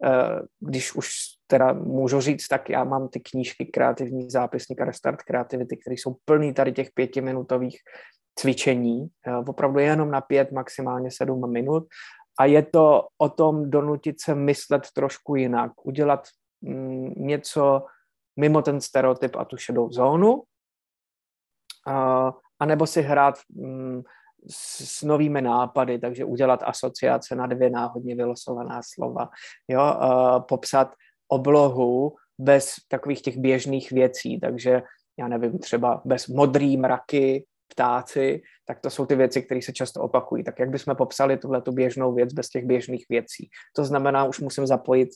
Eh, 0.04 0.40
když 0.60 0.94
už 0.94 1.08
teda 1.46 1.72
můžu 1.72 2.20
říct, 2.20 2.48
tak 2.48 2.70
já 2.70 2.84
mám 2.84 3.08
ty 3.08 3.20
knížky 3.20 3.66
Kreativní 3.66 4.30
zápisník 4.30 4.80
a 4.80 4.84
Restart 4.84 5.22
Kreativity, 5.22 5.76
které 5.76 5.94
jsou 5.94 6.16
plný 6.24 6.54
tady 6.54 6.72
těch 6.72 6.88
pětiminutových 6.94 7.78
cvičení, 8.38 9.08
eh, 9.26 9.36
opravdu 9.36 9.78
jenom 9.78 10.10
na 10.10 10.20
pět, 10.20 10.52
maximálně 10.52 11.10
sedm 11.10 11.52
minut. 11.52 11.86
A 12.40 12.44
je 12.44 12.62
to 12.62 13.06
o 13.18 13.28
tom 13.28 13.70
donutit 13.70 14.20
se 14.20 14.34
myslet 14.34 14.86
trošku 14.94 15.36
jinak, 15.36 15.72
udělat 15.86 16.28
mm, 16.60 17.12
něco 17.16 17.82
mimo 18.36 18.62
ten 18.62 18.80
stereotyp 18.80 19.36
a 19.36 19.44
tu 19.44 19.56
šedou 19.56 19.90
zónu, 19.92 20.42
a, 21.86 22.32
a 22.60 22.66
nebo 22.66 22.86
si 22.86 23.02
hrát 23.02 23.34
mm, 23.50 24.02
s, 24.50 24.98
s 24.98 25.02
novými 25.02 25.42
nápady, 25.42 25.98
takže 25.98 26.24
udělat 26.24 26.60
asociace 26.62 27.34
na 27.34 27.46
dvě 27.46 27.70
náhodně 27.70 28.14
vylosovaná 28.14 28.80
slova, 28.94 29.28
jo, 29.68 29.94
uh, 30.02 30.40
popsat 30.48 30.94
oblohu 31.28 32.16
bez 32.38 32.74
takových 32.88 33.22
těch 33.22 33.38
běžných 33.38 33.92
věcí, 33.92 34.40
takže 34.40 34.82
já 35.18 35.28
nevím, 35.28 35.58
třeba 35.58 36.02
bez 36.04 36.26
modrý 36.26 36.76
mraky, 36.76 37.44
ptáci, 37.68 38.42
tak 38.64 38.80
to 38.80 38.90
jsou 38.90 39.06
ty 39.06 39.16
věci, 39.16 39.42
které 39.42 39.62
se 39.62 39.72
často 39.72 40.00
opakují. 40.00 40.44
Tak 40.44 40.58
jak 40.58 40.70
bychom 40.70 40.96
popsali 40.96 41.36
tuhle 41.36 41.62
tu 41.62 41.72
běžnou 41.72 42.14
věc 42.14 42.32
bez 42.32 42.48
těch 42.48 42.66
běžných 42.66 43.04
věcí? 43.08 43.48
To 43.76 43.84
znamená, 43.84 44.24
už 44.24 44.40
musím 44.40 44.66
zapojit 44.66 45.08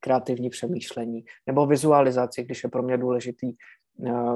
kreativní 0.00 0.50
přemýšlení 0.50 1.24
nebo 1.46 1.66
vizualizaci, 1.66 2.42
když 2.44 2.64
je 2.64 2.70
pro 2.70 2.82
mě 2.82 2.98
důležitý, 2.98 3.52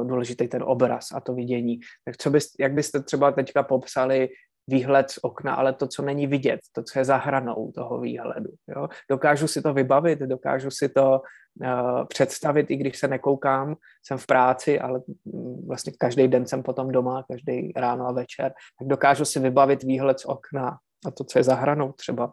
důležitý 0.03 0.49
ten 0.49 0.63
obraz 0.63 1.13
a 1.15 1.21
to 1.21 1.35
vidění. 1.35 1.81
Tak 2.05 2.17
co 2.17 2.31
bys, 2.31 2.49
jak 2.61 2.73
byste 2.73 3.03
třeba 3.03 3.33
teďka 3.33 3.63
popsali 3.63 4.29
výhled 4.69 5.11
z 5.11 5.19
okna, 5.23 5.55
ale 5.55 5.73
to, 5.73 5.87
co 5.87 6.03
není 6.03 6.27
vidět, 6.27 6.61
to, 6.73 6.83
co 6.83 6.99
je 6.99 7.05
za 7.05 7.17
hranou 7.17 7.73
toho 7.75 8.01
výhledu. 8.01 8.51
Jo? 8.69 8.89
Dokážu 9.11 9.49
si 9.49 9.63
to 9.63 9.75
vybavit, 9.75 10.19
dokážu 10.19 10.71
si 10.71 10.89
to 10.89 11.21
uh, 11.21 12.05
představit, 12.07 12.71
i 12.71 12.77
když 12.77 12.99
se 12.99 13.09
nekoukám, 13.09 13.77
jsem 14.07 14.19
v 14.19 14.27
práci, 14.27 14.81
ale 14.81 15.01
mm, 15.25 15.67
vlastně 15.67 15.93
každý 15.99 16.29
den 16.29 16.47
jsem 16.47 16.63
potom 16.63 16.93
doma, 16.93 17.25
každý 17.31 17.73
ráno 17.77 18.07
a 18.07 18.13
večer, 18.13 18.53
tak 18.79 18.89
dokážu 18.89 19.25
si 19.25 19.41
vybavit 19.41 19.83
výhled 19.83 20.21
z 20.21 20.25
okna 20.25 20.79
a 21.07 21.11
to, 21.11 21.25
co 21.25 21.39
je 21.39 21.43
za 21.43 21.55
hranou 21.55 21.93
třeba. 21.93 22.33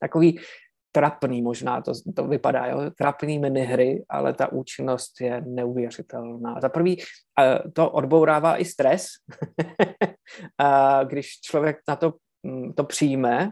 Takový 0.00 0.40
trapný 0.94 1.42
možná 1.42 1.80
to, 1.80 1.92
to 2.16 2.26
vypadá, 2.26 2.66
jo? 2.66 2.90
trapný 2.98 3.38
minihry, 3.38 4.04
ale 4.08 4.34
ta 4.34 4.52
účinnost 4.52 5.20
je 5.20 5.42
neuvěřitelná. 5.46 6.60
Za 6.60 6.68
prvý 6.68 7.02
to 7.72 7.90
odbourává 7.90 8.56
i 8.56 8.64
stres, 8.64 9.06
když 11.04 11.40
člověk 11.40 11.76
na 11.88 11.96
to, 11.96 12.12
mm, 12.42 12.72
to 12.72 12.84
přijme, 12.84 13.50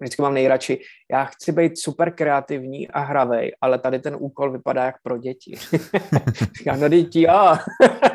vždycky 0.00 0.22
mám 0.22 0.34
nejradši, 0.34 0.80
já 1.12 1.24
chci 1.24 1.52
být 1.52 1.78
super 1.78 2.14
kreativní 2.14 2.88
a 2.88 3.00
hravej, 3.00 3.52
ale 3.60 3.78
tady 3.78 3.98
ten 3.98 4.16
úkol 4.18 4.52
vypadá 4.52 4.84
jak 4.84 5.02
pro 5.02 5.18
děti. 5.18 5.54
Říkám, 6.58 6.80
no 6.80 6.88
děti, 6.88 7.22
jo. 7.22 7.56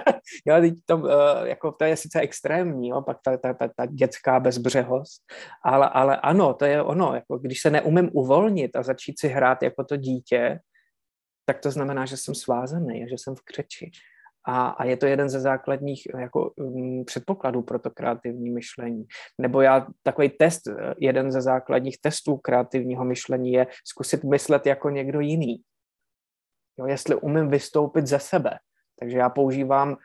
jo, 0.46 0.56
to, 0.86 0.98
uh, 0.98 1.10
jako, 1.44 1.72
to 1.72 1.86
je 1.86 1.98
sice 1.98 2.20
extrémní, 2.20 2.90
jo, 2.90 3.02
pak 3.02 3.18
ta, 3.26 3.38
ta, 3.38 3.54
ta, 3.54 3.68
ta 3.78 3.86
dětská 3.86 4.40
bezbřehost, 4.40 5.22
ale, 5.66 5.90
ale 5.90 6.18
ano, 6.18 6.54
to 6.54 6.66
je 6.66 6.84
ono, 6.84 7.16
jako 7.16 7.38
když 7.38 7.62
se 7.62 7.70
neumím 7.70 8.10
uvolnit 8.14 8.76
a 8.76 8.84
začít 8.84 9.20
si 9.20 9.28
hrát 9.28 9.64
jako 9.64 9.84
to 9.84 9.96
dítě, 9.96 10.60
tak 11.46 11.60
to 11.60 11.72
znamená, 11.72 12.06
že 12.06 12.18
jsem 12.18 12.36
svázaný, 12.36 13.06
že 13.10 13.16
jsem 13.18 13.36
v 13.36 13.42
křeči. 13.44 13.92
A, 14.48 14.68
a 14.68 14.84
je 14.86 14.98
to 14.98 15.06
jeden 15.06 15.30
ze 15.30 15.40
základních 15.40 16.04
jako, 16.20 16.52
um, 16.56 17.06
předpokladů 17.06 17.62
pro 17.62 17.80
to 17.80 17.90
kreativní 17.90 18.50
myšlení. 18.50 19.06
Nebo 19.42 19.62
já 19.62 19.88
takový 20.04 20.30
test, 20.30 20.62
jeden 21.00 21.32
ze 21.32 21.42
základních 21.42 21.98
testů 22.02 22.38
kreativního 22.38 23.06
myšlení 23.06 23.52
je 23.52 23.68
zkusit 23.88 24.24
myslet 24.24 24.66
jako 24.66 24.90
někdo 24.90 25.20
jiný. 25.20 25.62
Jo, 26.80 26.86
jestli 26.86 27.16
umím 27.16 27.50
vystoupit 27.50 28.08
ze 28.08 28.20
sebe. 28.20 28.60
Takže 29.04 29.18
já 29.18 29.30
používám 29.30 29.98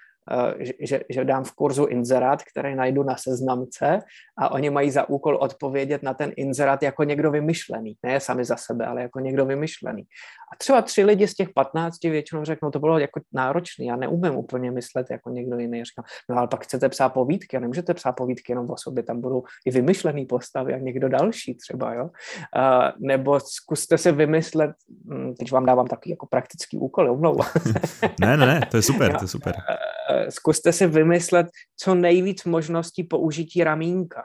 že, 0.80 1.00
že 1.08 1.24
dám 1.24 1.44
v 1.44 1.52
kurzu 1.52 1.84
inzerát, 1.84 2.42
který 2.42 2.74
najdu 2.74 3.02
na 3.02 3.16
seznamce 3.16 4.00
a 4.38 4.52
oni 4.52 4.70
mají 4.70 4.90
za 4.90 5.08
úkol 5.08 5.36
odpovědět 5.36 6.02
na 6.02 6.14
ten 6.14 6.32
inzerát 6.36 6.82
jako 6.82 7.04
někdo 7.04 7.30
vymyšlený. 7.30 7.96
Ne 8.02 8.20
sami 8.20 8.44
za 8.44 8.56
sebe, 8.56 8.86
ale 8.86 9.02
jako 9.02 9.20
někdo 9.20 9.46
vymyšlený. 9.46 10.02
A 10.52 10.56
třeba 10.58 10.82
tři 10.82 11.04
lidi 11.04 11.28
z 11.28 11.34
těch 11.34 11.48
patnácti 11.54 12.10
většinou 12.10 12.44
řeknou, 12.44 12.70
to 12.70 12.78
bylo 12.78 12.98
jako 12.98 13.20
náročné, 13.32 13.84
já 13.84 13.96
neumím 13.96 14.36
úplně 14.36 14.70
myslet 14.70 15.06
jako 15.10 15.30
někdo 15.30 15.58
jiný. 15.58 15.84
Říkám, 15.84 16.04
no 16.30 16.36
ale 16.36 16.48
pak 16.48 16.64
chcete 16.64 16.88
psát 16.88 17.08
povídky 17.08 17.56
a 17.56 17.60
nemůžete 17.60 17.94
psát 17.94 18.12
povídky 18.12 18.52
jenom 18.52 18.70
o 18.70 18.76
sobě, 18.78 19.02
tam 19.02 19.20
budou 19.20 19.42
i 19.66 19.70
vymyšlený 19.70 20.26
postavy 20.26 20.74
a 20.74 20.78
někdo 20.78 21.08
další 21.08 21.54
třeba, 21.54 21.94
jo. 21.94 22.04
Uh, 22.04 22.10
nebo 23.06 23.40
zkuste 23.40 23.98
si 23.98 24.12
vymyslet, 24.12 24.70
hm, 25.04 25.34
teď 25.38 25.52
vám 25.52 25.66
dávám 25.66 25.86
takový 25.86 26.10
jako 26.10 26.26
praktický 26.26 26.78
úkol, 26.78 27.10
omlouvám 27.10 27.48
ne, 28.20 28.36
ne, 28.36 28.46
ne, 28.46 28.60
to 28.70 28.76
je 28.76 28.82
super, 28.82 29.16
to 29.16 29.24
je 29.24 29.28
super. 29.28 29.54
Uh, 29.56 30.17
zkuste 30.28 30.72
si 30.72 30.86
vymyslet 30.86 31.46
co 31.76 31.94
nejvíc 31.94 32.44
možností 32.44 33.04
použití 33.04 33.64
ramínka. 33.64 34.24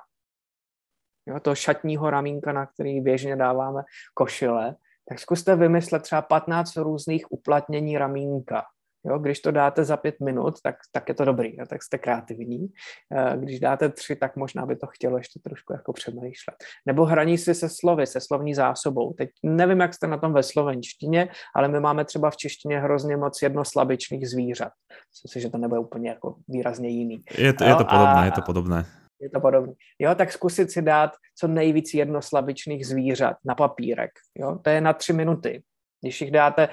Jo, 1.26 1.40
to 1.40 1.56
šatního 1.56 2.10
ramínka, 2.10 2.52
na 2.52 2.66
který 2.66 3.02
běžně 3.02 3.36
dáváme 3.36 3.84
košile, 4.14 4.76
tak 5.10 5.20
zkuste 5.20 5.56
vymyslet 5.56 6.04
třeba 6.04 6.22
15 6.22 6.76
různých 6.76 7.32
uplatnění 7.32 7.98
ramínka. 7.98 8.64
Jo, 9.06 9.20
když 9.20 9.40
to 9.40 9.52
dáte 9.52 9.84
za 9.84 9.98
pět 9.98 10.20
minut, 10.20 10.62
tak, 10.64 10.76
tak 10.92 11.10
je 11.10 11.16
to 11.16 11.26
dobrý, 11.26 11.58
jo, 11.58 11.66
tak 11.70 11.84
jste 11.84 11.98
kreativní. 11.98 12.68
Eh, 13.16 13.38
když 13.38 13.60
dáte 13.60 13.90
tři, 13.90 14.16
tak 14.16 14.36
možná 14.36 14.66
by 14.66 14.76
to 14.76 14.88
chtělo 14.88 15.18
ještě 15.18 15.40
trošku 15.40 15.74
jako 15.74 15.94
přemýšlet. 15.94 16.56
Nebo 16.86 17.06
hraní 17.06 17.38
si 17.38 17.56
se 17.56 17.70
slovy, 17.70 18.08
se 18.08 18.22
slovní 18.22 18.56
zásobou. 18.56 19.14
Teď 19.14 19.30
nevím, 19.44 19.80
jak 19.80 19.94
jste 19.94 20.08
na 20.08 20.18
tom 20.18 20.34
ve 20.34 20.44
slovenštině, 20.44 21.30
ale 21.56 21.68
my 21.68 21.80
máme 21.80 22.06
třeba 22.06 22.30
v 22.30 22.38
češtině 22.38 22.80
hrozně 22.80 23.18
moc 23.18 23.42
jednoslabičných 23.42 24.30
zvířat. 24.30 24.72
Myslím 25.14 25.30
si, 25.32 25.42
že 25.42 25.50
to 25.50 25.58
nebude 25.58 25.80
úplně 25.80 26.10
jako 26.10 26.36
výrazně 26.48 26.90
jiný. 26.90 27.22
Je 27.38 27.54
to, 27.54 27.64
je 27.64 27.76
to 27.76 27.86
podobné, 27.86 28.22
a, 28.22 28.26
je 28.26 28.32
to 28.32 28.42
podobné. 28.42 28.86
Je 29.22 29.30
to 29.30 29.40
podobné. 29.40 29.74
Jo, 30.00 30.16
tak 30.16 30.32
zkusit 30.32 30.72
si 30.72 30.82
dát 30.82 31.12
co 31.36 31.48
nejvíc 31.48 31.94
jednoslabičných 31.94 32.88
zvířat 32.88 33.38
na 33.46 33.56
papírek. 33.56 34.12
Jo, 34.40 34.60
to 34.62 34.70
je 34.70 34.82
na 34.82 34.94
tři 34.94 35.14
minuty. 35.14 35.64
Když 36.04 36.22
jich 36.22 36.32
dáte, 36.32 36.70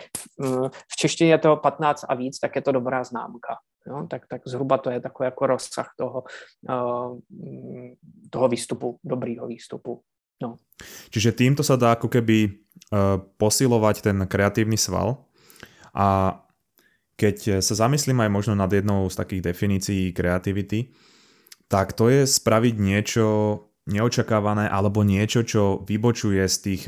v 0.89 0.97
češtině 0.97 1.31
je 1.31 1.39
to 1.39 1.57
15 1.57 2.05
a 2.09 2.15
víc, 2.15 2.39
tak 2.39 2.57
je 2.57 2.63
to 2.63 2.73
dobrá 2.73 3.05
známka. 3.05 3.57
Jo? 3.87 4.07
Tak, 4.11 4.27
tak 4.27 4.43
zhruba 4.45 4.79
to 4.79 4.91
je 4.91 5.01
takový 5.01 5.25
jako 5.25 5.47
rozsah 5.47 5.89
toho, 5.97 6.25
uh, 6.69 7.19
toho 8.31 8.49
výstupu, 8.49 8.99
dobrýho 9.05 9.47
výstupu. 9.47 10.03
No. 10.43 10.57
Čiže 11.13 11.37
týmto 11.37 11.61
sa 11.61 11.77
dá 11.77 11.93
ako 11.93 12.09
keby 12.09 12.49
uh, 12.49 13.21
posilovať 13.37 14.01
ten 14.01 14.19
kreatívny 14.25 14.81
sval 14.81 15.29
a 15.93 16.41
keď 17.21 17.61
sa 17.61 17.77
zamyslím 17.77 18.25
aj 18.25 18.31
možno 18.33 18.55
nad 18.57 18.73
jednou 18.73 19.05
z 19.13 19.21
takých 19.21 19.53
definícií 19.53 20.17
kreativity, 20.17 20.97
tak 21.69 21.93
to 21.93 22.09
je 22.09 22.25
spraviť 22.25 22.75
niečo 22.81 23.25
neočakávané 23.85 24.65
alebo 24.65 25.05
niečo, 25.05 25.45
čo 25.45 25.85
vybočuje 25.85 26.41
z 26.49 26.57
tých 26.65 26.83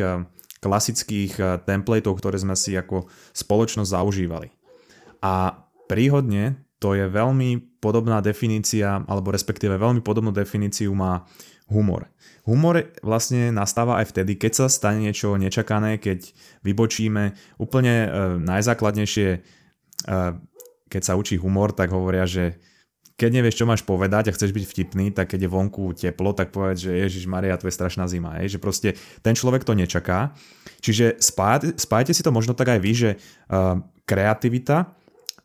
klasických 0.62 1.32
eh, 1.36 1.46
templateov, 1.66 2.14
ktoré 2.16 2.38
sme 2.38 2.54
si 2.54 2.78
ako 2.78 3.10
spoločnosť 3.34 3.92
zaužívali. 3.92 4.54
A 5.22 5.58
príhodne 5.90 6.62
to 6.82 6.98
je 6.98 7.06
veľmi 7.06 7.78
podobná 7.78 8.18
definícia, 8.18 9.06
alebo 9.06 9.30
respektíve 9.30 9.78
veľmi 9.78 10.02
podobnú 10.02 10.34
definíciu 10.34 10.90
má 10.90 11.22
humor. 11.70 12.10
Humor 12.42 12.90
vlastne 13.06 13.54
nastáva 13.54 14.02
aj 14.02 14.10
vtedy, 14.10 14.34
keď 14.34 14.52
sa 14.52 14.66
stane 14.66 15.06
niečo 15.06 15.38
nečakané, 15.38 16.02
keď 16.02 16.34
vybočíme 16.66 17.38
úplne 17.62 17.94
e, 18.02 18.08
najzákladnejšie, 18.42 19.28
e, 19.30 19.38
keď 20.90 21.02
sa 21.06 21.14
učí 21.14 21.38
humor, 21.38 21.70
tak 21.70 21.94
hovoria, 21.94 22.26
že 22.26 22.58
keď 23.16 23.30
nevieš, 23.40 23.62
čo 23.62 23.68
máš 23.68 23.82
povedať 23.86 24.28
a 24.28 24.34
chceš 24.34 24.50
byť 24.52 24.64
vtipný, 24.66 25.06
tak 25.14 25.32
keď 25.32 25.46
je 25.46 25.52
vonku 25.52 25.94
teplo, 25.94 26.32
tak 26.32 26.50
povedz, 26.50 26.84
že 26.84 26.92
Ježiš 26.96 27.28
Maria, 27.28 27.58
to 27.60 27.68
je 27.68 27.76
strašná 27.76 28.08
zima. 28.08 28.40
Je? 28.42 28.56
Že 28.56 28.58
proste 28.58 28.88
ten 29.20 29.36
človek 29.36 29.62
to 29.62 29.76
nečaká. 29.76 30.34
Čiže 30.82 31.20
spájte, 31.20 32.12
si 32.12 32.22
to 32.24 32.34
možno 32.34 32.56
tak 32.56 32.72
aj 32.72 32.80
vy, 32.82 32.92
že 32.92 33.10
uh, 33.16 33.78
kreativita, 34.08 34.90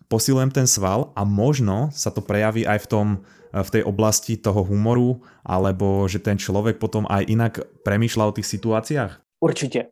posilujem 0.10 0.50
ten 0.50 0.66
sval 0.66 1.14
a 1.14 1.22
možno 1.28 1.94
sa 1.94 2.10
to 2.10 2.24
prejaví 2.24 2.66
aj 2.66 2.84
v 2.84 2.90
tom 2.90 3.08
uh, 3.22 3.38
v 3.64 3.70
tej 3.70 3.84
oblasti 3.84 4.38
toho 4.38 4.64
humoru, 4.64 5.24
alebo 5.46 6.06
že 6.10 6.20
ten 6.20 6.38
človek 6.38 6.78
potom 6.78 7.08
aj 7.08 7.24
inak 7.28 7.54
premýšľa 7.84 8.24
o 8.28 8.36
tých 8.36 8.48
situáciách? 8.48 9.22
Určitě. 9.40 9.86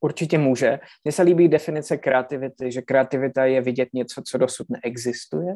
Určitě 0.00 0.38
může. 0.38 0.78
Mně 1.04 1.12
se 1.12 1.22
líbí 1.22 1.48
definice 1.48 1.96
kreativity, 1.96 2.72
že 2.72 2.82
kreativita 2.82 3.44
je 3.44 3.60
vidět 3.60 3.88
něco, 3.92 4.22
co 4.22 4.38
dosud 4.38 4.66
neexistuje. 4.70 5.54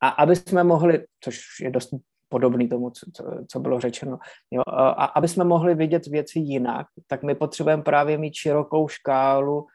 A 0.00 0.08
aby 0.08 0.36
jsme 0.36 0.64
mohli, 0.64 1.04
což 1.20 1.40
je 1.60 1.70
dost 1.70 1.94
podobný 2.28 2.68
tomu, 2.68 2.90
co, 2.90 3.06
co 3.48 3.60
bylo 3.60 3.80
řečeno, 3.80 4.18
jo, 4.50 4.62
a 4.66 5.04
aby 5.04 5.28
jsme 5.28 5.44
mohli 5.44 5.74
vidět 5.74 6.06
věci 6.06 6.38
jinak, 6.38 6.86
tak 7.06 7.22
my 7.22 7.34
potřebujeme 7.34 7.82
právě 7.82 8.18
mít 8.18 8.34
širokou 8.34 8.88
škálu 8.88 9.66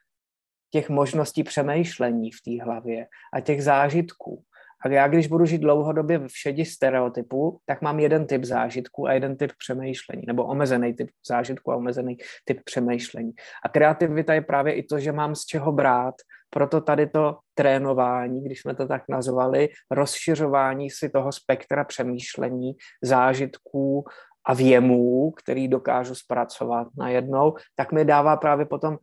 těch 0.72 0.90
možností 0.90 1.44
přemýšlení 1.44 2.32
v 2.32 2.42
té 2.46 2.64
hlavě 2.64 3.08
a 3.34 3.40
těch 3.40 3.64
zážitků. 3.64 4.44
A 4.86 4.90
já, 4.90 5.08
když 5.08 5.28
budu 5.28 5.46
žít 5.46 5.58
dlouhodobě 5.58 6.20
v 6.20 6.28
šedi 6.28 6.66
stereotypů, 6.66 7.60
tak 7.66 7.82
mám 7.82 8.00
jeden 8.00 8.28
typ 8.28 8.44
zážitku 8.44 9.08
a 9.08 9.14
jeden 9.14 9.38
typ 9.38 9.52
přemýšlení, 9.58 10.24
nebo 10.28 10.46
omezený 10.46 10.94
typ 10.94 11.10
zážitku 11.28 11.72
a 11.72 11.76
omezený 11.76 12.18
typ 12.46 12.62
přemýšlení. 12.64 13.32
A 13.66 13.70
kreativita 13.70 14.34
je 14.34 14.42
právě 14.42 14.74
i 14.74 14.84
to, 14.84 15.00
že 15.00 15.12
mám 15.12 15.36
z 15.36 15.46
čeho 15.46 15.72
brát, 15.72 16.16
proto 16.54 16.82
tady 16.82 17.08
to 17.08 17.38
trénování, 17.54 18.44
když 18.44 18.62
jsme 18.62 18.76
to 18.76 18.88
tak 18.88 19.04
nazvali, 19.10 19.70
rozšiřování 19.92 20.90
si 20.90 21.10
toho 21.10 21.32
spektra 21.32 21.84
přemýšlení, 21.84 22.72
zážitků 23.04 24.06
a 24.46 24.54
věmů, 24.54 25.32
který 25.32 25.68
dokážu 25.68 26.16
zpracovat 26.16 26.88
najednou, 26.98 27.54
tak 27.76 27.92
mi 27.92 28.06
dává 28.06 28.38
právě 28.38 28.66
potom 28.66 28.98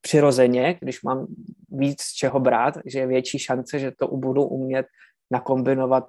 přirozeně, 0.00 0.78
když 0.80 1.02
mám 1.02 1.26
víc 1.68 2.02
z 2.02 2.12
čeho 2.12 2.40
brát, 2.40 2.74
že 2.86 2.98
je 2.98 3.06
větší 3.06 3.38
šance, 3.38 3.78
že 3.78 3.92
to 3.98 4.08
budu 4.08 4.44
umět 4.44 4.86
nakombinovat 5.30 6.04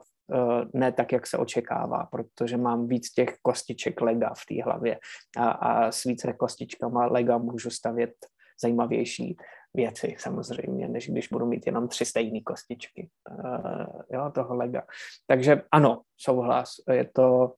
ne 0.73 0.91
tak, 0.91 1.11
jak 1.11 1.27
se 1.27 1.37
očekává, 1.37 2.07
protože 2.11 2.57
mám 2.57 2.87
víc 2.87 3.11
těch 3.11 3.35
kostiček 3.41 4.01
lega 4.01 4.29
v 4.29 4.45
té 4.49 4.63
hlavě 4.63 4.99
a, 5.37 5.49
a 5.49 5.91
s 5.91 6.03
více 6.03 6.33
kostičkama 6.33 7.05
lega 7.05 7.37
můžu 7.37 7.69
stavět 7.69 8.13
zajímavější 8.61 9.37
věci 9.73 10.15
samozřejmě, 10.19 10.87
než 10.87 11.09
když 11.09 11.27
budu 11.27 11.45
mít 11.45 11.65
jenom 11.65 11.87
tři 11.87 12.05
stejné 12.05 12.41
kostičky 12.41 13.09
uh, 13.29 13.85
jo, 14.13 14.31
toho 14.35 14.55
lega. 14.55 14.81
Takže 15.27 15.61
ano, 15.71 16.01
souhlas, 16.17 16.69
je 16.91 17.05
to, 17.13 17.53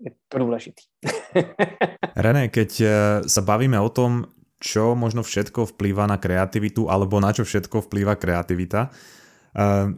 je 0.00 0.10
to 0.28 0.38
důležitý. 0.38 0.82
René, 2.16 2.52
keď 2.52 2.70
eh, 2.80 2.90
sa 3.24 3.40
bavíme 3.40 3.80
o 3.80 3.88
tom, 3.88 4.28
čo 4.60 4.92
možno 4.92 5.24
všetko 5.24 5.74
vplýva 5.74 6.04
na 6.06 6.20
kreativitu, 6.20 6.86
alebo 6.92 7.18
na 7.18 7.32
čo 7.32 7.42
všetko 7.42 7.88
vplýva 7.88 8.20
kreativita, 8.20 8.92
eh, 8.92 9.88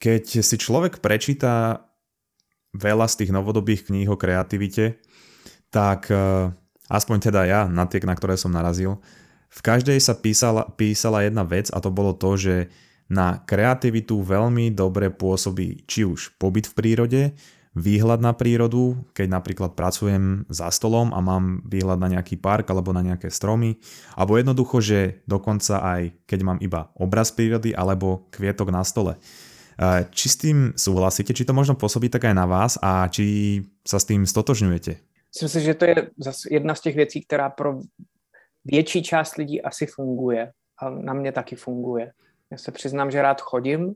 keď 0.00 0.24
si 0.40 0.56
človek 0.56 1.04
prečíta 1.04 1.84
veľa 2.72 3.04
z 3.04 3.14
tých 3.20 3.30
novodobých 3.36 3.92
kníh 3.92 4.08
o 4.08 4.16
kreativite, 4.16 4.96
tak 5.68 6.06
aspoň 6.90 7.16
teda 7.30 7.40
ja, 7.46 7.60
na 7.66 7.84
tie, 7.86 8.02
na 8.02 8.14
ktoré 8.14 8.38
som 8.38 8.50
narazil, 8.50 8.98
v 9.50 9.60
každej 9.60 9.98
sa 9.98 10.14
písala, 10.14 10.70
písala 10.78 11.26
jedna 11.26 11.42
vec 11.42 11.68
a 11.74 11.82
to 11.82 11.90
bolo 11.90 12.14
to, 12.14 12.38
že 12.38 12.54
na 13.10 13.42
kreativitu 13.42 14.22
veľmi 14.22 14.70
dobre 14.70 15.10
pôsobí 15.10 15.82
či 15.90 16.06
už 16.06 16.38
pobyt 16.38 16.70
v 16.70 16.76
prírode, 16.78 17.22
výhľad 17.74 18.22
na 18.22 18.34
prírodu, 18.34 18.98
keď 19.14 19.26
napríklad 19.30 19.74
pracujem 19.78 20.46
za 20.50 20.70
stolom 20.70 21.14
a 21.14 21.18
mám 21.22 21.62
výhľad 21.66 21.98
na 22.02 22.10
nejaký 22.10 22.38
park 22.38 22.70
alebo 22.70 22.90
na 22.94 23.02
nejaké 23.02 23.30
stromy, 23.30 23.78
alebo 24.14 24.38
jednoducho, 24.38 24.78
že 24.82 25.22
dokonca 25.26 25.82
aj 25.82 26.14
keď 26.26 26.40
mám 26.42 26.58
iba 26.62 26.90
obraz 26.98 27.30
prírody 27.34 27.74
alebo 27.74 28.26
kvietok 28.30 28.70
na 28.70 28.82
stole. 28.86 29.18
Či 30.14 30.26
s 30.28 30.36
tým 30.36 30.58
súhlasíte, 30.74 31.34
či 31.34 31.46
to 31.46 31.54
možno 31.54 31.78
pôsobí 31.78 32.10
tak 32.10 32.26
aj 32.26 32.34
na 32.34 32.46
vás 32.46 32.74
a 32.82 33.06
či 33.10 33.58
sa 33.86 33.98
s 33.98 34.06
tým 34.06 34.26
stotožňujete? 34.26 34.92
Myslím 35.30 35.50
si, 35.50 35.58
že 35.62 35.74
to 35.78 35.84
je 35.86 35.96
zase 36.18 36.42
jedna 36.50 36.74
z 36.74 36.80
těch 36.80 36.96
věcí, 36.96 37.18
která 37.22 37.48
pro 37.50 37.80
větší 38.64 39.02
část 39.02 39.36
lidí 39.36 39.62
asi 39.62 39.86
funguje. 39.86 40.52
A 40.78 40.90
na 40.90 41.12
mě 41.12 41.32
taky 41.32 41.56
funguje. 41.56 42.12
Já 42.50 42.58
se 42.58 42.72
přiznám, 42.72 43.10
že 43.10 43.22
rád 43.22 43.40
chodím 43.40 43.94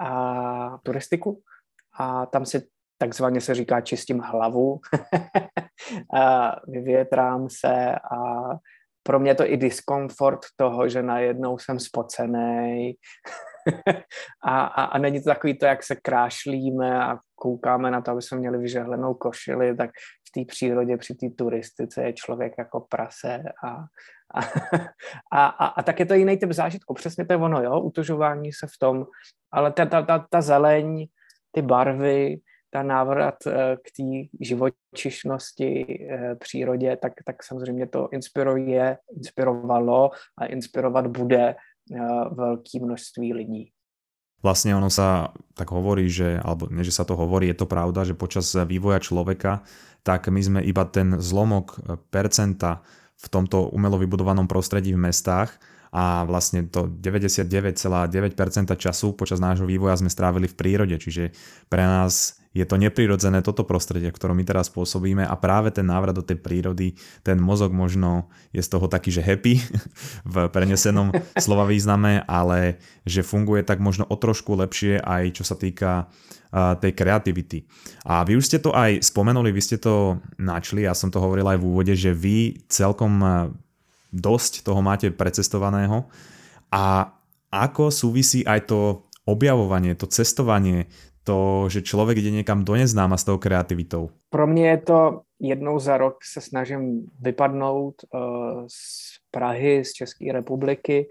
a 0.00 0.78
turistiku 0.82 1.42
a 1.98 2.26
tam 2.26 2.46
si 2.46 2.68
takzvaně 2.98 3.40
se 3.40 3.54
říká 3.54 3.80
čistím 3.80 4.18
hlavu, 4.18 4.80
a 6.14 6.52
vyvětrám 6.66 7.48
se 7.50 7.94
a 7.94 8.48
pro 9.02 9.20
mě 9.20 9.34
to 9.34 9.50
i 9.50 9.56
diskomfort 9.56 10.40
toho, 10.56 10.88
že 10.88 11.02
najednou 11.02 11.58
jsem 11.58 11.80
spocený 11.80 12.94
a, 14.44 14.60
a, 14.64 14.84
a 14.84 14.98
není 14.98 15.22
to 15.22 15.30
takový 15.30 15.58
to, 15.58 15.66
jak 15.66 15.82
se 15.82 15.96
krášlíme 15.96 17.04
a 17.04 17.18
koukáme 17.34 17.90
na 17.90 18.00
to, 18.00 18.10
aby 18.10 18.22
jsme 18.22 18.38
měli 18.38 18.58
vyžehlenou 18.58 19.14
košili, 19.14 19.76
tak 19.76 19.90
té 20.38 20.44
přírodě 20.44 20.96
při 20.96 21.14
té 21.14 21.30
turistice 21.30 22.02
je 22.02 22.12
člověk 22.12 22.52
jako 22.58 22.80
prase 22.80 23.42
a, 23.64 23.68
a, 24.34 24.40
a, 25.32 25.46
a, 25.46 25.66
a 25.66 25.82
tak 25.82 26.00
je 26.00 26.06
to 26.06 26.14
jiný 26.14 26.36
typ 26.36 26.52
zážitku. 26.52 26.94
Přesně 26.94 27.26
to 27.26 27.32
je 27.32 27.36
ono, 27.36 27.62
jo, 27.62 27.80
utužování 27.80 28.52
se 28.52 28.66
v 28.66 28.78
tom, 28.80 29.06
ale 29.52 29.72
ta, 29.72 29.86
ta, 29.86 30.02
ta, 30.02 30.26
ta 30.30 30.40
zeleň, 30.40 31.06
ty 31.50 31.62
barvy, 31.62 32.40
ta 32.70 32.82
návrat 32.82 33.34
eh, 33.46 33.76
k 33.76 33.90
té 33.96 34.28
živočišnosti 34.40 35.98
eh, 36.10 36.34
přírodě, 36.34 36.96
tak, 36.96 37.12
tak 37.24 37.42
samozřejmě 37.42 37.86
to 37.86 38.08
inspiruje, 38.12 38.98
inspirovalo 39.16 40.10
a 40.38 40.46
inspirovat 40.46 41.06
bude 41.06 41.48
eh, 41.48 41.98
velké 42.34 42.78
množství 42.80 43.34
lidí. 43.34 43.72
Vlastne 44.38 44.74
ono 44.78 44.86
sa 44.86 45.34
tak 45.58 45.74
hovorí, 45.74 46.06
že, 46.06 46.38
alebo 46.38 46.70
nie, 46.70 46.86
že 46.86 46.94
sa 46.94 47.02
to 47.02 47.18
hovorí, 47.18 47.50
je 47.50 47.58
to 47.58 47.66
pravda, 47.66 48.06
že 48.06 48.14
počas 48.14 48.46
vývoja 48.54 49.02
človeka, 49.02 49.66
tak 50.06 50.30
my 50.30 50.38
sme 50.38 50.60
iba 50.62 50.86
ten 50.86 51.18
zlomok 51.18 51.82
percenta 52.14 52.86
v 53.18 53.26
tomto 53.26 53.74
umelo 53.74 53.98
vybudovanom 53.98 54.46
prostredí 54.46 54.94
v 54.94 55.10
mestách 55.10 55.50
a 55.90 56.22
vlastne 56.28 56.68
to 56.68 56.86
99,9% 56.86 57.74
času 58.78 59.16
počas 59.16 59.42
nášho 59.42 59.66
vývoja 59.66 59.98
sme 59.98 60.12
strávili 60.12 60.46
v 60.46 60.54
prírode, 60.54 60.94
čiže 60.94 61.34
pre 61.66 61.82
nás 61.82 62.38
je 62.58 62.66
to 62.66 62.74
neprirodzené 62.74 63.38
toto 63.46 63.62
prostredie, 63.62 64.10
v 64.10 64.18
ktorom 64.18 64.34
my 64.34 64.42
teraz 64.42 64.66
pôsobíme 64.66 65.22
a 65.22 65.34
práve 65.38 65.70
ten 65.70 65.86
návrat 65.86 66.18
do 66.18 66.26
tej 66.26 66.42
prírody, 66.42 66.98
ten 67.22 67.38
mozog 67.38 67.70
možno 67.70 68.26
je 68.50 68.58
z 68.58 68.68
toho 68.68 68.90
taký, 68.90 69.14
že 69.14 69.22
happy 69.22 69.62
v 70.34 70.50
prenesenom 70.50 71.14
slova 71.38 71.70
význame, 71.70 72.26
ale 72.26 72.82
že 73.06 73.22
funguje 73.22 73.62
tak 73.62 73.78
možno 73.78 74.10
o 74.10 74.18
trošku 74.18 74.58
lepšie 74.58 74.98
aj 74.98 75.38
čo 75.38 75.44
sa 75.46 75.54
týka 75.54 76.10
tej 76.52 76.96
kreativity. 76.96 77.68
A 78.08 78.24
vy 78.24 78.40
už 78.40 78.48
ste 78.48 78.58
to 78.58 78.72
aj 78.72 79.04
spomenuli, 79.04 79.52
vy 79.52 79.60
ste 79.60 79.76
to 79.76 80.16
načli, 80.40 80.88
ja 80.88 80.96
som 80.96 81.12
to 81.12 81.20
hovoril 81.20 81.44
aj 81.44 81.60
v 81.60 81.66
úvode, 81.68 81.92
že 81.92 82.16
vy 82.16 82.56
celkom 82.72 83.20
dosť 84.08 84.64
toho 84.64 84.80
máte 84.80 85.12
precestovaného 85.12 86.08
a 86.72 87.12
ako 87.52 87.92
súvisí 87.92 88.44
aj 88.48 88.68
to 88.68 89.04
objavovanie, 89.28 89.92
to 89.92 90.08
cestovanie, 90.08 90.88
to, 91.28 91.68
že 91.68 91.82
člověk 91.82 92.18
jde 92.18 92.30
někam 92.30 92.64
do 92.64 92.72
neznáma 92.72 93.16
s 93.16 93.24
tou 93.24 93.38
kreativitou? 93.38 94.10
Pro 94.30 94.46
mě 94.46 94.68
je 94.68 94.78
to 94.78 95.20
jednou 95.40 95.78
za 95.78 95.96
rok 95.96 96.16
se 96.24 96.40
snažím 96.40 97.06
vypadnout 97.20 97.94
uh, 98.14 98.64
z 98.66 99.20
Prahy, 99.30 99.84
z 99.84 99.92
České 99.92 100.32
republiky, 100.32 101.08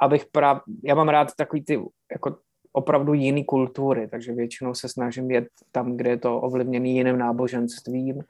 abych 0.00 0.26
právě, 0.32 0.60
já 0.84 0.94
mám 0.94 1.08
rád 1.08 1.34
takový 1.36 1.64
ty 1.64 1.80
jako 2.12 2.36
opravdu 2.72 3.14
jiný 3.14 3.44
kultury, 3.44 4.08
takže 4.08 4.32
většinou 4.32 4.74
se 4.74 4.88
snažím 4.88 5.30
jet 5.30 5.48
tam, 5.72 5.96
kde 5.96 6.10
je 6.10 6.16
to 6.16 6.40
ovlivněný 6.40 6.96
jiným 6.96 7.18
náboženstvím, 7.18 8.22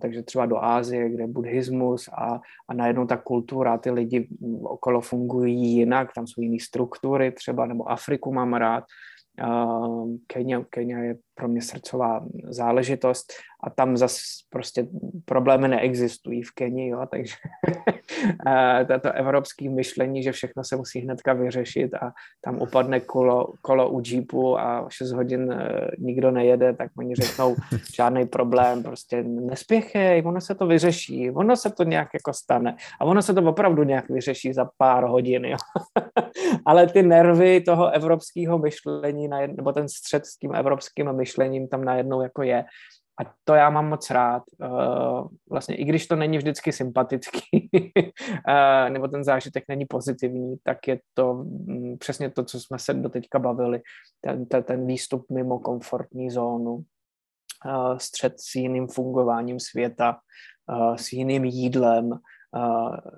takže 0.00 0.22
třeba 0.22 0.46
do 0.46 0.64
Ázie, 0.64 1.08
kde 1.08 1.22
je 1.22 1.26
buddhismus 1.26 2.08
a, 2.08 2.40
a 2.68 2.74
najednou 2.74 3.06
ta 3.06 3.16
kultura, 3.16 3.78
ty 3.78 3.90
lidi 3.90 4.28
okolo 4.62 5.00
fungují 5.00 5.76
jinak, 5.76 6.12
tam 6.14 6.26
jsou 6.26 6.40
jiné 6.42 6.56
struktury 6.60 7.32
třeba, 7.32 7.66
nebo 7.66 7.90
Afriku 7.90 8.32
mám 8.32 8.54
rád, 8.54 8.84
Um, 9.38 10.20
Kenya, 10.28 10.64
Kenya 10.72 11.16
pro 11.36 11.48
mě 11.48 11.62
srdcová 11.62 12.26
záležitost 12.48 13.32
a 13.64 13.70
tam 13.70 13.96
zase 13.96 14.18
prostě 14.50 14.86
problémy 15.24 15.68
neexistují 15.68 16.42
v 16.42 16.54
Kenii, 16.54 16.88
jo, 16.88 17.06
takže 17.10 17.34
to 19.02 19.12
evropské 19.12 19.70
myšlení, 19.70 20.22
že 20.22 20.32
všechno 20.32 20.64
se 20.64 20.76
musí 20.76 21.00
hnedka 21.00 21.32
vyřešit 21.32 21.94
a 21.94 22.12
tam 22.44 22.62
upadne 22.62 23.00
kolo, 23.00 23.52
kolo 23.60 23.90
u 23.90 24.02
jeepu 24.06 24.58
a 24.58 24.86
6 24.88 25.12
hodin 25.12 25.52
e, 25.52 25.90
nikdo 25.98 26.30
nejede, 26.30 26.72
tak 26.72 26.90
oni 26.98 27.14
řeknou 27.14 27.56
žádný 27.94 28.26
problém, 28.26 28.82
prostě 28.82 29.22
nespěchej, 29.22 30.22
ono 30.26 30.40
se 30.40 30.54
to 30.54 30.66
vyřeší, 30.66 31.30
ono 31.30 31.56
se 31.56 31.70
to 31.70 31.84
nějak 31.84 32.08
jako 32.14 32.32
stane 32.32 32.76
a 33.00 33.04
ono 33.04 33.22
se 33.22 33.34
to 33.34 33.42
opravdu 33.42 33.82
nějak 33.82 34.08
vyřeší 34.08 34.52
za 34.52 34.68
pár 34.76 35.04
hodin, 35.04 35.44
jo. 35.44 35.56
ale 36.66 36.86
ty 36.86 37.02
nervy 37.02 37.60
toho 37.60 37.90
evropského 37.90 38.58
myšlení, 38.58 39.28
nebo 39.28 39.72
ten 39.72 39.88
střed 39.88 40.26
s 40.26 40.38
tím 40.38 40.54
evropským 40.54 41.12
myšlením 41.12 41.25
tam 41.68 41.84
najednou 41.84 42.22
jako 42.22 42.42
je. 42.42 42.64
A 43.20 43.32
to 43.44 43.54
já 43.54 43.70
mám 43.70 43.88
moc 43.88 44.10
rád. 44.10 44.42
Eh, 44.62 44.68
vlastně 45.50 45.76
i 45.76 45.84
když 45.84 46.06
to 46.06 46.16
není 46.16 46.38
vždycky 46.38 46.72
sympatický, 46.72 47.70
eh, 48.48 48.90
nebo 48.90 49.08
ten 49.08 49.24
zážitek 49.24 49.64
není 49.68 49.86
pozitivní, 49.86 50.56
tak 50.62 50.88
je 50.88 51.00
to 51.14 51.34
mm, 51.34 51.98
přesně 51.98 52.30
to, 52.30 52.44
co 52.44 52.60
jsme 52.60 52.78
se 52.78 52.94
doteďka 52.94 53.38
bavili. 53.38 53.80
Ten, 54.20 54.46
ten, 54.46 54.62
ten 54.62 54.86
výstup 54.86 55.30
mimo 55.30 55.58
komfortní 55.58 56.30
zónu, 56.30 56.82
eh, 57.66 57.98
střed 57.98 58.40
s 58.40 58.54
jiným 58.54 58.86
fungováním 58.88 59.60
světa, 59.60 60.18
s 60.96 61.12
jiným 61.12 61.44
jídlem, 61.44 62.10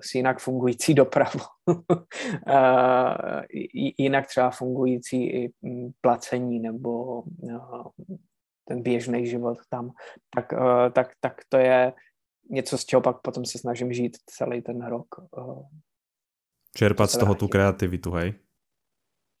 s 0.01 0.15
jinak 0.15 0.39
fungující 0.39 0.93
dopravou, 0.93 1.45
jinak 3.97 4.27
třeba 4.27 4.49
fungující 4.51 5.29
i 5.29 5.53
mm, 5.61 5.91
placení 6.01 6.59
nebo 6.59 7.23
ten 8.67 8.81
běžný 8.81 9.27
život 9.27 9.57
tam, 9.69 9.91
tak, 10.35 10.53
tak, 10.93 11.07
tak 11.19 11.33
to 11.49 11.57
je 11.57 11.93
něco, 12.49 12.77
z 12.77 12.85
čeho 12.85 13.01
pak 13.01 13.21
potom 13.21 13.45
se 13.45 13.57
snažím 13.57 13.93
žít 13.93 14.17
celý 14.25 14.61
ten 14.61 14.85
rok. 14.85 15.07
Čerpat 16.75 17.11
z 17.11 17.17
toho 17.17 17.35
tu 17.35 17.47
kreativitu, 17.47 18.11
hej? 18.11 18.33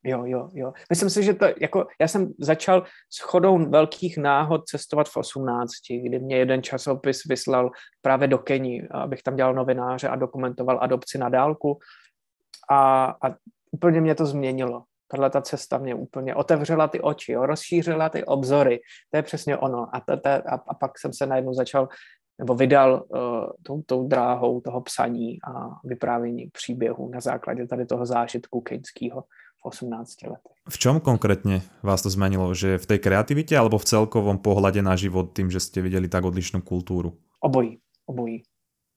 Jo, 0.03 0.25
jo, 0.25 0.49
jo. 0.53 0.73
Myslím 0.89 1.09
si, 1.09 1.23
že 1.23 1.33
to, 1.33 1.45
jako, 1.61 1.87
já 2.01 2.07
jsem 2.07 2.33
začal 2.39 2.83
s 3.09 3.19
chodou 3.19 3.69
velkých 3.69 4.17
náhod 4.17 4.67
cestovat 4.67 5.09
v 5.09 5.17
18, 5.17 5.71
kdy 6.03 6.19
mě 6.19 6.37
jeden 6.37 6.63
časopis 6.63 7.25
vyslal 7.25 7.71
právě 8.01 8.27
do 8.27 8.37
Keni, 8.37 8.87
abych 8.91 9.23
tam 9.23 9.35
dělal 9.35 9.53
novináře 9.53 10.07
a 10.07 10.15
dokumentoval 10.15 10.79
adopci 10.81 11.17
na 11.17 11.29
dálku. 11.29 11.79
A, 12.71 13.05
a 13.05 13.35
úplně 13.71 14.01
mě 14.01 14.15
to 14.15 14.25
změnilo. 14.25 14.83
Tahle 15.07 15.29
ta 15.29 15.41
cesta 15.41 15.77
mě 15.77 15.95
úplně 15.95 16.35
otevřela 16.35 16.87
ty 16.87 17.01
oči, 17.01 17.31
jo, 17.31 17.45
rozšířila 17.45 18.09
ty 18.09 18.25
obzory. 18.25 18.79
To 19.11 19.17
je 19.17 19.23
přesně 19.23 19.57
ono. 19.57 19.95
A, 19.95 19.99
to, 19.99 20.19
to, 20.19 20.29
a, 20.29 20.63
a 20.67 20.73
pak 20.73 20.99
jsem 20.99 21.13
se 21.13 21.25
najednou 21.25 21.53
začal 21.53 21.87
nebo 22.39 22.55
vydal 22.55 23.05
uh, 23.07 23.19
tou, 23.63 23.81
tou 23.81 24.07
dráhou 24.07 24.61
toho 24.61 24.81
psaní 24.81 25.37
a 25.43 25.79
vyprávění 25.83 26.47
příběhu 26.47 27.09
na 27.09 27.19
základě 27.19 27.67
tady 27.67 27.85
toho 27.85 28.05
zážitku 28.05 28.61
keňského 28.61 29.23
v 29.61 29.65
18 29.65 30.21
letech. 30.21 30.57
V 30.69 30.77
čom 30.77 30.99
konkrétně 30.99 31.61
vás 31.83 32.01
to 32.01 32.09
zmenilo? 32.09 32.53
Že 32.53 32.77
v 32.77 32.85
té 32.85 32.97
kreativitě 32.97 33.57
alebo 33.57 33.77
v 33.77 33.85
celkovom 33.85 34.37
pohľade 34.37 34.81
na 34.81 34.95
život 34.95 35.33
tým, 35.33 35.51
že 35.51 35.59
jste 35.59 35.81
viděli 35.81 36.07
tak 36.07 36.23
odlišnou 36.23 36.61
kulturu? 36.61 37.17
Obojí, 37.39 37.79
obojí. 38.05 38.43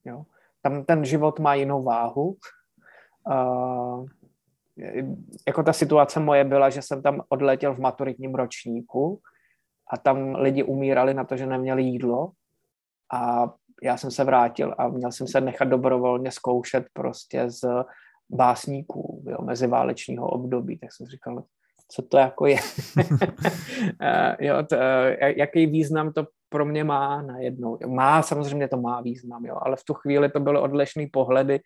Jo. 0.05 0.25
Tam 0.63 0.85
ten 0.85 1.05
život 1.05 1.39
má 1.39 1.55
jinou 1.55 1.83
váhu. 1.83 2.37
Uh, 3.27 4.07
jako 5.47 5.63
ta 5.63 5.73
situace 5.73 6.21
moje 6.21 6.45
byla, 6.45 6.71
že 6.71 6.83
jsem 6.83 7.03
tam 7.03 7.23
odletěl 7.29 7.75
v 7.75 7.79
maturitním 7.79 8.35
ročníku 8.35 9.21
a 9.93 9.97
tam 9.97 10.35
lidi 10.35 10.63
umírali 10.63 11.15
na 11.15 11.25
to, 11.25 11.37
že 11.37 11.47
neměli 11.47 11.83
jídlo 11.83 12.33
a 13.13 13.51
já 13.83 13.97
jsem 13.97 14.11
se 14.11 14.25
vrátil 14.25 14.75
a 14.79 14.89
měl 14.89 15.13
jsem 15.13 15.27
se 15.27 15.41
nechat 15.41 15.69
dobrovolně 15.69 16.31
zkoušet 16.31 16.87
prostě 16.93 17.51
z 17.51 17.65
básníků 18.33 19.25
jo, 19.27 19.39
meziválečního 19.43 20.29
období, 20.29 20.79
tak 20.79 20.93
jsem 20.93 21.07
říkal, 21.07 21.45
co 21.89 22.03
to 22.03 22.19
jako 22.19 22.47
je. 22.47 22.59
Eh, 24.03 24.47
jo, 24.47 24.63
to, 24.63 24.77
eh, 24.77 25.39
jaký 25.39 25.67
význam 25.67 26.13
to 26.13 26.27
pro 26.49 26.65
mě 26.65 26.85
má 26.85 27.23
najednou. 27.23 27.79
Má, 27.87 28.23
samozřejmě 28.23 28.69
to 28.69 28.77
má 28.77 29.01
význam, 29.01 29.45
jo, 29.45 29.59
ale 29.63 29.77
v 29.77 29.85
tu 29.85 29.95
chvíli 29.95 30.31
to 30.31 30.41
byly 30.41 30.59
odlišné 30.59 31.07
pohledy 31.13 31.61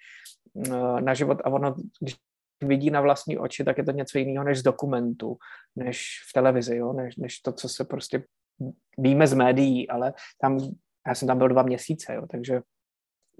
eh, 0.66 1.00
na 1.00 1.14
život 1.14 1.38
a 1.44 1.50
ono, 1.50 1.74
když 2.00 2.16
vidí 2.62 2.90
na 2.90 3.00
vlastní 3.00 3.38
oči, 3.38 3.64
tak 3.64 3.78
je 3.78 3.84
to 3.84 3.90
něco 3.90 4.18
jiného 4.18 4.44
než 4.44 4.58
z 4.58 4.62
dokumentu, 4.62 5.36
než 5.76 6.08
v 6.30 6.32
televizi, 6.32 6.76
jo? 6.76 6.92
Než, 6.92 7.16
než 7.16 7.38
to, 7.38 7.52
co 7.52 7.68
se 7.68 7.84
prostě 7.84 8.24
víme 8.98 9.26
z 9.26 9.34
médií, 9.34 9.88
ale 9.88 10.14
tam, 10.40 10.58
já 11.06 11.14
jsem 11.14 11.28
tam 11.28 11.38
byl 11.38 11.48
dva 11.48 11.62
měsíce, 11.62 12.14
jo? 12.14 12.26
takže 12.30 12.60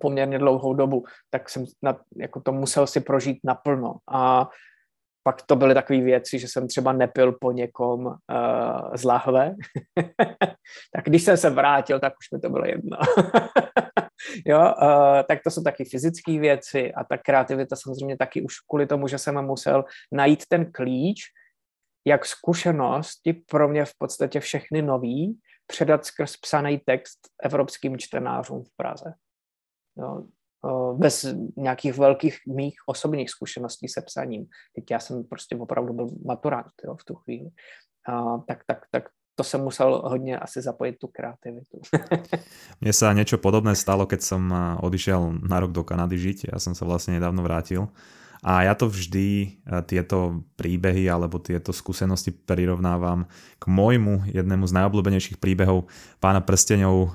poměrně 0.01 0.39
dlouhou 0.39 0.75
dobu, 0.75 1.05
tak 1.31 1.49
jsem 1.49 1.65
na, 1.83 1.99
jako 2.17 2.41
to 2.41 2.53
musel 2.53 2.87
si 2.87 3.01
prožít 3.01 3.39
naplno. 3.45 3.95
A 4.11 4.49
pak 5.27 5.43
to 5.43 5.57
byly 5.57 5.75
takové 5.75 6.01
věci, 6.01 6.39
že 6.39 6.49
jsem 6.49 6.69
třeba 6.69 6.93
nepil 6.93 7.33
po 7.33 7.53
někom 7.53 8.07
uh, 8.07 8.15
z 8.95 9.05
lahve. 9.05 9.55
tak 10.95 11.05
když 11.05 11.23
jsem 11.23 11.37
se 11.37 11.51
vrátil, 11.51 12.01
tak 12.01 12.13
už 12.19 12.31
mi 12.31 12.41
to 12.41 12.51
bylo 12.51 12.67
jedno. 12.67 12.97
jo, 14.47 14.75
uh, 14.83 15.23
tak 15.29 15.39
to 15.45 15.51
jsou 15.51 15.63
taky 15.63 15.85
fyzické 15.85 16.39
věci 16.39 16.93
a 16.95 17.05
ta 17.05 17.19
kreativita 17.19 17.77
samozřejmě 17.77 18.17
taky 18.17 18.43
už 18.43 18.55
kvůli 18.69 18.87
tomu, 18.87 19.09
že 19.09 19.19
jsem 19.19 19.43
musel 19.43 19.85
najít 20.13 20.47
ten 20.49 20.73
klíč, 20.73 21.21
jak 22.07 22.27
zkušenosti 22.27 23.33
pro 23.33 23.69
mě 23.69 23.85
v 23.85 23.93
podstatě 23.99 24.41
všechny 24.41 24.83
nový 24.83 25.39
předat 25.67 26.05
skrz 26.07 26.37
psaný 26.37 26.79
text 26.79 27.19
evropským 27.43 27.99
čtenářům 27.99 28.63
v 28.63 28.77
Praze. 28.77 29.15
Jo, 29.99 30.25
bez 30.95 31.27
nějakých 31.57 31.99
velkých 31.99 32.39
mých 32.55 32.75
osobních 32.87 33.31
zkušeností 33.31 33.89
se 33.89 34.03
psaním. 34.03 34.47
Teď 34.75 34.85
já 34.91 34.99
jsem 34.99 35.25
prostě 35.25 35.57
opravdu 35.57 35.93
byl 35.93 36.09
maturant 36.25 36.73
jo, 36.85 36.97
v 36.97 37.05
tu 37.05 37.15
chvíli. 37.15 37.51
A, 38.09 38.39
tak, 38.39 38.59
tak, 38.67 38.79
tak 38.91 39.05
to 39.35 39.45
jsem 39.45 39.61
musel 39.61 40.03
hodně 40.05 40.39
asi 40.39 40.63
zapojit 40.63 40.97
tu 40.99 41.09
kreativitu. 41.09 41.81
Mně 42.81 42.93
se 42.93 43.15
něco 43.15 43.39
podobné 43.39 43.75
stalo, 43.75 44.07
keď 44.07 44.21
jsem 44.21 44.55
odišel 44.81 45.33
na 45.49 45.61
rok 45.61 45.73
do 45.73 45.85
Kanady 45.85 46.19
žiť. 46.19 46.47
Já 46.53 46.59
jsem 46.59 46.75
se 46.75 46.85
vlastně 46.85 47.15
nedávno 47.15 47.43
vrátil. 47.43 47.89
A 48.47 48.63
ja 48.63 48.79
to 48.79 48.87
vždy, 48.87 49.29
e, 49.43 49.47
tieto 49.91 50.47
príbehy 50.55 51.11
alebo 51.11 51.43
tieto 51.43 51.75
skúsenosti 51.75 52.31
prirovnávam 52.31 53.27
k 53.59 53.65
môjmu 53.67 54.31
jednému 54.31 54.71
z 54.71 54.77
najobľúbenejších 54.79 55.43
príbehov 55.43 55.91
pána 56.23 56.39
prsteňov, 56.39 56.95
e, 56.95 57.09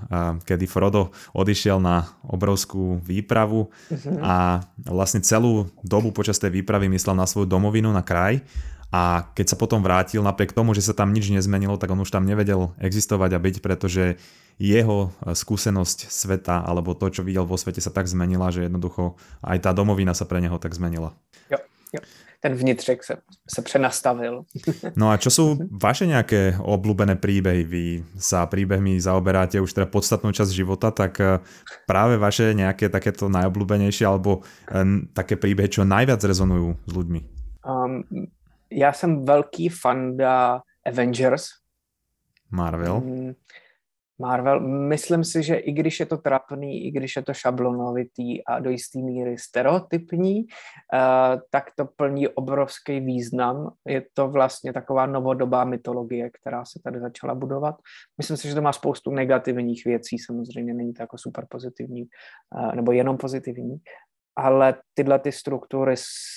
kedy 0.43 0.67
Frodo 0.67 1.15
odišiel 1.31 1.79
na 1.79 2.11
obrovskú 2.27 2.99
výpravu 2.99 3.71
mhm. 3.87 4.19
a 4.19 4.59
vlastne 4.83 5.23
celú 5.23 5.71
dobu 5.87 6.11
počas 6.11 6.35
tej 6.35 6.51
výpravy 6.59 6.91
myslel 6.91 7.15
na 7.15 7.23
svoju 7.23 7.47
domovinu, 7.47 7.95
na 7.95 8.03
kraj 8.03 8.43
a 8.91 9.31
keď 9.31 9.55
sa 9.55 9.57
potom 9.57 9.79
vrátil, 9.79 10.19
napriek 10.19 10.51
tomu, 10.51 10.75
že 10.75 10.83
sa 10.83 10.91
tam 10.91 11.15
nič 11.15 11.31
nezmenilo, 11.31 11.79
tak 11.79 11.95
on 11.95 12.03
už 12.03 12.11
tam 12.11 12.27
nevedel 12.27 12.75
existovať 12.75 13.31
a 13.31 13.39
byť, 13.39 13.55
pretože 13.63 14.19
jeho 14.59 15.13
skúsenosť 15.33 16.09
sveta 16.09 16.63
alebo 16.65 16.97
to, 16.97 17.07
čo 17.11 17.21
videl 17.21 17.47
vo 17.47 17.55
svete 17.55 17.79
sa 17.79 17.93
tak 17.93 18.07
zmenila, 18.07 18.51
že 18.51 18.67
jednoducho 18.67 19.15
aj 19.45 19.57
tá 19.63 19.71
domovina 19.71 20.11
sa 20.11 20.25
pre 20.25 20.41
neho 20.41 20.57
tak 20.57 20.73
zmenila. 20.73 21.13
Jo, 21.51 21.59
jo. 21.93 22.01
Ten 22.41 22.53
vnitřek 22.53 23.03
se, 23.03 23.17
se 23.47 23.61
přenastavil. 23.61 24.45
No 24.97 25.13
a 25.13 25.21
čo 25.21 25.29
sú 25.29 25.61
vaše 25.69 26.09
nejaké 26.09 26.57
obľúbené 26.57 27.21
príbehy? 27.21 27.61
Vy 27.69 27.83
sa 28.17 28.49
príbehmi 28.49 28.97
zaoberáte 28.97 29.61
už 29.61 29.69
teda 29.69 29.85
podstatnou 29.85 30.33
časť 30.33 30.49
života, 30.49 30.89
tak 30.89 31.21
e, 31.21 31.37
práve 31.85 32.17
vaše 32.17 32.57
nejaké 32.57 32.89
takéto 32.89 33.29
najobľúbenejšie 33.29 34.09
alebo 34.09 34.41
e, 34.65 35.05
také 35.13 35.37
príbehy, 35.37 35.69
čo 35.69 35.85
najviac 35.85 36.17
rezonujú 36.17 36.81
s 36.81 36.91
ľuďmi? 36.97 37.21
Um, 37.61 38.01
já 38.71 38.93
jsem 38.93 39.25
velký 39.25 39.69
fanda 39.69 40.61
Avengers. 40.85 41.61
Marvel. 42.51 42.99
Mm, 42.99 43.33
Marvel. 44.21 44.59
Myslím 44.87 45.23
si, 45.23 45.43
že 45.43 45.55
i 45.55 45.71
když 45.71 45.99
je 45.99 46.05
to 46.05 46.17
trapný, 46.17 46.85
i 46.85 46.91
když 46.91 47.15
je 47.15 47.21
to 47.21 47.33
šablonovitý 47.33 48.45
a 48.45 48.59
do 48.59 48.69
jisté 48.69 48.99
míry 48.99 49.37
stereotypní, 49.37 50.45
uh, 50.45 51.41
tak 51.49 51.65
to 51.75 51.85
plní 51.85 52.27
obrovský 52.27 52.99
význam. 52.99 53.73
Je 53.87 54.03
to 54.13 54.27
vlastně 54.27 54.73
taková 54.73 55.05
novodobá 55.05 55.63
mytologie, 55.63 56.29
která 56.29 56.65
se 56.65 56.79
tady 56.83 56.99
začala 56.99 57.35
budovat. 57.35 57.75
Myslím 58.17 58.37
si, 58.37 58.47
že 58.47 58.55
to 58.55 58.61
má 58.61 58.73
spoustu 58.73 59.11
negativních 59.11 59.85
věcí, 59.85 60.19
samozřejmě 60.19 60.73
není 60.73 60.93
to 60.93 61.03
jako 61.03 61.17
super 61.17 61.45
pozitivní, 61.49 62.05
uh, 62.55 62.75
nebo 62.75 62.91
jenom 62.91 63.17
pozitivní, 63.17 63.77
ale 64.35 64.75
tyhle 64.93 65.19
ty 65.19 65.31
struktury 65.31 65.95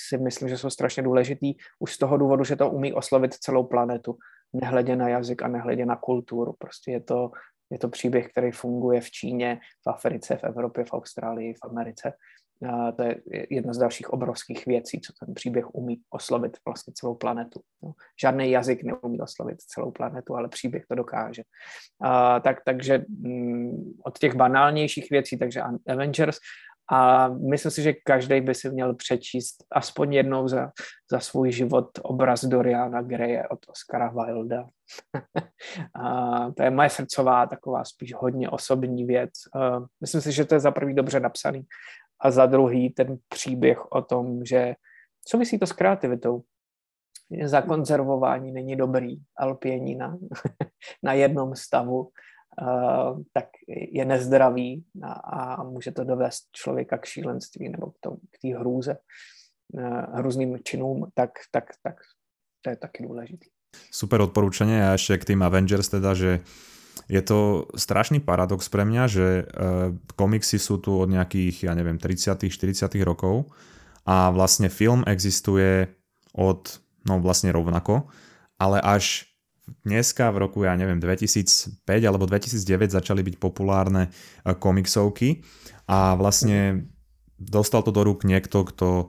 si 0.09 0.17
myslím, 0.17 0.49
že 0.49 0.57
jsou 0.57 0.69
strašně 0.69 1.03
důležitý 1.03 1.53
už 1.79 1.93
z 1.93 1.97
toho 1.97 2.17
důvodu, 2.17 2.43
že 2.43 2.55
to 2.55 2.69
umí 2.69 2.93
oslovit 2.93 3.33
celou 3.33 3.63
planetu, 3.63 4.17
nehledě 4.53 4.95
na 4.95 5.09
jazyk 5.09 5.41
a 5.41 5.47
nehledě 5.47 5.85
na 5.85 5.95
kulturu. 5.95 6.53
Prostě 6.59 6.91
je 6.91 6.99
to, 6.99 7.31
je 7.71 7.79
to 7.79 7.89
příběh, 7.89 8.27
který 8.29 8.51
funguje 8.51 9.01
v 9.01 9.11
Číně, 9.11 9.59
v 9.87 9.89
Africe, 9.89 10.37
v 10.37 10.43
Evropě, 10.43 10.85
v 10.85 10.93
Austrálii, 10.93 11.53
v 11.53 11.65
Americe. 11.69 12.13
A 12.69 12.91
to 12.91 13.03
je 13.03 13.17
jedna 13.49 13.73
z 13.73 13.77
dalších 13.77 14.09
obrovských 14.09 14.65
věcí, 14.65 15.01
co 15.01 15.13
ten 15.25 15.33
příběh 15.33 15.75
umí 15.75 16.01
oslovit 16.09 16.57
vlastně 16.65 16.93
celou 16.93 17.15
planetu. 17.15 17.59
No, 17.83 17.93
žádný 18.21 18.51
jazyk 18.51 18.83
neumí 18.83 19.21
oslovit 19.21 19.61
celou 19.61 19.91
planetu, 19.91 20.35
ale 20.35 20.49
příběh 20.49 20.85
to 20.89 20.95
dokáže. 20.95 21.43
A, 22.01 22.39
tak, 22.39 22.57
takže 22.65 23.05
mm, 23.09 23.93
od 24.05 24.19
těch 24.19 24.35
banálnějších 24.35 25.09
věcí, 25.09 25.37
takže 25.37 25.61
Avengers, 25.87 26.37
a 26.91 27.27
myslím 27.27 27.71
si, 27.71 27.81
že 27.81 27.93
každý 27.93 28.41
by 28.41 28.55
si 28.55 28.69
měl 28.69 28.95
přečíst 28.95 29.55
aspoň 29.71 30.13
jednou 30.13 30.47
za, 30.47 30.71
za 31.11 31.19
svůj 31.19 31.51
život 31.51 31.89
obraz 32.03 32.45
Doriana 32.45 33.01
Greje 33.01 33.47
od 33.47 33.59
Oscara 33.67 34.09
Wilda. 34.09 34.69
a 36.03 36.51
to 36.51 36.63
je 36.63 36.69
moje 36.69 36.89
srdcová 36.89 37.47
taková 37.47 37.85
spíš 37.85 38.13
hodně 38.13 38.49
osobní 38.49 39.05
věc. 39.05 39.31
A 39.55 39.79
myslím 40.01 40.21
si, 40.21 40.31
že 40.31 40.45
to 40.45 40.55
je 40.55 40.59
za 40.59 40.71
prvý 40.71 40.93
dobře 40.93 41.19
napsaný 41.19 41.65
a 42.19 42.31
za 42.31 42.45
druhý 42.45 42.89
ten 42.89 43.17
příběh 43.29 43.91
o 43.91 44.01
tom, 44.01 44.45
že 44.45 44.75
souvisí 45.27 45.59
to 45.59 45.65
s 45.65 45.71
kreativitou. 45.71 46.41
Zakonzervování 47.43 48.51
není 48.51 48.75
dobrý, 48.75 49.17
alpění 49.37 49.95
na, 51.03 51.13
jednom 51.13 51.55
stavu 51.55 52.11
tak 53.33 53.47
je 53.67 54.05
nezdravý 54.05 54.83
a, 55.03 55.11
a 55.13 55.63
může 55.63 55.91
to 55.91 56.03
dovést 56.03 56.51
člověka 56.51 56.97
k 56.97 57.05
šílenství 57.05 57.69
nebo 57.69 57.91
k 58.31 58.35
té 58.41 58.57
hrůze, 58.57 58.97
uh, 59.73 59.81
hruzným 60.13 60.57
činům, 60.63 61.07
tak, 61.13 61.29
tak, 61.51 61.63
tak 61.83 61.95
to 62.61 62.69
je 62.69 62.75
taky 62.75 63.03
důležité. 63.03 63.45
Super 63.91 64.23
odporúčanie 64.23 64.79
a 64.87 64.95
ešte 64.95 65.19
k 65.19 65.35
tým 65.35 65.43
Avengers 65.43 65.91
teda, 65.91 66.15
že 66.15 66.39
je 67.11 67.19
to 67.19 67.67
strašný 67.75 68.23
paradox 68.23 68.71
pre 68.71 68.87
mňa, 68.87 69.03
že 69.11 69.27
uh, 69.43 69.91
komiksy 70.15 70.55
sú 70.55 70.79
tu 70.79 70.95
od 70.95 71.11
nejakých, 71.11 71.67
ja 71.67 71.75
neviem, 71.75 71.99
30 71.99 72.39
40 72.47 72.87
rokov 73.03 73.51
a 74.07 74.31
vlastne 74.31 74.71
film 74.71 75.03
existuje 75.03 75.91
od, 76.31 76.79
no 77.03 77.19
vlastne 77.19 77.51
rovnako, 77.51 78.07
ale 78.55 78.79
až 78.79 79.34
dneska 79.85 80.29
v 80.29 80.45
roku, 80.45 80.65
ja 80.65 80.77
neviem, 80.77 81.01
2005 81.01 81.85
alebo 82.05 82.29
2009 82.29 82.93
začali 82.93 83.21
byť 83.25 83.35
populárne 83.41 84.09
e, 84.09 84.53
komiksovky 84.53 85.41
a 85.89 86.13
vlastne 86.13 86.89
dostal 87.35 87.83
to 87.83 87.91
do 87.91 88.05
rúk 88.05 88.23
niekto, 88.23 88.63
kto 88.63 88.87
e, 88.97 89.05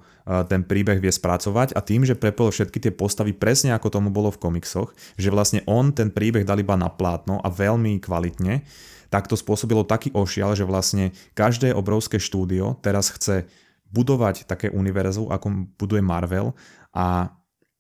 ten 0.48 0.64
príbeh 0.64 0.98
vie 0.98 1.12
spracovať 1.12 1.76
a 1.76 1.80
tým, 1.84 2.02
že 2.08 2.18
prepojil 2.18 2.52
všetky 2.52 2.78
tie 2.82 2.92
postavy 2.92 3.36
presne 3.36 3.76
ako 3.76 3.92
tomu 3.92 4.08
bolo 4.08 4.32
v 4.32 4.40
komiksoch, 4.40 4.96
že 5.20 5.28
vlastne 5.32 5.60
on 5.68 5.92
ten 5.92 6.08
príbeh 6.08 6.42
dal 6.42 6.60
iba 6.60 6.74
na 6.74 6.88
plátno 6.88 7.38
a 7.44 7.48
veľmi 7.52 8.00
kvalitne, 8.00 8.64
tak 9.12 9.30
to 9.30 9.38
spôsobilo 9.38 9.86
taký 9.86 10.10
ošial, 10.12 10.58
že 10.58 10.66
vlastne 10.66 11.14
každé 11.38 11.70
obrovské 11.72 12.18
štúdio 12.18 12.80
teraz 12.82 13.14
chce 13.14 13.46
budovať 13.94 14.50
také 14.50 14.72
univerzum, 14.72 15.30
ako 15.30 15.70
buduje 15.78 16.02
Marvel 16.02 16.58
a 16.90 17.30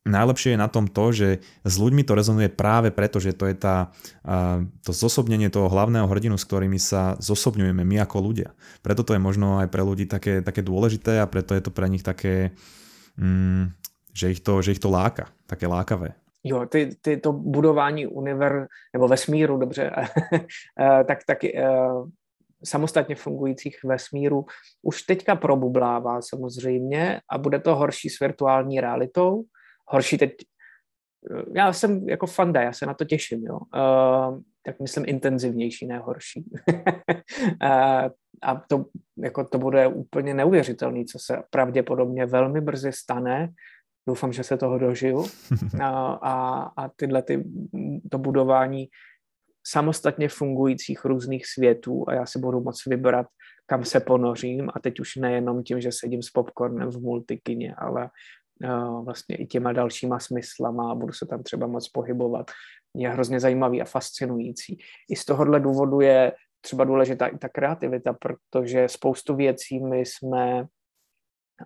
najlepšie 0.06 0.54
je 0.54 0.62
na 0.62 0.70
tom 0.70 0.86
to, 0.86 1.10
že 1.10 1.28
s 1.66 1.74
ľuďmi 1.76 2.06
to 2.06 2.14
rezonuje 2.14 2.48
práve 2.48 2.94
preto, 2.94 3.18
že 3.18 3.34
to 3.34 3.50
je 3.50 3.58
tá, 3.58 3.90
to 4.86 4.94
zosobnenie 4.94 5.50
toho 5.50 5.66
hlavného 5.66 6.06
hrdinu, 6.06 6.38
s 6.38 6.46
ktorými 6.46 6.78
sa 6.78 7.18
zosobňujeme 7.18 7.82
my 7.82 7.96
ako 8.06 8.22
ľudia. 8.22 8.54
Preto 8.80 9.02
to 9.02 9.18
je 9.18 9.20
možno 9.20 9.58
aj 9.58 9.68
pre 9.68 9.82
ľudí 9.82 10.06
také, 10.06 10.40
také 10.40 10.62
dôležité 10.62 11.18
a 11.18 11.26
preto 11.26 11.52
je 11.52 11.62
to 11.66 11.74
pre 11.74 11.90
nich 11.90 12.06
také, 12.06 12.54
mm, 13.18 13.74
že 14.14 14.30
ich 14.30 14.40
to, 14.40 14.62
že 14.62 14.78
ich 14.78 14.82
to 14.82 14.88
láka, 14.88 15.28
také 15.50 15.66
lákavé. 15.66 16.14
Jo, 16.46 16.66
ty, 16.66 16.94
ty 17.02 17.16
to 17.16 17.32
budování 17.32 18.06
univer, 18.06 18.66
nebo 18.94 19.08
vesmíru, 19.08 19.58
dobře, 19.58 19.90
tak 21.06 21.18
taky 21.26 21.58
samostatně 22.64 23.14
fungujících 23.14 23.84
vesmíru 23.84 24.46
už 24.82 25.02
teďka 25.02 25.36
probublává 25.36 26.22
samozřejmě 26.22 27.20
a 27.30 27.38
bude 27.38 27.58
to 27.58 27.76
horší 27.76 28.10
s 28.10 28.20
virtuální 28.20 28.80
realitou. 28.80 29.42
Horší 29.88 30.18
teď, 30.18 30.32
já 31.54 31.72
jsem 31.72 32.08
jako 32.08 32.26
fanda, 32.26 32.62
já 32.62 32.72
se 32.72 32.86
na 32.86 32.94
to 32.94 33.04
těším, 33.04 33.44
jo. 33.44 33.58
Uh, 33.58 34.40
tak 34.62 34.80
myslím 34.80 35.04
intenzivnější, 35.06 35.86
ne 35.86 35.98
horší. 35.98 36.44
uh, 37.62 38.08
a 38.42 38.62
to, 38.68 38.84
jako 39.18 39.44
to 39.44 39.58
bude 39.58 39.86
úplně 39.86 40.34
neuvěřitelný, 40.34 41.04
co 41.04 41.18
se 41.18 41.42
pravděpodobně 41.50 42.26
velmi 42.26 42.60
brzy 42.60 42.92
stane. 42.92 43.48
Doufám, 44.08 44.32
že 44.32 44.42
se 44.42 44.56
toho 44.56 44.78
dožiju. 44.78 45.26
A, 45.82 46.12
a, 46.22 46.62
a 46.76 46.88
tyhle 46.96 47.22
ty, 47.22 47.44
to 48.10 48.18
budování 48.18 48.88
samostatně 49.66 50.28
fungujících 50.28 51.04
různých 51.04 51.46
světů 51.46 52.04
a 52.08 52.14
já 52.14 52.26
si 52.26 52.38
budu 52.38 52.60
moct 52.60 52.86
vybrat, 52.86 53.26
kam 53.66 53.84
se 53.84 54.00
ponořím 54.00 54.70
a 54.74 54.80
teď 54.80 55.00
už 55.00 55.16
nejenom 55.16 55.62
tím, 55.62 55.80
že 55.80 55.92
sedím 55.92 56.22
s 56.22 56.30
popcornem 56.30 56.90
v 56.90 57.00
multikině, 57.00 57.74
ale 57.78 58.02
uh, 58.04 58.08
vlastně 59.04 59.36
i 59.36 59.46
těma 59.46 59.72
dalšíma 59.72 60.18
smyslama 60.18 60.90
a 60.90 60.94
budu 60.94 61.12
se 61.12 61.26
tam 61.26 61.42
třeba 61.42 61.66
moc 61.66 61.88
pohybovat. 61.88 62.50
Je 62.94 63.08
hrozně 63.08 63.40
zajímavý 63.40 63.82
a 63.82 63.84
fascinující. 63.84 64.78
I 65.10 65.16
z 65.16 65.24
tohohle 65.24 65.60
důvodu 65.60 66.00
je 66.00 66.32
třeba 66.60 66.84
důležitá 66.84 67.26
i 67.26 67.38
ta 67.38 67.48
kreativita, 67.48 68.12
protože 68.12 68.88
spoustu 68.88 69.36
věcí 69.36 69.80
my 69.80 69.98
jsme 69.98 70.66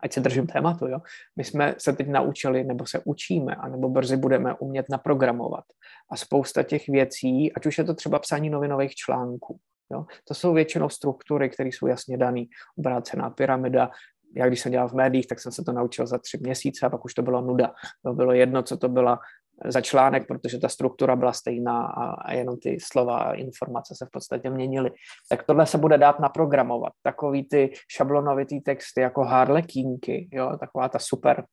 ať 0.03 0.13
se 0.13 0.21
držím 0.21 0.47
tématu, 0.47 0.87
jo. 0.87 0.99
My 1.37 1.45
jsme 1.45 1.75
se 1.79 1.93
teď 1.93 2.09
naučili, 2.09 2.65
nebo 2.65 2.87
se 2.87 3.03
učíme, 3.05 3.55
anebo 3.55 3.89
brzy 3.89 4.17
budeme 4.17 4.55
umět 4.55 4.87
naprogramovat. 4.91 5.65
A 6.11 6.17
spousta 6.17 6.63
těch 6.63 6.89
věcí, 6.89 7.53
ať 7.53 7.67
už 7.67 7.79
je 7.79 7.85
to 7.85 7.95
třeba 7.95 8.19
psání 8.19 8.51
novinových 8.51 8.95
článků, 8.95 9.59
jo, 9.93 10.07
to 10.25 10.35
jsou 10.35 10.55
většinou 10.55 10.89
struktury, 10.89 11.51
které 11.51 11.69
jsou 11.69 11.87
jasně 11.87 12.19
dané. 12.19 12.45
Obrácená 12.79 13.31
pyramida, 13.31 13.91
já 14.37 14.47
když 14.47 14.61
jsem 14.61 14.73
dělal 14.73 14.89
v 14.89 14.93
médiích, 14.93 15.27
tak 15.27 15.41
jsem 15.41 15.53
se 15.53 15.65
to 15.65 15.73
naučil 15.73 16.07
za 16.07 16.19
tři 16.19 16.39
měsíce 16.41 16.87
a 16.87 16.91
pak 16.91 17.05
už 17.05 17.15
to 17.15 17.23
bylo 17.23 17.41
nuda. 17.41 17.73
To 18.05 18.13
bylo 18.13 18.33
jedno, 18.33 18.63
co 18.63 18.77
to 18.77 18.89
byla 18.89 19.19
za 19.65 19.81
článek, 19.81 20.27
protože 20.27 20.59
ta 20.59 20.69
struktura 20.69 21.17
byla 21.17 21.33
stejná 21.33 21.87
a, 21.87 22.33
jenom 22.33 22.57
ty 22.59 22.79
slova 22.83 23.19
a 23.19 23.33
informace 23.33 23.95
se 23.97 24.07
v 24.07 24.11
podstatě 24.11 24.51
měnily. 24.51 24.91
Tak 25.29 25.43
tohle 25.43 25.67
se 25.67 25.79
bude 25.79 25.99
dát 25.99 26.21
naprogramovat. 26.21 26.93
Takový 27.03 27.45
ty 27.45 27.73
šablonovitý 27.89 28.61
texty 28.61 29.01
jako 29.01 29.25
harlekínky, 29.25 30.29
jo, 30.33 30.57
taková 30.61 30.89
ta 30.89 30.99
super 30.99 31.45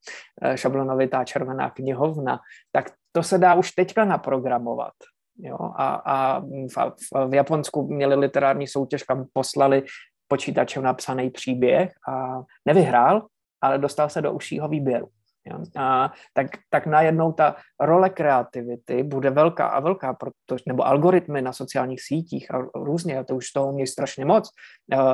eh, 0.41 0.57
šablonovitá 0.57 1.23
červená 1.23 1.69
knihovna, 1.69 2.39
tak 2.71 2.91
to 3.11 3.23
se 3.23 3.37
dá 3.37 3.53
už 3.53 3.71
teďka 3.71 4.05
naprogramovat. 4.05 4.93
Jo, 5.39 5.57
a, 5.75 6.01
a 6.05 6.39
v, 6.39 6.75
v 7.27 7.33
Japonsku 7.33 7.87
měli 7.87 8.15
literární 8.15 8.67
soutěž, 8.67 9.03
kam 9.03 9.25
poslali 9.33 9.83
počítačem 10.27 10.83
napsaný 10.83 11.29
příběh 11.29 11.91
a 12.09 12.41
nevyhrál, 12.65 13.27
ale 13.61 13.77
dostal 13.77 14.09
se 14.09 14.21
do 14.21 14.33
užšího 14.33 14.67
výběru. 14.67 15.07
Jo? 15.45 15.59
A, 15.75 16.13
tak, 16.33 16.47
tak 16.69 16.85
najednou 16.85 17.31
ta 17.31 17.55
role 17.79 18.09
kreativity 18.09 19.03
bude 19.03 19.29
velká 19.29 19.67
a 19.67 19.79
velká, 19.79 20.13
protože, 20.13 20.63
nebo 20.67 20.87
algoritmy 20.87 21.41
na 21.41 21.53
sociálních 21.53 22.01
sítích 22.01 22.53
a 22.53 22.57
různě, 22.75 23.19
a 23.19 23.23
to 23.23 23.35
už 23.35 23.51
toho 23.51 23.69
umějí 23.69 23.87
strašně 23.87 24.25
moc. 24.25 24.49
A, 24.97 25.11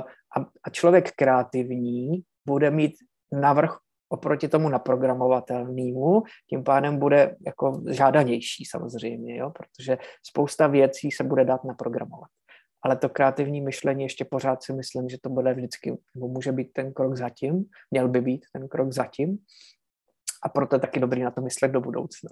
a 0.64 0.70
člověk 0.72 1.12
kreativní 1.12 2.22
bude 2.46 2.72
mít 2.72 2.94
navrh 3.32 3.78
oproti 4.10 4.48
tomu 4.48 4.70
naprogramovatelnému, 4.70 6.24
tím 6.50 6.64
pádem 6.64 7.00
bude 7.00 7.36
jako 7.46 7.82
žádanější 7.90 8.66
samozřejmě, 8.66 9.38
jo? 9.38 9.50
protože 9.50 9.98
spousta 10.24 10.68
věcí 10.68 11.12
se 11.12 11.24
bude 11.24 11.46
dát 11.46 11.64
naprogramovat. 11.64 12.30
Ale 12.86 12.96
to 12.96 13.10
kreativní 13.10 13.62
myšlení 13.62 14.04
ještě 14.04 14.26
pořád 14.26 14.64
si 14.64 14.74
myslím, 14.74 15.10
že 15.10 15.18
to 15.22 15.30
bude 15.30 15.54
vždycky, 15.54 15.98
nebo 16.16 16.28
může 16.28 16.52
být 16.52 16.74
ten 16.74 16.94
krok 16.94 17.16
zatím, 17.16 17.66
měl 17.92 18.08
by 18.08 18.22
být 18.22 18.46
ten 18.54 18.68
krok 18.68 18.92
zatím, 18.92 19.38
a 20.44 20.50
proto 20.50 20.76
je 20.76 20.80
taky 20.80 21.00
dobrý 21.00 21.22
na 21.22 21.32
to 21.32 21.42
myslet 21.42 21.72
do 21.72 21.82
budoucna. 21.82 22.30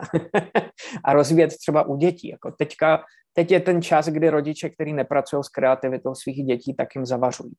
a 1.04 1.14
rozvíjet 1.14 1.58
třeba 1.58 1.84
u 1.84 1.95
dětí. 1.95 2.28
Jako 2.28 2.52
teďka, 2.52 3.04
teď 3.34 3.52
je 3.52 3.60
ten 3.60 3.82
čas, 3.82 4.08
kdy 4.08 4.30
rodiče, 4.30 4.70
kteří 4.70 4.93
nepracují 4.93 5.43
s 5.43 5.49
kreativitou 5.49 6.16
svých 6.16 6.45
dětí, 6.45 6.74
tak 6.74 6.95
jim 6.95 7.06
zavařují 7.06 7.54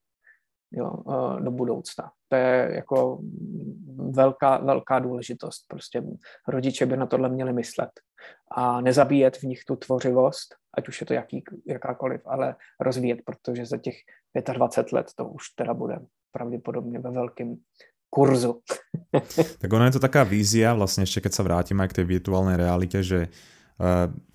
jo, 0.72 0.92
eh, 1.08 1.40
do 1.42 1.50
budoucna. 1.50 2.10
To 2.28 2.36
je 2.36 2.70
jako 2.74 3.20
velká, 4.10 4.56
velká 4.56 4.98
důležitost. 4.98 5.64
Prostě 5.68 6.02
rodiče 6.48 6.86
by 6.86 6.96
na 6.96 7.06
tohle 7.06 7.28
měli 7.28 7.52
myslet 7.52 7.90
a 8.56 8.80
nezabíjet 8.80 9.36
v 9.36 9.42
nich 9.42 9.64
tu 9.64 9.76
tvořivost, 9.76 10.54
ať 10.74 10.88
už 10.88 11.00
je 11.00 11.06
to 11.06 11.14
jaký, 11.14 11.44
jakákoliv, 11.66 12.20
ale 12.26 12.54
rozvíjet, 12.80 13.18
protože 13.24 13.66
za 13.66 13.76
těch 13.76 13.94
25 14.52 14.92
let 14.92 15.06
to 15.16 15.24
už 15.28 15.48
teda 15.48 15.74
bude 15.74 15.98
pravděpodobně 16.32 16.98
ve 16.98 17.10
velkém 17.10 17.56
kurzu. 18.10 18.60
tak 19.58 19.72
ono 19.72 19.84
je 19.84 19.96
to 19.96 20.04
taká 20.04 20.20
vízia, 20.24 20.76
vlastne 20.76 21.08
ešte 21.08 21.24
keď 21.24 21.32
sa 21.32 21.46
vrátim 21.48 21.80
aj 21.80 21.88
k 21.92 21.96
tej 22.00 22.06
virtuálnej 22.12 22.60
realite, 22.60 23.00
že 23.00 23.20
e, 23.24 23.28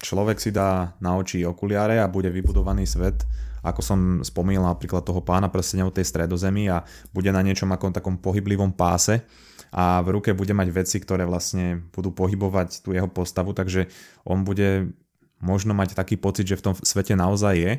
človek 0.02 0.42
si 0.42 0.50
dá 0.50 0.98
na 0.98 1.14
oči 1.14 1.46
okuliare 1.46 2.02
a 2.02 2.10
bude 2.10 2.34
vybudovaný 2.34 2.90
svet, 2.90 3.22
ako 3.64 3.82
som 3.82 4.00
spomínal 4.22 4.70
napríklad 4.70 5.06
toho 5.06 5.22
pána 5.22 5.50
prstenia 5.50 5.88
tej 5.90 6.06
stredozemi 6.06 6.70
a 6.70 6.86
bude 7.14 7.30
na 7.34 7.42
niečom 7.42 7.70
ako 7.74 7.94
takom 7.94 8.18
pohyblivom 8.18 8.74
páse 8.74 9.26
a 9.72 10.00
v 10.04 10.20
ruke 10.20 10.32
bude 10.32 10.56
mať 10.56 10.68
veci, 10.72 10.98
ktoré 11.02 11.28
vlastne 11.28 11.84
budú 11.92 12.14
pohybovať 12.16 12.82
tú 12.86 12.96
jeho 12.96 13.10
postavu, 13.12 13.52
takže 13.52 13.92
on 14.24 14.48
bude 14.48 14.96
možno 15.44 15.78
mať 15.78 15.94
taký 15.94 16.18
pocit, 16.18 16.50
že 16.50 16.58
v 16.58 16.66
tom 16.72 16.74
svete 16.74 17.14
naozaj 17.14 17.56
je 17.56 17.72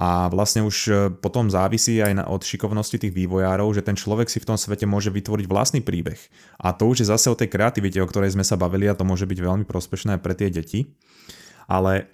a 0.00 0.30
vlastne 0.30 0.62
už 0.62 0.76
e, 0.86 0.92
potom 1.18 1.50
závisí 1.50 1.98
aj 1.98 2.12
na, 2.14 2.24
od 2.30 2.46
šikovnosti 2.46 2.94
tých 2.94 3.10
vývojárov, 3.10 3.74
že 3.74 3.82
ten 3.82 3.98
človek 3.98 4.30
si 4.30 4.38
v 4.38 4.48
tom 4.48 4.58
svete 4.58 4.86
môže 4.86 5.10
vytvoriť 5.10 5.46
vlastný 5.50 5.80
príbeh. 5.82 6.18
A 6.62 6.70
to 6.70 6.86
už 6.86 7.02
je 7.02 7.10
zase 7.10 7.26
o 7.26 7.34
tej 7.34 7.50
kreativite, 7.50 7.98
o 7.98 8.06
ktorej 8.06 8.38
sme 8.38 8.46
sa 8.46 8.54
bavili 8.54 8.86
a 8.86 8.94
to 8.94 9.02
môže 9.02 9.26
byť 9.26 9.38
veľmi 9.42 9.64
prospešné 9.66 10.22
pre 10.22 10.38
tie 10.38 10.46
deti. 10.48 10.94
Ale 11.66 12.06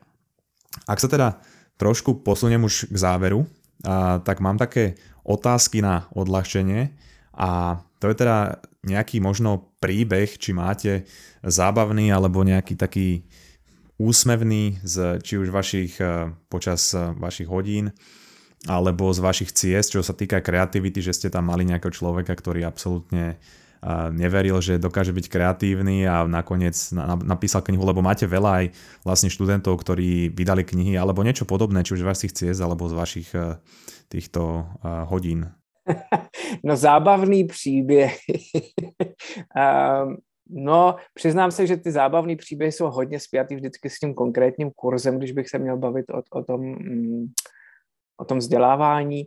ak 0.89 0.99
sa 1.01 1.09
teda 1.09 1.29
trošku 1.77 2.25
posuniem 2.25 2.65
už 2.65 2.89
k 2.89 2.97
záveru, 2.97 3.45
a, 3.85 4.21
tak 4.25 4.41
mám 4.41 4.57
také 4.57 4.97
otázky 5.27 5.83
na 5.83 6.07
odľahčenie. 6.15 6.95
A 7.37 7.81
to 8.01 8.09
je 8.09 8.17
teda 8.17 8.63
nejaký 8.87 9.19
možno 9.19 9.75
príbeh, 9.83 10.39
či 10.39 10.55
máte 10.55 11.05
zábavný 11.43 12.15
alebo 12.15 12.47
nejaký 12.47 12.79
taký 12.79 13.27
úsmevný 13.99 14.79
z 14.85 15.19
či 15.21 15.41
už 15.41 15.51
vašich, 15.51 15.99
eh, 15.99 16.31
počas 16.49 16.95
eh, 16.95 17.13
vašich 17.17 17.51
hodín 17.51 17.93
alebo 18.67 19.13
z 19.13 19.21
vašich 19.21 19.51
ciest, 19.53 19.95
čo 19.95 20.03
sa 20.03 20.17
týka 20.17 20.43
kreativity, 20.43 20.99
že 20.99 21.15
ste 21.15 21.29
tam 21.31 21.53
mali 21.53 21.63
nejakého 21.69 21.93
človeka, 21.93 22.33
ktorý 22.35 22.65
absolútne 22.65 23.37
eh, 23.37 23.66
neveril, 24.11 24.59
že 24.59 24.83
dokáže 24.83 25.15
byť 25.15 25.27
kreatívny 25.31 26.09
a 26.09 26.27
nakoniec 26.27 26.75
napísal 27.23 27.63
knihu, 27.63 27.87
lebo 27.87 28.03
máte 28.03 28.27
veľa 28.27 28.51
aj 28.63 28.67
vlastne 29.07 29.31
študentov, 29.31 29.79
ktorí 29.79 30.35
vydali 30.35 30.67
knihy 30.67 30.99
alebo 30.99 31.23
niečo 31.23 31.47
podobné, 31.47 31.87
či 31.87 31.95
už 31.95 32.03
z 32.03 32.09
vašich 32.09 32.33
ciest 32.35 32.59
alebo 32.59 32.91
z 32.91 32.95
vašich 32.99 33.29
týchto 34.11 34.67
hodín. 35.11 35.51
No 36.65 36.77
zábavný 36.77 37.45
příběh. 37.45 38.19
um, 39.55 40.17
No, 40.51 40.97
přiznám 41.15 41.51
se, 41.51 41.67
že 41.67 41.77
ty 41.77 41.93
zábavné 41.93 42.37
příběhy 42.37 42.73
jsou 42.73 42.91
hodně 42.91 43.21
spjatý 43.21 43.57
vždycky 43.57 43.91
s 43.91 43.99
tím 43.99 44.15
konkrétním 44.15 44.71
kurzem, 44.71 45.19
když 45.19 45.33
bych 45.33 45.49
se 45.49 45.59
měl 45.59 45.77
bavit 45.77 46.07
o, 46.11 46.23
o, 46.39 46.43
tom, 46.45 46.61
mm, 46.61 47.27
o 48.17 48.25
tom 48.25 48.39
vzdělávání. 48.39 49.25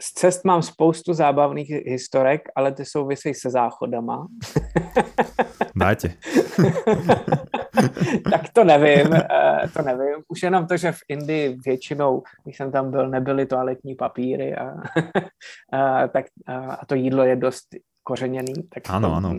Z 0.00 0.12
cest 0.12 0.44
mám 0.44 0.62
spoustu 0.62 1.14
zábavných 1.14 1.70
historek, 1.70 2.48
ale 2.56 2.72
ty 2.72 2.84
souvisejí 2.84 3.34
se 3.34 3.50
záchodama. 3.50 4.26
Dajte. 5.76 6.08
tak 8.30 8.48
to 8.52 8.64
nevím, 8.64 9.14
eh, 9.14 9.68
to 9.76 9.82
nevím. 9.82 10.14
Už 10.28 10.42
jenom 10.42 10.66
to, 10.66 10.76
že 10.76 10.92
v 10.92 10.98
Indii 11.08 11.56
většinou, 11.64 12.22
když 12.44 12.56
jsem 12.56 12.72
tam 12.72 12.90
byl, 12.90 13.08
nebyly 13.08 13.46
toaletní 13.46 13.94
papíry 13.94 14.56
a, 14.56 14.74
a, 15.78 16.08
tak, 16.08 16.24
a, 16.46 16.86
to 16.86 16.94
jídlo 16.94 17.24
je 17.24 17.36
dost 17.36 17.66
kořeněný, 18.02 18.54
tak 18.74 18.90
ano, 18.90 19.14
ano. 19.14 19.34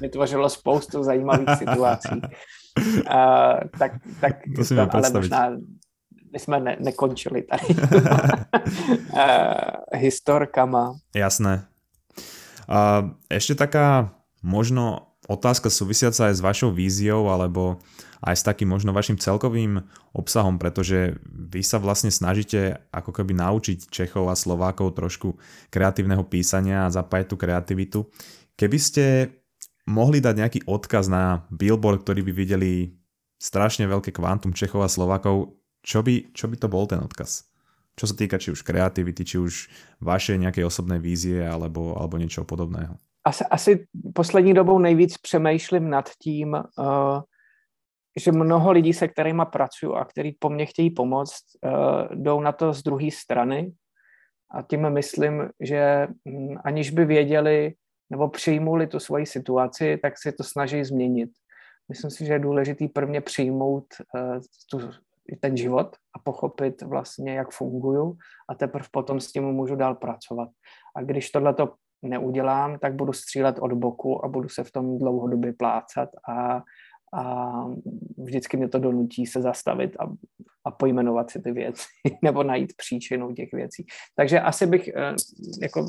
vytvořilo 0.00 0.48
spoustu 0.48 1.02
zajímavých 1.02 1.50
situací. 1.58 2.20
A, 3.08 3.54
tak, 3.78 3.92
tak 4.20 4.32
to 4.56 4.64
si 4.64 4.74
to, 4.74 4.94
ale 4.94 5.10
možná 5.10 5.50
my 6.32 6.38
jsme 6.38 6.60
ne, 6.60 6.76
nekončili 6.80 7.42
tady 7.42 7.66
historkama. 9.94 10.94
Jasné. 11.14 11.66
A 12.70 13.10
ešte 13.26 13.58
taká 13.58 14.14
možno 14.46 15.10
otázka 15.26 15.70
súvisiaca 15.70 16.30
aj 16.30 16.34
s 16.38 16.44
vašou 16.44 16.70
víziou 16.70 17.26
alebo 17.30 17.82
aj 18.20 18.36
s 18.36 18.46
takým 18.46 18.68
možno 18.68 18.92
vašim 18.92 19.16
celkovým 19.16 19.80
obsahom, 20.12 20.60
pretože 20.60 21.16
vy 21.26 21.64
sa 21.64 21.80
vlastne 21.80 22.12
snažíte 22.12 22.78
ako 22.92 23.10
keby 23.10 23.32
naučiť 23.32 23.88
Čechov 23.88 24.28
a 24.28 24.36
Slovákov 24.36 24.92
trošku 24.94 25.40
kreatívneho 25.72 26.22
písania 26.28 26.84
a 26.84 26.92
zapájať 26.92 27.26
tú 27.32 27.36
kreativitu. 27.40 27.98
Keby 28.54 28.78
ste 28.78 29.04
mohli 29.88 30.20
dať 30.20 30.34
nejaký 30.36 30.60
odkaz 30.68 31.08
na 31.08 31.48
billboard, 31.48 32.04
ktorý 32.04 32.20
by 32.28 32.32
videli 32.36 32.72
strašne 33.40 33.88
veľké 33.88 34.12
kvantum 34.12 34.52
Čechov 34.52 34.84
a 34.84 34.92
Slovakov, 34.92 35.56
čo 35.80 36.02
by, 36.02 36.32
čo 36.36 36.48
by 36.48 36.56
to 36.56 36.68
bol 36.68 36.86
ten 36.86 37.00
odkaz? 37.00 37.50
Čo 37.96 38.04
sa 38.06 38.14
týka 38.16 38.40
či 38.40 38.52
už 38.52 38.62
kreativity, 38.62 39.24
či 39.24 39.36
už 39.36 39.68
vašej 40.00 40.40
nejakej 40.40 40.64
osobnej 40.64 41.00
vízie 41.02 41.44
alebo, 41.44 41.96
alebo 41.96 42.16
niečo 42.16 42.48
podobného. 42.48 42.96
Asi, 43.24 43.44
asi 43.44 43.86
poslední 44.14 44.54
dobou 44.54 44.78
nejvíc 44.78 45.18
přemýšlím 45.18 45.90
nad 45.90 46.08
tím, 46.22 46.54
uh, 46.54 47.20
že 48.16 48.32
mnoho 48.32 48.72
lidí, 48.72 48.92
se 48.92 49.08
kterými 49.08 49.42
pracuju 49.52 49.94
a 49.94 50.04
který 50.04 50.32
po 50.32 50.48
mně 50.48 50.66
chtějí 50.66 50.90
pomoct, 50.90 51.44
uh, 51.60 52.16
jdou 52.16 52.40
na 52.40 52.52
to 52.52 52.72
z 52.72 52.82
druhé 52.82 53.10
strany. 53.10 53.72
A 54.50 54.62
tím 54.62 54.90
myslím, 54.90 55.48
že 55.60 56.08
hm, 56.28 56.56
aniž 56.64 56.90
by 56.90 57.04
věděli 57.04 57.72
nebo 58.10 58.28
přijmuli 58.28 58.86
tu 58.86 59.00
svoji 59.00 59.26
situaci, 59.26 59.98
tak 60.02 60.18
si 60.18 60.32
to 60.32 60.44
snaží 60.44 60.84
změnit. 60.84 61.30
Myslím 61.88 62.10
si, 62.10 62.26
že 62.26 62.32
je 62.32 62.38
důležité 62.38 62.88
prvně 62.88 63.20
přijmout 63.20 63.84
uh, 64.14 64.40
tu, 64.70 64.90
ten 65.36 65.56
život 65.56 65.96
a 66.16 66.18
pochopit 66.18 66.82
vlastně, 66.82 67.32
jak 67.32 67.50
funguju 67.50 68.16
a 68.48 68.54
teprve 68.54 68.88
potom 68.90 69.20
s 69.20 69.32
tím 69.32 69.44
můžu 69.44 69.76
dál 69.76 69.94
pracovat. 69.94 70.48
A 70.96 71.02
když 71.02 71.30
tohle 71.30 71.54
to 71.54 71.74
neudělám, 72.02 72.78
tak 72.78 72.94
budu 72.94 73.12
střílet 73.12 73.58
od 73.58 73.72
boku 73.72 74.24
a 74.24 74.28
budu 74.28 74.48
se 74.48 74.64
v 74.64 74.72
tom 74.72 74.98
dlouhodobě 74.98 75.52
plácat 75.52 76.08
a, 76.28 76.62
a 77.14 77.52
vždycky 78.18 78.56
mě 78.56 78.68
to 78.68 78.78
donutí 78.78 79.26
se 79.26 79.42
zastavit 79.42 79.96
a, 80.00 80.04
a 80.64 80.70
pojmenovat 80.70 81.30
si 81.30 81.42
ty 81.42 81.52
věci 81.52 81.84
nebo 82.22 82.42
najít 82.42 82.72
příčinu 82.76 83.34
těch 83.34 83.48
věcí. 83.52 83.86
Takže 84.16 84.40
asi 84.40 84.66
bych 84.66 84.88
eh, 84.88 85.14
jako 85.62 85.86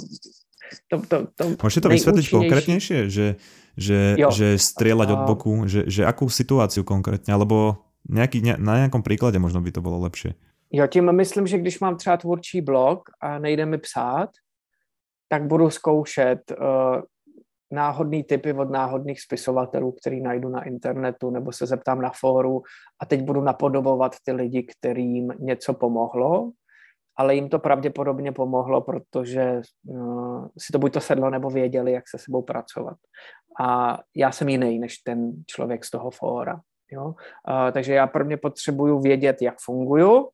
to, 0.88 1.02
to, 1.08 1.28
to 1.36 1.64
Můžete 1.64 1.82
to 1.82 1.90
vysvětlit 1.90 2.30
konkrétnější, 2.30 2.94
že, 3.06 3.36
že, 3.78 4.16
že 4.32 4.58
střílet 4.58 5.10
od 5.10 5.20
boku, 5.20 5.68
že, 5.68 5.84
že 5.88 6.04
jakou 6.04 6.30
situaci 6.30 6.84
konkrétně, 6.84 7.34
alebo 7.34 7.78
nějaký, 8.12 8.42
na 8.58 8.76
nějakom 8.76 9.04
příkladě 9.04 9.40
možno 9.40 9.62
by 9.62 9.72
to 9.72 9.82
bylo 9.82 10.00
lepší. 10.00 10.34
Jo, 10.72 10.88
tím 10.88 11.12
myslím, 11.12 11.48
že 11.48 11.58
když 11.58 11.80
mám 11.80 11.98
třeba 11.98 12.18
tvůrčí 12.18 12.62
blog 12.62 13.10
a 13.22 13.40
nejde 13.40 13.66
mi 13.66 13.78
psát, 13.78 14.30
tak 15.28 15.48
budu 15.48 15.70
zkoušet 15.70 16.40
uh, 16.52 17.02
náhodný 17.72 18.24
typy 18.24 18.54
od 18.54 18.70
náhodných 18.70 19.22
spisovatelů, 19.22 19.92
který 19.92 20.22
najdu 20.22 20.50
na 20.50 20.64
internetu, 20.64 21.30
nebo 21.30 21.52
se 21.52 21.66
zeptám 21.66 22.02
na 22.02 22.12
fóru 22.20 22.62
a 23.02 23.06
teď 23.06 23.22
budu 23.22 23.42
napodobovat 23.42 24.16
ty 24.24 24.32
lidi, 24.32 24.64
kterým 24.64 25.34
něco 25.40 25.74
pomohlo, 25.74 26.52
ale 27.16 27.36
jim 27.36 27.50
to 27.50 27.60
pravděpodobně 27.60 28.32
pomohlo, 28.32 28.82
protože 28.82 29.62
uh, 29.84 30.48
si 30.58 30.72
to 30.72 30.80
buď 30.80 30.94
to 30.94 31.00
sedlo, 31.00 31.30
nebo 31.30 31.50
věděli, 31.50 31.92
jak 31.92 32.10
se 32.10 32.18
sebou 32.18 32.42
pracovat. 32.42 32.98
A 33.62 34.00
já 34.16 34.32
jsem 34.32 34.50
jiný 34.50 34.80
než 34.80 34.98
ten 34.98 35.32
člověk 35.48 35.86
z 35.86 35.92
toho 35.92 36.12
fóra. 36.12 36.62
Jo? 36.92 37.06
Uh, 37.06 37.72
takže 37.74 37.94
já 37.94 38.08
prvně 38.08 38.38
potřebuju 38.38 39.00
vědět, 39.00 39.42
jak 39.42 39.60
funguju, 39.60 40.30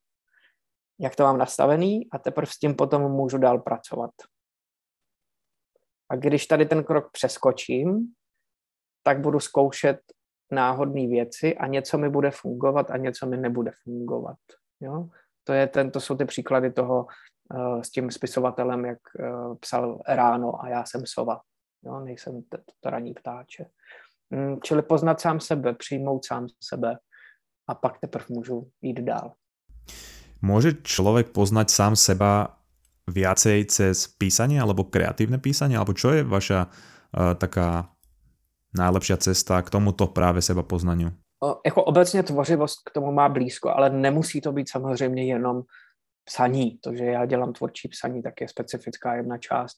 jak 1.00 1.16
to 1.16 1.24
mám 1.24 1.38
nastavený 1.38 2.10
a 2.12 2.18
teprve 2.18 2.48
s 2.48 2.60
tím 2.60 2.76
potom 2.76 3.12
můžu 3.12 3.38
dál 3.38 3.60
pracovat. 3.60 4.12
A 6.10 6.16
když 6.16 6.46
tady 6.46 6.66
ten 6.66 6.84
krok 6.84 7.12
přeskočím, 7.12 8.14
tak 9.04 9.22
budu 9.22 9.40
zkoušet 9.40 10.00
náhodné 10.52 11.08
věci 11.08 11.58
a 11.58 11.68
něco 11.68 11.98
mi 11.98 12.10
bude 12.10 12.32
fungovat 12.32 12.92
a 12.92 12.98
něco 12.98 13.26
mi 13.26 13.38
nebude 13.38 13.72
fungovat. 13.84 14.38
Jo? 14.80 15.10
To, 15.44 15.54
je 15.54 15.68
ten, 15.68 15.92
to 15.92 16.00
jsou 16.00 16.18
ty 16.18 16.26
příklady 16.26 16.72
toho 16.72 17.06
uh, 17.54 17.82
s 17.82 17.90
tím 17.90 18.12
spisovatelem, 18.12 18.86
jak 18.86 19.00
uh, 19.20 19.56
psal 19.56 20.02
ráno 20.08 20.64
a 20.64 20.70
já 20.70 20.86
jsem 20.86 21.06
sova. 21.06 21.42
Jo? 21.84 22.00
Nejsem 22.00 22.44
to, 22.44 22.58
to 22.80 22.90
raní 22.90 23.14
ptáče. 23.14 23.64
Mm, 23.64 23.70
čili 24.64 24.82
poznat 24.82 25.22
sám 25.22 25.40
sebe, 25.40 25.74
přijmout 25.74 26.26
sám 26.26 26.48
sebe 26.64 26.98
a 27.68 27.76
pak 27.76 28.00
teprve 28.00 28.26
můžu 28.30 28.70
jít 28.82 29.00
dál. 29.00 29.34
Může 30.42 30.74
člověk 30.84 31.30
poznat 31.30 31.70
sám 31.70 31.96
seba 31.96 32.58
viacej 33.08 33.72
cez 33.72 34.08
písanie 34.20 34.60
alebo 34.60 34.84
kreatívne 34.84 35.40
písanie, 35.40 35.80
alebo 35.80 35.96
čo 35.96 36.12
je 36.12 36.28
vaša 36.28 36.68
uh, 36.68 37.40
taká 37.40 37.88
najlepšia 38.76 39.18
cesta 39.18 39.64
k 39.64 39.72
tomuto 39.72 40.08
právě 40.08 40.42
seba 40.42 40.64
poznaniu? 40.64 41.16
O, 41.44 41.62
jako 41.66 41.84
obecně 41.84 42.24
tvořivost 42.24 42.84
k 42.86 42.92
tomu 42.92 43.12
má 43.12 43.30
blízko, 43.30 43.70
ale 43.70 43.90
nemusí 43.90 44.42
to 44.42 44.52
být 44.52 44.70
samozřejmě 44.70 45.26
jenom 45.26 45.64
psaní. 46.26 46.78
To, 46.84 46.96
že 46.96 47.06
já 47.06 47.26
dělám 47.26 47.54
tvůrčí 47.54 47.88
psaní, 47.88 48.22
tak 48.24 48.42
je 48.42 48.48
specifická 48.48 49.16
jedna 49.16 49.38
část. 49.38 49.78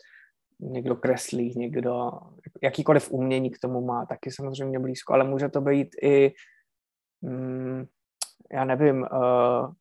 Někdo 0.59 0.95
kreslí, 0.95 1.53
někdo, 1.55 2.11
jakýkoliv 2.63 3.11
umění 3.11 3.49
k 3.49 3.59
tomu 3.59 3.85
má 3.85 4.05
taky 4.05 4.31
samozřejmě 4.31 4.79
blízko, 4.79 5.13
ale 5.13 5.23
může 5.23 5.49
to 5.49 5.61
být 5.61 5.95
i, 6.03 6.33
mm, 7.21 7.85
já 8.51 8.65
nevím, 8.65 9.01
uh, 9.01 9.73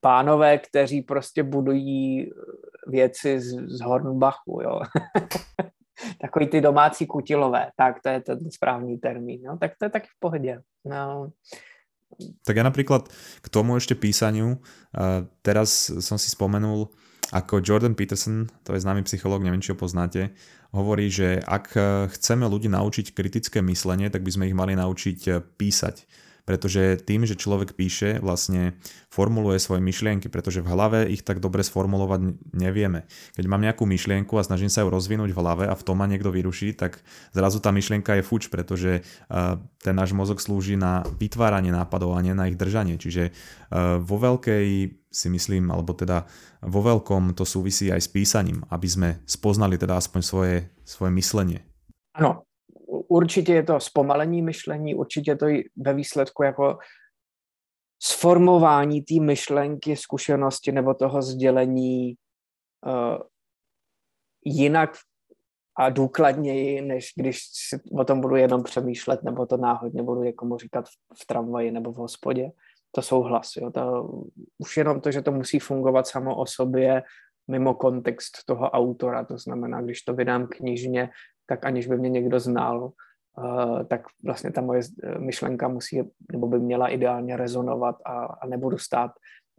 pánové, 0.00 0.58
kteří 0.58 1.02
prostě 1.02 1.42
budují 1.42 2.30
věci 2.86 3.40
z, 3.40 3.78
z 3.78 3.80
Hornbachu, 3.80 4.60
jo. 4.62 4.80
Takový 6.20 6.46
ty 6.46 6.60
domácí 6.60 7.06
kutilové, 7.06 7.70
tak 7.76 8.02
to 8.02 8.08
je 8.08 8.20
ten 8.20 8.50
správný 8.50 8.98
termín, 8.98 9.42
no, 9.42 9.58
tak 9.58 9.72
to 9.78 9.84
je 9.84 9.90
taky 9.90 10.06
v 10.16 10.20
pohodě. 10.20 10.60
No. 10.84 11.32
Tak 12.44 12.56
ja 12.58 12.66
napríklad 12.66 13.06
k 13.40 13.46
tomu 13.48 13.78
ešte 13.78 13.94
písaniu, 13.94 14.58
uh, 14.58 15.24
teraz 15.46 15.88
som 16.02 16.18
si 16.18 16.28
spomenul, 16.28 16.90
ako 17.30 17.62
Jordan 17.62 17.94
Peterson, 17.94 18.50
to 18.66 18.74
je 18.74 18.82
známy 18.82 19.06
psychológ, 19.06 19.46
neviem, 19.46 19.62
či 19.62 19.70
ho 19.70 19.78
poznáte, 19.78 20.34
hovorí, 20.74 21.10
že 21.10 21.38
ak 21.42 21.74
chceme 22.14 22.46
ľudí 22.46 22.66
naučiť 22.70 23.14
kritické 23.14 23.62
myslenie, 23.62 24.10
tak 24.10 24.26
by 24.26 24.30
sme 24.34 24.48
ich 24.50 24.56
mali 24.58 24.74
naučiť 24.74 25.54
písať 25.54 25.96
pretože 26.50 26.98
tým, 27.06 27.22
že 27.28 27.38
človek 27.38 27.78
píše, 27.78 28.18
vlastne 28.18 28.74
formuluje 29.06 29.62
svoje 29.62 29.78
myšlienky, 29.86 30.26
pretože 30.26 30.58
v 30.58 30.70
hlave 30.74 31.06
ich 31.06 31.22
tak 31.22 31.38
dobre 31.38 31.62
sformulovať 31.62 32.34
nevieme. 32.50 33.06
Keď 33.38 33.44
mám 33.46 33.62
nejakú 33.62 33.86
myšlienku 33.86 34.34
a 34.34 34.42
snažím 34.42 34.66
sa 34.66 34.82
ju 34.82 34.90
rozvinúť 34.90 35.30
v 35.30 35.38
hlave 35.38 35.64
a 35.70 35.78
v 35.78 35.84
tom 35.86 36.02
ma 36.02 36.10
niekto 36.10 36.34
vyruší, 36.34 36.74
tak 36.74 36.98
zrazu 37.30 37.62
tá 37.62 37.70
myšlienka 37.70 38.18
je 38.18 38.26
fuč, 38.26 38.50
pretože 38.50 39.06
ten 39.78 39.94
náš 39.94 40.10
mozog 40.10 40.42
slúži 40.42 40.74
na 40.74 41.06
vytváranie 41.22 41.70
nápadov 41.70 42.18
a 42.18 42.24
nie 42.24 42.34
na 42.34 42.50
ich 42.50 42.58
držanie. 42.58 42.98
Čiže 42.98 43.30
vo 44.02 44.16
veľkej 44.18 44.98
si 45.10 45.28
myslím, 45.28 45.70
alebo 45.70 45.92
teda 45.92 46.24
vo 46.62 46.80
veľkom 46.86 47.34
to 47.34 47.42
súvisí 47.42 47.90
aj 47.90 48.00
s 48.00 48.08
písaním, 48.08 48.62
aby 48.70 48.88
sme 48.88 49.08
spoznali 49.26 49.74
teda 49.74 49.98
aspoň 49.98 50.20
svoje, 50.22 50.56
svoje 50.86 51.10
myslenie. 51.10 51.60
Ano, 52.14 52.42
určitě 53.08 53.52
je 53.54 53.62
to 53.62 53.80
zpomalení 53.80 54.42
myšlení, 54.42 54.94
určitě 54.94 55.36
to 55.36 55.48
i 55.48 55.64
ve 55.76 55.94
výsledku 55.94 56.42
jako 56.42 56.78
sformování 58.02 59.02
té 59.02 59.20
myšlenky, 59.20 59.96
zkušenosti 59.96 60.72
nebo 60.72 60.94
toho 60.94 61.22
sdělení 61.22 62.14
uh, 62.86 63.18
jinak 64.44 64.90
a 65.78 65.90
důkladněji, 65.90 66.82
než 66.82 67.12
když 67.16 67.38
si 67.52 67.80
o 67.98 68.04
tom 68.04 68.20
budu 68.20 68.36
jenom 68.36 68.62
přemýšlet, 68.62 69.22
nebo 69.22 69.46
to 69.46 69.56
náhodně 69.56 70.02
budu 70.02 70.22
někomu 70.22 70.58
říkat 70.58 70.88
v, 70.88 70.92
v 71.22 71.26
tramvaji 71.26 71.70
nebo 71.70 71.92
v 71.92 71.96
hospodě. 71.96 72.50
To 72.92 73.02
souhlas. 73.02 73.56
Jo. 73.56 73.70
To, 73.70 74.10
už 74.58 74.76
jenom 74.76 75.00
to, 75.00 75.10
že 75.10 75.22
to 75.22 75.32
musí 75.32 75.58
fungovat 75.58 76.06
samo 76.06 76.36
o 76.36 76.46
sobě, 76.46 77.02
mimo 77.50 77.74
kontext 77.74 78.44
toho 78.46 78.70
autora. 78.70 79.24
To 79.24 79.38
znamená, 79.38 79.82
když 79.82 80.02
to 80.02 80.14
vydám 80.14 80.46
knižně, 80.46 81.10
tak 81.46 81.64
aniž 81.64 81.86
by 81.86 81.96
mě 81.96 82.08
někdo 82.08 82.40
znal, 82.40 82.92
uh, 83.38 83.82
tak 83.84 84.02
vlastně 84.24 84.52
ta 84.52 84.60
moje 84.60 84.82
myšlenka 85.18 85.68
musí, 85.68 86.02
nebo 86.32 86.46
by 86.46 86.58
měla 86.58 86.88
ideálně 86.88 87.36
rezonovat 87.36 87.96
a, 88.04 88.24
a 88.24 88.46
nebudu 88.46 88.78
stát 88.78 89.10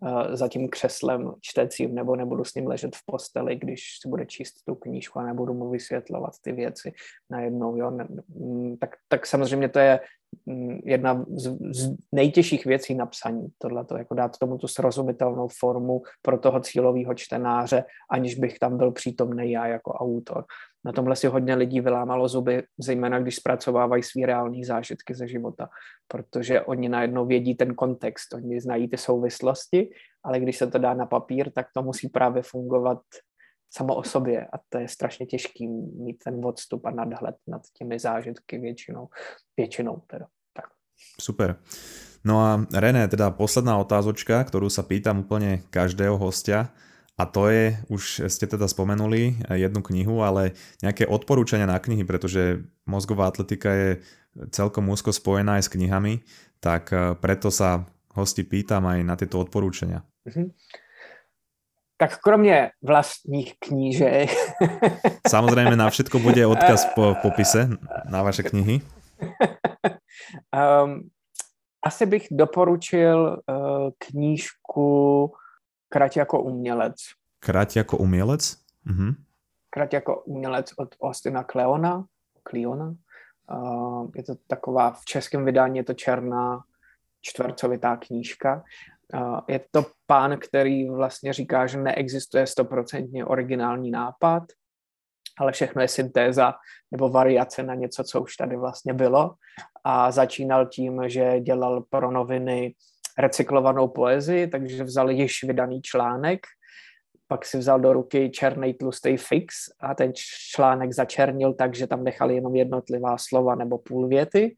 uh, 0.02 0.36
za 0.36 0.48
tím 0.48 0.70
křeslem 0.70 1.34
čtecím, 1.42 1.96
nebo 1.96 2.16
nebudu 2.16 2.44
s 2.44 2.56
ním 2.56 2.68
ležet 2.68 2.96
v 2.96 3.06
posteli, 3.06 3.56
když 3.56 3.84
si 4.02 4.10
bude 4.10 4.26
číst 4.26 4.54
tu 4.66 4.76
knížku 4.76 5.20
a 5.20 5.24
nebudu 5.24 5.54
mu 5.54 5.70
vysvětlovat 5.70 6.34
ty 6.42 6.52
věci 6.52 6.94
najednou. 7.30 7.78
Jo? 7.78 7.92
Ne, 7.92 8.08
mm, 8.28 8.78
tak, 8.78 8.96
tak 9.08 9.26
samozřejmě 9.26 9.70
to 9.70 9.80
je 9.80 10.00
jedna 10.84 11.26
z, 11.30 11.58
z 11.76 11.96
nejtěžších 12.12 12.66
věcí 12.66 12.96
na 12.96 13.06
psaní, 13.06 13.48
tohle 13.58 13.86
to 13.86 13.98
jako 13.98 14.14
dát 14.14 14.38
tomu 14.38 14.58
tu 14.58 14.68
srozumitelnou 14.68 15.48
formu 15.60 16.02
pro 16.22 16.38
toho 16.38 16.60
cílového 16.60 17.14
čtenáře, 17.14 17.84
aniž 18.12 18.36
bych 18.36 18.60
tam 18.60 18.78
byl 18.78 18.92
přítomný 18.92 19.52
já 19.52 19.68
jako 19.68 19.92
autor. 19.92 20.46
Na 20.86 20.92
tomhle 20.92 21.16
si 21.16 21.28
hodně 21.28 21.56
lidí 21.56 21.82
vylámalo 21.82 22.28
zuby, 22.28 22.64
zejména 22.78 23.20
když 23.20 23.36
zpracovávají 23.36 24.04
své 24.04 24.26
reální 24.26 24.64
zážitky 24.64 25.16
ze 25.16 25.28
života, 25.28 25.70
protože 26.08 26.62
oni 26.62 26.90
najednou 26.90 27.26
vědí 27.26 27.56
ten 27.56 27.76
kontext, 27.76 28.34
oni 28.34 28.62
znají 28.62 28.90
ty 28.90 28.98
souvislosti, 28.98 29.90
ale 30.24 30.40
když 30.40 30.58
se 30.58 30.68
to 30.68 30.78
dá 30.78 30.94
na 30.94 31.06
papír, 31.06 31.52
tak 31.52 31.68
to 31.76 31.84
musí 31.84 32.10
právě 32.10 32.44
fungovat 32.44 33.02
samo 33.74 33.96
o 33.96 34.04
sobě 34.04 34.46
a 34.46 34.58
to 34.70 34.78
je 34.78 34.88
strašně 34.88 35.26
těžký 35.26 35.68
mít 35.98 36.24
ten 36.24 36.46
odstup 36.46 36.86
a 36.86 36.92
nadhled 36.92 37.36
nad 37.48 37.62
těmi 37.74 38.00
zážitky 38.00 38.58
většinou, 38.58 39.10
většinou 39.58 40.02
teda. 40.08 40.28
Tak. 40.54 40.66
Super. 41.20 41.56
No 42.24 42.40
a 42.40 42.66
René, 42.74 43.08
teda 43.08 43.34
posledná 43.34 43.82
otázočka, 43.82 44.46
ktorú 44.46 44.70
sa 44.70 44.86
pýtam 44.86 45.26
úplne 45.26 45.66
každého 45.74 46.22
hostia 46.22 46.70
A 47.22 47.30
to 47.30 47.54
je, 47.54 47.78
už 47.94 48.26
ste 48.34 48.50
teda 48.50 48.66
spomenuli 48.66 49.38
jednu 49.46 49.86
knihu, 49.86 50.26
ale 50.26 50.58
nejaké 50.82 51.06
odporúčania 51.06 51.70
na 51.70 51.78
knihy, 51.78 52.02
pretože 52.02 52.66
mozgová 52.90 53.30
atletika 53.30 53.70
je 53.70 53.90
celkom 54.50 54.90
úzko 54.90 55.14
spojená 55.14 55.62
aj 55.62 55.70
s 55.70 55.74
knihami, 55.78 56.26
tak 56.58 56.90
eh, 56.90 57.14
preto 57.20 57.54
sa 57.54 57.86
hosti 58.18 58.42
pýtam 58.42 58.90
aj 58.90 59.00
na 59.06 59.14
tieto 59.14 59.38
odporúčania. 59.38 60.02
Mm-hmm. 60.26 60.48
Tak 62.02 62.18
kromě 62.18 62.72
vlastních 62.82 63.54
knížek. 63.60 64.30
Samozrejme 65.30 65.78
na 65.78 65.86
všetko 65.86 66.18
bude 66.18 66.42
odkaz 66.50 66.90
po 66.98 67.14
popise 67.22 67.70
na 68.10 68.26
vaše 68.26 68.42
knihy. 68.42 68.82
Um, 70.50 71.06
asi 71.86 72.06
bych 72.06 72.28
doporučil 72.34 73.38
uh, 73.46 73.90
knížku 73.98 75.30
Krať 75.90 76.18
jako 76.18 76.42
umělec. 76.42 76.96
Krať 77.40 77.76
jako 77.76 77.98
umělec? 77.98 78.58
Mhm. 78.86 79.16
Krať 79.70 79.94
jako 79.94 80.22
umělec 80.22 80.74
od 80.78 80.96
Austina 81.02 81.44
Kleona. 81.44 82.06
Kleona. 82.44 82.96
Uh, 83.52 84.10
je 84.16 84.24
to 84.24 84.36
taková, 84.48 84.92
v 84.92 85.06
českém 85.06 85.46
vydání 85.46 85.78
je 85.78 85.84
to 85.84 85.94
černá 85.94 86.64
čtvercovitá 87.22 87.98
knížka. 87.98 88.64
Je 89.48 89.62
to 89.72 89.86
pán, 90.06 90.38
který 90.38 90.90
vlastně 90.90 91.34
říká, 91.34 91.68
že 91.68 91.78
neexistuje 91.78 92.48
stoprocentně 92.48 93.26
originální 93.26 93.92
nápad, 93.92 94.44
ale 95.40 95.52
všechno 95.52 95.82
je 95.82 95.88
syntéza 95.88 96.54
nebo 96.92 97.10
variace 97.10 97.64
na 97.64 97.76
něco, 97.76 98.04
co 98.04 98.22
už 98.22 98.36
tady 98.36 98.58
vlastně 98.58 98.94
bylo. 98.94 99.34
A 99.84 100.12
začínal 100.12 100.66
tím, 100.66 101.02
že 101.06 101.40
dělal 101.40 101.82
pro 101.90 102.12
noviny 102.12 102.76
recyklovanou 103.18 103.88
poezii, 103.88 104.48
takže 104.48 104.84
vzal 104.84 105.12
již 105.12 105.44
vydaný 105.44 105.82
článek, 105.82 106.40
pak 107.28 107.46
si 107.46 107.58
vzal 107.58 107.80
do 107.80 107.94
ruky 107.94 108.30
černý 108.30 108.74
tlustý 108.74 109.18
fix 109.18 109.56
a 109.80 109.96
ten 109.96 110.12
článek 110.56 110.94
začernil 110.94 111.54
tak, 111.54 111.76
že 111.76 111.88
tam 111.88 112.04
nechal 112.04 112.32
jenom 112.32 112.56
jednotlivá 112.56 113.18
slova 113.18 113.56
nebo 113.56 113.78
půl 113.78 114.08
věty 114.08 114.56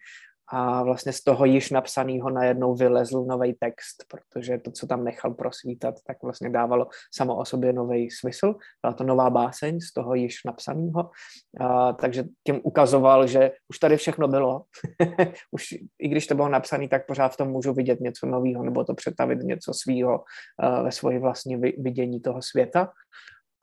a 0.48 0.84
vlastně 0.84 1.14
z 1.14 1.24
toho 1.24 1.46
již 1.46 1.72
napsaného 1.72 2.30
najednou 2.30 2.76
vylezl 2.76 3.24
nový 3.24 3.54
text, 3.54 4.06
protože 4.08 4.58
to, 4.58 4.72
co 4.72 4.88
tam 4.88 5.04
nechal 5.04 5.34
prosvítat, 5.34 5.96
tak 6.08 6.24
vlastně 6.24 6.50
dávalo 6.50 6.88
samo 7.14 7.36
o 7.36 7.46
sobě 7.46 7.74
nový 7.74 8.12
smysl. 8.12 8.56
Byla 8.82 8.94
to 8.94 9.04
nová 9.04 9.30
báseň 9.30 9.80
z 9.80 9.94
toho 9.94 10.16
již 10.16 10.44
napsaného, 10.46 11.10
takže 12.00 12.24
tím 12.48 12.60
ukazoval, 12.64 13.28
že 13.28 13.52
už 13.70 13.80
tady 13.80 13.98
všechno 13.98 14.28
bylo. 14.28 14.64
už 15.52 15.72
i 16.00 16.08
když 16.08 16.28
to 16.28 16.36
bylo 16.36 16.50
napsané, 16.50 16.88
tak 16.88 17.08
pořád 17.08 17.34
v 17.34 17.38
tom 17.38 17.48
můžu 17.48 17.74
vidět 17.74 18.00
něco 18.00 18.26
nového 18.28 18.64
nebo 18.64 18.84
to 18.84 18.94
přetavit 18.94 19.40
něco 19.40 19.74
svýho 19.74 20.24
ve 20.84 20.92
svoji 20.92 21.20
vlastní 21.20 21.56
vidění 21.58 22.22
toho 22.22 22.42
světa 22.42 22.90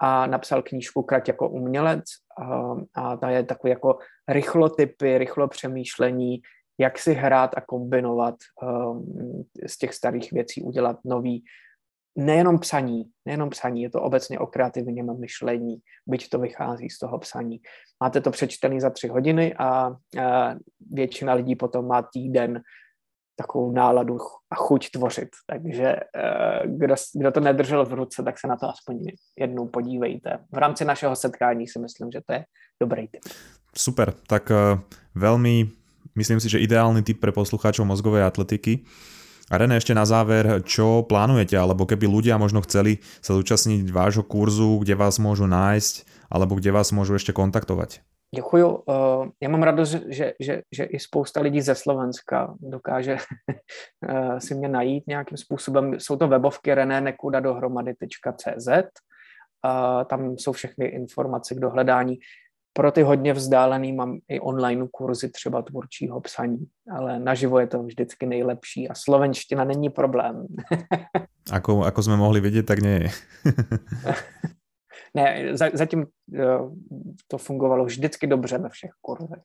a 0.01 0.26
napsal 0.26 0.62
knížku 0.62 1.03
Krať 1.03 1.28
jako 1.28 1.49
umělec 1.49 2.05
a, 2.43 2.74
a 2.95 3.16
ta 3.16 3.31
je 3.31 3.43
takový 3.43 3.70
jako 3.70 3.99
rychlotypy, 4.28 5.18
rychlo 5.18 5.49
přemýšlení, 5.49 6.43
jak 6.81 6.99
si 6.99 7.14
hrát 7.14 7.51
a 7.57 7.61
kombinovat 7.61 8.35
um, 8.62 9.45
z 9.66 9.78
těch 9.78 9.95
starých 9.95 10.33
věcí, 10.33 10.62
udělat 10.62 10.97
nový, 11.05 11.45
nejenom 12.16 12.59
psaní, 12.59 13.05
nejenom 13.26 13.51
psaní, 13.51 13.83
je 13.83 13.91
to 13.91 14.03
obecně 14.03 14.39
o 14.39 14.47
kreativním 14.47 15.18
myšlení, 15.18 15.76
byť 16.07 16.28
to 16.28 16.39
vychází 16.39 16.91
z 16.91 16.99
toho 16.99 17.18
psaní. 17.18 17.61
Máte 18.03 18.20
to 18.20 18.31
přečtený 18.31 18.81
za 18.81 18.91
tři 18.91 19.09
hodiny 19.09 19.55
a, 19.55 19.66
a 19.66 20.55
většina 20.91 21.33
lidí 21.33 21.57
potom 21.57 21.87
má 21.87 22.03
týden 22.03 22.61
takovou 23.37 23.72
náladu 23.72 24.18
a 24.51 24.55
chuť 24.55 24.91
tvořit. 24.91 25.28
Takže 25.47 25.97
eh, 26.16 26.62
kdo, 26.66 26.95
kdo 27.14 27.31
to 27.31 27.41
nedržel 27.41 27.85
v 27.85 27.93
ruce, 27.93 28.22
tak 28.22 28.39
se 28.39 28.47
na 28.47 28.57
to 28.57 28.68
aspoň 28.68 28.97
jednou 29.39 29.68
podívejte. 29.68 30.39
V 30.53 30.59
rámci 30.59 30.85
našeho 30.85 31.16
setkání 31.16 31.68
si 31.68 31.78
myslím, 31.78 32.11
že 32.12 32.20
to 32.26 32.33
je 32.33 32.45
dobrý 32.81 33.09
tip. 33.09 33.24
Super, 33.70 34.12
tak 34.26 34.51
uh, 34.51 34.83
veľmi 35.14 35.80
myslím 36.14 36.40
si, 36.40 36.48
že 36.48 36.62
ideálny 36.62 37.02
typ 37.02 37.20
pre 37.20 37.32
poslucháčov 37.32 37.86
mozgovej 37.86 38.26
atletiky. 38.26 38.84
A 39.50 39.58
René, 39.58 39.82
ešte 39.82 39.98
na 39.98 40.06
záver, 40.06 40.62
čo 40.62 41.02
plánujete, 41.02 41.58
alebo 41.58 41.82
keby 41.82 42.06
ľudia 42.06 42.38
možno 42.38 42.62
chceli 42.62 43.02
sa 43.18 43.34
zúčastniť 43.34 43.90
vášho 43.90 44.22
kurzu, 44.22 44.78
kde 44.78 44.94
vás 44.94 45.18
môžu 45.18 45.50
nájsť, 45.50 46.06
alebo 46.30 46.54
kde 46.54 46.70
vás 46.70 46.94
môžu 46.94 47.18
ešte 47.18 47.34
kontaktovať? 47.34 47.98
Děkuju. 48.34 48.82
Eh, 48.88 49.28
já 49.40 49.48
mám 49.48 49.62
radost, 49.62 49.96
že, 50.08 50.34
že, 50.40 50.62
že 50.72 50.84
i 50.84 50.98
spousta 50.98 51.40
lidí 51.40 51.61
ze 51.61 51.74
Slovenska 51.74 52.54
dokáže 52.61 53.16
eh, 54.08 54.40
si 54.40 54.54
mě 54.54 54.68
najít 54.68 55.06
nějakým 55.06 55.36
způsobem. 55.36 56.00
Jsou 56.00 56.16
to 56.16 56.28
webovky 56.28 56.74
renénekudadohromady.cz. 56.74 58.68
Tam 60.06 60.38
jsou 60.38 60.52
všechny 60.52 60.86
informace 60.86 61.54
k 61.54 61.58
dohledání. 61.58 62.18
Pro 62.72 62.92
ty 62.92 63.02
hodně 63.02 63.32
vzdálený 63.32 63.92
mám 63.92 64.18
i 64.28 64.40
online 64.40 64.86
kurzy 64.90 65.30
třeba 65.30 65.62
tvůrčího 65.62 66.20
psaní, 66.20 66.66
ale 66.96 67.18
naživo 67.18 67.58
je 67.58 67.66
to 67.66 67.82
vždycky 67.82 68.26
nejlepší 68.26 68.88
a 68.88 68.94
slovenština 68.94 69.64
není 69.64 69.90
problém. 69.90 70.46
ako, 71.52 71.84
ako 71.84 72.02
jsme 72.02 72.16
mohli 72.16 72.40
vidět, 72.40 72.62
tak 72.62 72.78
nie 72.78 73.02
je. 73.02 73.10
ne, 75.14 75.56
zatím 75.72 76.06
eh, 76.34 76.44
to 77.28 77.38
fungovalo 77.38 77.84
vždycky 77.84 78.26
dobře 78.26 78.58
ve 78.58 78.68
všech 78.68 78.90
kurzech. 79.00 79.42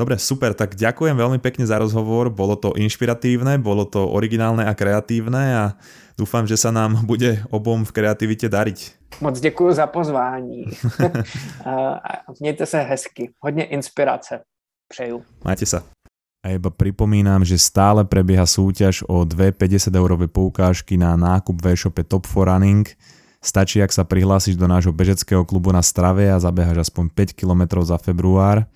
Dobre, 0.00 0.16
super, 0.16 0.56
tak 0.56 0.72
ďakujem 0.72 1.12
veľmi 1.12 1.36
pekne 1.44 1.68
za 1.68 1.76
rozhovor, 1.76 2.32
bolo 2.32 2.56
to 2.56 2.72
inšpiratívne, 2.72 3.60
bolo 3.60 3.84
to 3.84 4.08
originálne 4.08 4.64
a 4.64 4.72
kreatívne 4.72 5.44
a 5.52 5.64
dúfam, 6.16 6.48
že 6.48 6.56
sa 6.56 6.72
nám 6.72 7.04
bude 7.04 7.44
obom 7.52 7.84
v 7.84 7.92
kreativite 7.92 8.48
dariť. 8.48 8.96
Moc 9.20 9.40
děkuji 9.40 9.72
za 9.72 9.86
pozvání. 9.86 10.64
Mějte 12.40 12.66
se 12.66 12.80
hezky. 12.80 13.32
Hodně 13.40 13.64
inspirace. 13.64 14.40
Přeju. 14.88 15.22
Majte 15.44 15.66
sa. 15.66 15.84
A 16.40 16.56
iba 16.56 16.72
pripomínam, 16.72 17.44
že 17.44 17.60
stále 17.60 18.00
prebieha 18.08 18.48
súťaž 18.48 19.04
o 19.04 19.28
dve 19.28 19.52
50 19.52 19.92
eurové 19.92 20.24
poukážky 20.24 20.96
na 20.96 21.12
nákup 21.12 21.60
v 21.60 21.76
e-shope 21.76 22.00
Top 22.00 22.24
for 22.24 22.48
Running. 22.48 22.88
Stačí, 23.40 23.80
ak 23.80 23.88
sa 23.88 24.04
prihlásiš 24.04 24.60
do 24.60 24.68
nášho 24.68 24.92
bežeckého 24.92 25.48
klubu 25.48 25.72
na 25.72 25.80
Strave 25.80 26.28
a 26.28 26.36
zabehaš 26.36 26.88
aspoň 26.88 27.08
5 27.08 27.40
km 27.40 27.80
za 27.80 27.96
február. 27.96 28.68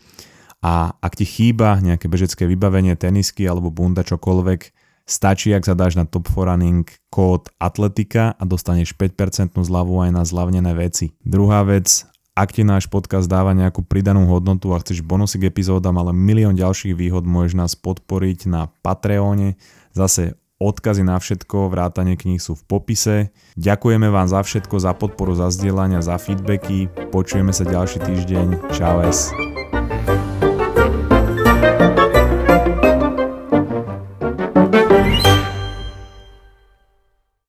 A 0.64 0.96
ak 1.04 1.20
ti 1.20 1.28
chýba 1.28 1.76
nejaké 1.84 2.08
bežecké 2.08 2.48
vybavenie, 2.48 2.96
tenisky 2.96 3.44
alebo 3.44 3.68
bunda 3.68 4.00
čokoľvek, 4.00 4.72
Stačí, 5.04 5.52
ak 5.52 5.68
zadáš 5.68 6.00
na 6.00 6.08
Top 6.08 6.32
for 6.32 6.48
Running 6.48 6.88
kód 7.12 7.52
Atletika 7.60 8.32
a 8.40 8.42
dostaneš 8.48 8.96
5% 8.96 9.52
zľavu 9.52 10.00
aj 10.00 10.10
na 10.16 10.24
zľavnené 10.24 10.72
veci. 10.72 11.12
Druhá 11.20 11.60
vec, 11.60 12.08
ak 12.32 12.56
ti 12.56 12.64
náš 12.64 12.88
podcast 12.88 13.28
dáva 13.28 13.52
nejakú 13.52 13.84
pridanú 13.84 14.24
hodnotu 14.24 14.72
a 14.72 14.80
chceš 14.80 15.04
bonusy 15.04 15.36
k 15.36 15.52
epizódam, 15.52 16.00
ale 16.00 16.16
milión 16.16 16.56
ďalších 16.56 16.96
výhod, 16.96 17.28
môžeš 17.28 17.52
nás 17.52 17.72
podporiť 17.76 18.48
na 18.48 18.72
Patreone. 18.80 19.60
Zase 19.92 20.40
odkazy 20.68 21.04
na 21.04 21.20
všetko, 21.20 21.72
vrátanie 21.72 22.16
kníh 22.16 22.40
sú 22.40 22.56
v 22.56 22.64
popise. 22.64 23.16
Ďakujeme 23.56 24.08
vám 24.08 24.28
za 24.28 24.40
všetko, 24.40 24.76
za 24.80 24.92
podporu, 24.96 25.36
za 25.36 25.52
zdieľania, 25.52 26.04
za 26.04 26.16
feedbacky. 26.20 26.88
Počujeme 27.12 27.52
sa 27.52 27.64
ďalší 27.68 28.00
týždeň. 28.04 28.72
Čau 28.72 29.04
es. 29.04 29.32